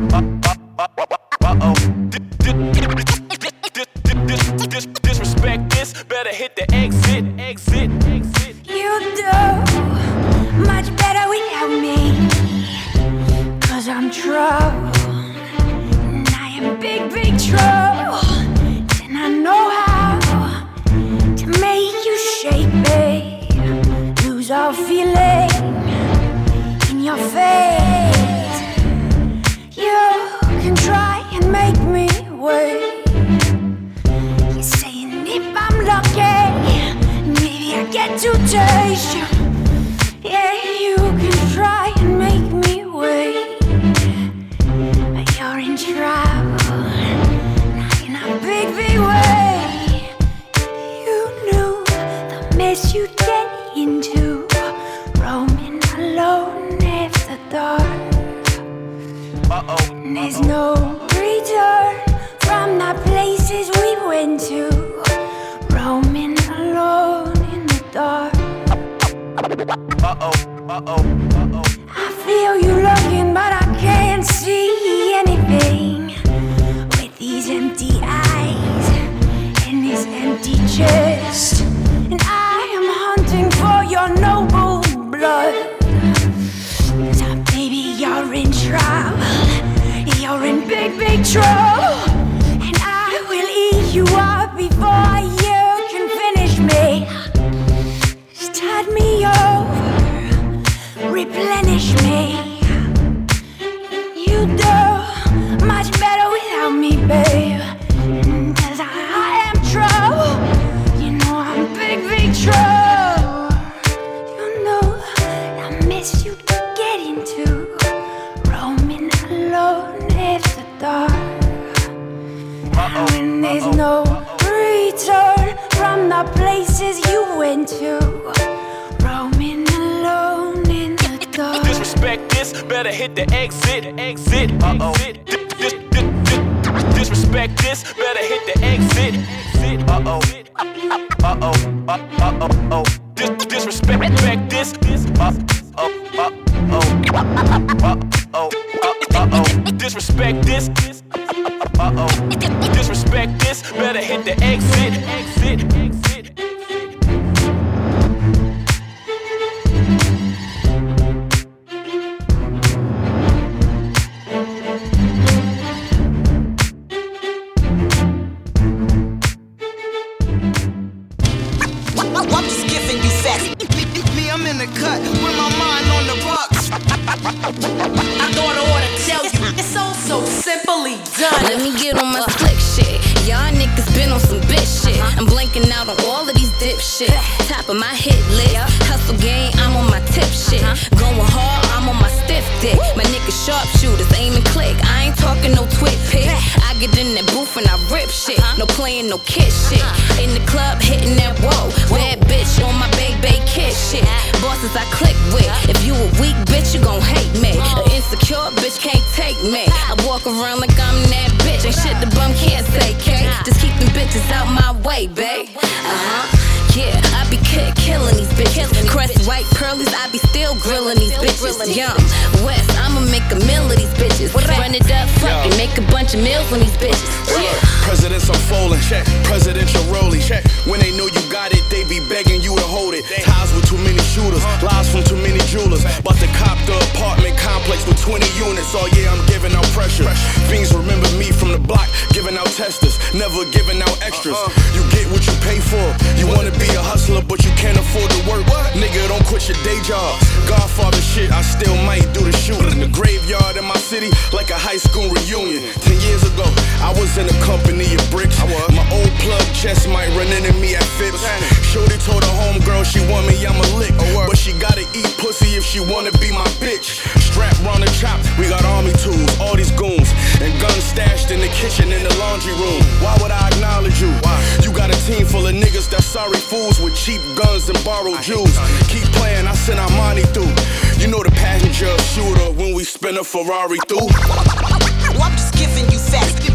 Crest 219.65 219.81
white 219.81 219.97
I 219.97 220.11
be 220.11 220.19
still 220.19 220.53
grilling 220.55 220.97
these 220.99 221.13
bitches. 221.17 221.57
Young 221.75 221.97
West, 222.45 222.69
I'ma 222.77 223.01
make 223.09 223.25
a 223.33 223.39
meal 223.49 223.65
of 223.65 223.77
these 223.77 223.93
bitches. 223.97 224.29
Run 224.35 224.75
it 224.75 224.85
up, 224.91 225.09
fuck 225.17 225.45
it, 225.45 225.57
make 225.57 225.73
a 225.77 225.85
bunch 225.89 226.13
of 226.13 226.21
meals 226.21 226.45
on 226.53 226.59
these 226.59 226.77
bitches. 226.77 227.09
Yeah. 227.33 227.49
Presidents 227.81 228.29
unfolding, 228.29 228.79
check. 228.81 229.05
Presidential 229.25 229.81
rolling, 229.89 230.21
check. 230.21 230.45
When 230.69 230.79
they 230.79 230.95
know 230.95 231.07
you 231.07 231.23
got 231.31 231.51
it, 231.53 231.65
they 231.69 231.83
be 231.85 231.99
begging 232.09 232.41
you 232.41 232.55
to 232.55 232.67
hold 232.69 232.93
it. 232.93 233.05
Ties 233.25 233.53
with 233.53 233.65
too 233.65 233.77
many 233.81 233.97
shooters, 234.13 234.45
uh-huh. 234.45 234.69
lies 234.69 234.89
from 234.89 235.03
too 235.03 235.17
many 235.17 235.39
jewelers. 235.49 235.81
But 236.05 236.21
the 236.21 236.29
cop 236.37 236.61
the 236.69 236.77
apartment 236.93 237.37
complex 237.65 237.87
with 237.89 237.97
20 237.97 238.21
units. 238.37 238.77
Oh 238.77 238.85
yeah, 238.93 239.09
I'm 239.09 239.25
giving 239.25 239.53
out 239.57 239.65
pressure. 239.73 240.05
Fiends 240.45 240.69
remember 240.69 241.09
me 241.17 241.33
from 241.33 241.49
the 241.49 241.57
block, 241.57 241.89
giving 242.13 242.37
out 242.37 242.45
testers, 242.53 243.01
never 243.13 243.41
giving 243.49 243.81
out 243.81 243.97
extras. 244.05 244.37
You 244.77 244.85
get 244.93 245.09
what 245.09 245.25
you 245.25 245.33
pay 245.41 245.57
for. 245.57 245.81
You 246.21 246.29
wanna 246.29 246.53
be 246.61 246.69
a 246.77 246.83
hustler, 246.85 247.25
but 247.25 247.41
you 247.41 247.49
can't 247.57 247.77
afford 247.77 248.11
to 248.13 248.21
work. 248.29 248.45
Nigga, 248.77 249.09
don't 249.09 249.25
quit 249.25 249.49
your 249.49 249.57
day 249.65 249.81
job. 249.81 250.13
Godfather 250.45 251.01
shit, 251.01 251.31
I 251.31 251.41
still 251.41 251.75
might 251.89 252.05
do 252.13 252.21
the 252.21 252.33
shooting. 252.37 252.69
In 252.77 252.79
the 252.85 252.91
graveyard 252.93 253.57
in 253.57 253.65
my 253.65 253.77
city, 253.81 254.13
like 254.29 254.53
a 254.53 254.59
high 254.59 254.77
school 254.77 255.09
reunion. 255.09 255.65
Ten 255.81 255.97
years 256.05 256.21
ago, 256.21 256.45
I 256.85 256.93
was 256.93 257.17
in 257.17 257.25
a 257.25 257.37
company 257.41 257.89
of 257.97 258.05
bricks. 258.13 258.37
My 258.77 258.85
old 258.93 259.09
plug 259.25 259.45
chest 259.57 259.89
might 259.89 260.09
run 260.13 260.29
into 260.29 260.53
me 260.61 260.77
at 260.77 260.85
Phipps. 261.01 261.25
Shorty 261.73 261.97
told 262.05 262.21
her 262.21 262.35
homegirl 262.45 262.85
she 262.85 263.01
want 263.09 263.25
me, 263.25 263.41
I'm 263.41 263.57
a 263.57 263.67
lick. 263.81 263.97
But 264.13 264.37
she 264.37 264.53
gotta 264.53 264.85
eat 264.93 265.09
pussy 265.17 265.57
if 265.57 265.65
she 265.65 265.79
wanna 265.79 266.11
be 266.21 266.29
my 266.29 266.45
bitch. 266.61 267.24
Strap 267.35 267.59
round 267.67 267.83
the 267.83 267.91
chop, 267.99 268.15
we 268.39 268.47
got 268.47 268.63
army 268.63 268.93
tools, 269.03 269.27
all 269.41 269.57
these 269.57 269.71
goons. 269.71 270.07
And 270.39 270.55
guns 270.61 270.85
stashed 270.85 271.31
in 271.31 271.41
the 271.41 271.49
kitchen, 271.49 271.91
in 271.91 272.01
the 272.01 272.15
laundry 272.15 272.53
room. 272.53 272.79
Why 273.03 273.11
would 273.19 273.29
I 273.29 273.49
acknowledge 273.49 273.99
you? 273.99 274.07
Why? 274.23 274.39
You 274.63 274.71
got 274.71 274.87
a 274.89 274.95
team 275.03 275.25
full 275.25 275.45
of 275.45 275.53
niggas 275.53 275.91
that 275.91 276.01
sorry 276.01 276.37
fools 276.37 276.79
with 276.79 276.95
cheap 276.95 277.19
guns 277.35 277.67
and 277.67 277.77
borrowed 277.83 278.21
jewels. 278.21 278.55
Keep 278.87 279.03
playing, 279.19 279.47
I 279.47 279.53
send 279.53 279.81
our 279.81 279.91
money 279.99 280.23
through. 280.31 280.47
You 280.95 281.11
know 281.11 281.23
the 281.23 281.31
passenger 281.35 281.91
shooter 282.15 282.55
when 282.55 282.73
we 282.73 282.85
spin 282.85 283.17
a 283.17 283.23
Ferrari 283.25 283.79
through. 283.89 284.07
I'm 285.19 285.35
just 285.35 285.55
giving 285.59 285.91
you 285.91 285.99
facts. 285.99 286.54